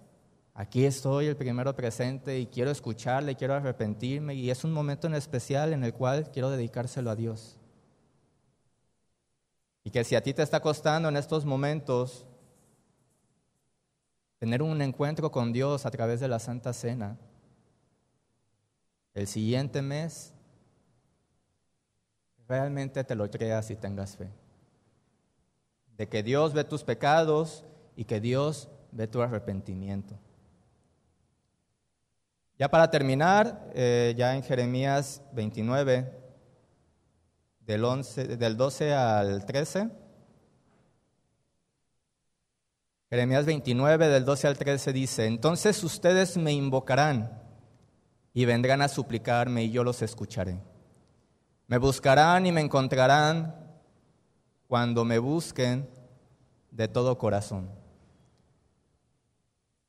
aquí 0.53 0.85
estoy 0.85 1.27
el 1.27 1.37
primero 1.37 1.77
presente 1.77 2.41
y 2.41 2.49
quiero 2.49 2.73
escucharle, 2.73 3.37
quiero 3.37 3.55
arrepentirme 3.55 4.35
y 4.35 4.51
es 4.51 4.65
un 4.65 4.73
momento 4.73 5.07
en 5.07 5.15
especial 5.15 5.73
en 5.73 5.85
el 5.85 5.95
cual 5.95 6.29
quiero 6.33 6.51
dedicárselo 6.51 7.09
a 7.09 7.15
Dios. 7.15 7.57
Y 9.85 9.91
que 9.91 10.03
si 10.03 10.17
a 10.17 10.25
ti 10.25 10.35
te 10.35 10.43
está 10.43 10.59
costando 10.59 11.09
en 11.09 11.17
estos 11.17 11.45
momentos 11.45 12.27
tener 14.41 14.61
un 14.61 14.83
encuentro 14.83 15.31
con 15.31 15.53
Dios 15.53 15.87
a 15.87 15.91
través 15.93 16.19
de 16.19 16.27
la 16.27 16.41
Santa 16.41 16.73
Cena, 16.73 17.17
el 19.15 19.29
siguiente 19.29 19.83
mes 19.83 20.35
realmente 22.49 23.05
te 23.05 23.15
lo 23.15 23.31
creas 23.31 23.71
y 23.71 23.77
tengas 23.77 24.17
fe. 24.17 24.29
De 25.97 26.09
que 26.09 26.25
Dios 26.25 26.55
ve 26.55 26.65
tus 26.65 26.83
pecados 26.83 27.65
y 27.97 28.05
que 28.05 28.21
Dios 28.21 28.69
ve 28.93 29.09
tu 29.09 29.23
arrepentimiento. 29.23 30.19
Ya 32.59 32.71
para 32.71 32.91
terminar, 32.91 33.71
eh, 33.75 34.15
ya 34.17 34.35
en 34.35 34.43
Jeremías 34.43 35.23
29, 35.33 36.11
del, 37.61 37.85
11, 37.85 38.37
del 38.37 38.57
12 38.57 38.95
al 38.95 39.45
13. 39.45 39.91
Jeremías 43.11 43.45
29, 43.45 44.09
del 44.09 44.25
12 44.25 44.47
al 44.49 44.59
13 44.59 44.93
dice, 44.93 45.27
entonces 45.27 45.83
ustedes 45.85 46.37
me 46.37 46.53
invocarán 46.53 47.43
y 48.33 48.45
vendrán 48.45 48.83
a 48.83 48.89
suplicarme 48.89 49.65
y 49.65 49.71
yo 49.71 49.85
los 49.85 50.03
escucharé. 50.03 50.61
Me 51.67 51.79
buscarán 51.79 52.47
y 52.47 52.53
me 52.53 52.61
encontrarán 52.61 53.55
cuando 54.67 55.05
me 55.05 55.19
busquen 55.19 55.89
de 56.71 56.89
todo 56.89 57.19
corazón. 57.19 57.86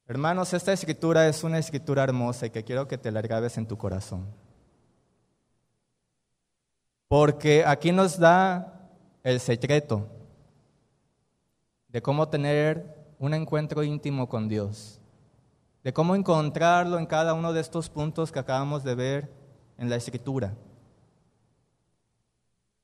Hermanos, 0.10 0.54
esta 0.54 0.72
escritura 0.72 1.28
es 1.28 1.44
una 1.44 1.58
escritura 1.58 2.02
hermosa 2.02 2.46
y 2.46 2.50
que 2.50 2.64
quiero 2.64 2.88
que 2.88 2.98
te 2.98 3.12
la 3.12 3.22
grabes 3.22 3.58
en 3.58 3.68
tu 3.68 3.78
corazón. 3.78 4.26
Porque 7.10 7.66
aquí 7.66 7.92
nos 7.92 8.18
da 8.18 8.90
el 9.24 9.42
secreto 9.42 10.08
de 11.90 12.02
cómo 12.02 12.30
tener 12.30 12.96
un 13.20 13.34
encuentro 13.34 13.84
íntimo 13.84 14.30
con 14.30 14.48
Dios, 14.48 15.02
de 15.84 15.92
cómo 15.92 16.16
encontrarlo 16.16 17.00
en 17.00 17.06
cada 17.06 17.34
uno 17.34 17.52
de 17.52 17.60
estos 17.60 17.90
puntos 17.90 18.32
que 18.32 18.40
acabamos 18.40 18.86
de 18.86 18.96
ver 18.96 19.32
en 19.78 19.90
la 19.90 19.98
escritura. 19.98 20.54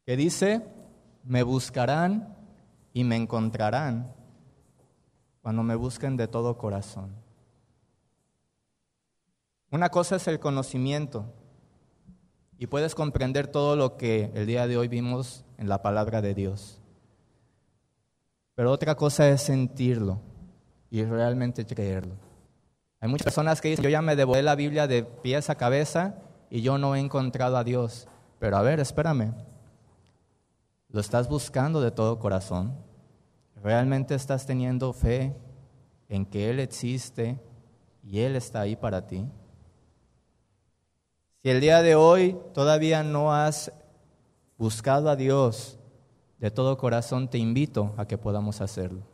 que 0.05 0.17
dice, 0.17 0.61
me 1.24 1.43
buscarán 1.43 2.36
y 2.91 3.05
me 3.05 3.15
encontrarán 3.15 4.13
cuando 5.43 5.61
me 5.61 5.75
busquen 5.75 6.15
de 6.15 6.27
todo 6.29 6.57
corazón. 6.57 7.11
Una 9.69 9.89
cosa 9.89 10.15
es 10.15 10.27
el 10.29 10.39
conocimiento 10.39 11.25
y 12.57 12.67
puedes 12.67 12.95
comprender 12.95 13.47
todo 13.47 13.75
lo 13.75 13.97
que 13.97 14.31
el 14.35 14.45
día 14.45 14.67
de 14.67 14.77
hoy 14.77 14.87
vimos 14.87 15.43
en 15.57 15.67
la 15.67 15.81
palabra 15.81 16.21
de 16.21 16.33
Dios. 16.33 16.79
Pero 18.55 18.71
otra 18.71 18.95
cosa 18.95 19.27
es 19.29 19.41
sentirlo 19.41 20.21
y 20.89 21.03
realmente 21.03 21.65
creerlo. 21.65 22.15
Hay 23.01 23.09
muchas 23.09 23.25
personas 23.25 23.59
que 23.59 23.67
dicen, 23.67 23.83
yo 23.83 23.89
ya 23.89 24.01
me 24.01 24.15
devoré 24.15 24.43
la 24.43 24.55
Biblia 24.55 24.87
de 24.87 25.03
pies 25.03 25.49
a 25.49 25.55
cabeza 25.55 26.15
y 26.49 26.61
yo 26.61 26.77
no 26.77 26.95
he 26.95 26.99
encontrado 26.99 27.57
a 27.57 27.65
Dios. 27.65 28.07
Pero 28.39 28.55
a 28.55 28.61
ver, 28.61 28.79
espérame. 28.79 29.33
¿Lo 30.87 31.01
estás 31.01 31.27
buscando 31.27 31.81
de 31.81 31.91
todo 31.91 32.19
corazón? 32.19 32.77
¿Realmente 33.64 34.14
estás 34.14 34.45
teniendo 34.45 34.91
fe 34.91 35.34
en 36.09 36.26
que 36.26 36.49
Él 36.49 36.59
existe 36.59 37.39
y 38.03 38.20
Él 38.20 38.36
está 38.36 38.59
ahí 38.59 38.76
para 38.76 39.07
ti? 39.07 39.26
Si 41.41 41.49
el 41.49 41.61
día 41.61 41.82
de 41.82 41.95
hoy 41.95 42.38
todavía 42.53 43.03
no 43.03 43.34
has 43.34 43.72
buscado 44.57 45.09
a 45.09 45.16
Dios 45.16 45.80
de 46.39 46.51
todo 46.51 46.78
corazón, 46.78 47.30
te 47.30 47.38
invito 47.38 47.93
a 47.95 48.05
que 48.05 48.18
podamos 48.18 48.59
hacerlo. 48.59 49.07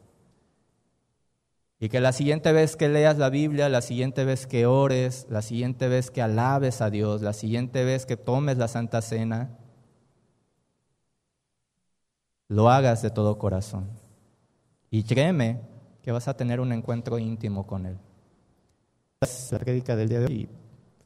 Y 1.80 1.90
que 1.90 2.00
la 2.00 2.12
siguiente 2.12 2.52
vez 2.52 2.76
que 2.76 2.90
leas 2.90 3.20
la 3.20 3.30
Biblia, 3.30 3.70
la 3.70 3.82
siguiente 3.82 4.26
vez 4.26 4.48
que 4.48 4.66
ores, 4.66 5.28
la 5.30 5.44
siguiente 5.44 5.88
vez 5.88 6.10
que 6.10 6.24
alabes 6.24 6.82
a 6.82 6.90
Dios, 6.90 7.22
la 7.22 7.34
siguiente 7.34 7.84
vez 7.86 8.08
que 8.08 8.18
tomes 8.18 8.58
la 8.58 8.68
Santa 8.68 9.04
Cena, 9.04 9.60
lo 12.48 12.72
hagas 12.72 13.04
de 13.04 13.12
todo 13.12 13.38
corazón. 13.38 13.99
Y 14.92 15.04
créeme 15.04 15.62
que 16.02 16.12
vas 16.12 16.28
a 16.28 16.36
tener 16.36 16.60
un 16.60 16.72
encuentro 16.72 17.20
íntimo 17.20 17.68
con 17.68 17.86
Él. 17.86 17.98
La 19.22 19.60
predica 19.60 19.96
del 19.96 20.10
día 20.10 20.20
de 20.22 20.26
hoy. 20.26 20.50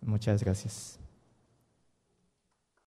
Muchas 0.01 0.43
gracias. 0.43 0.99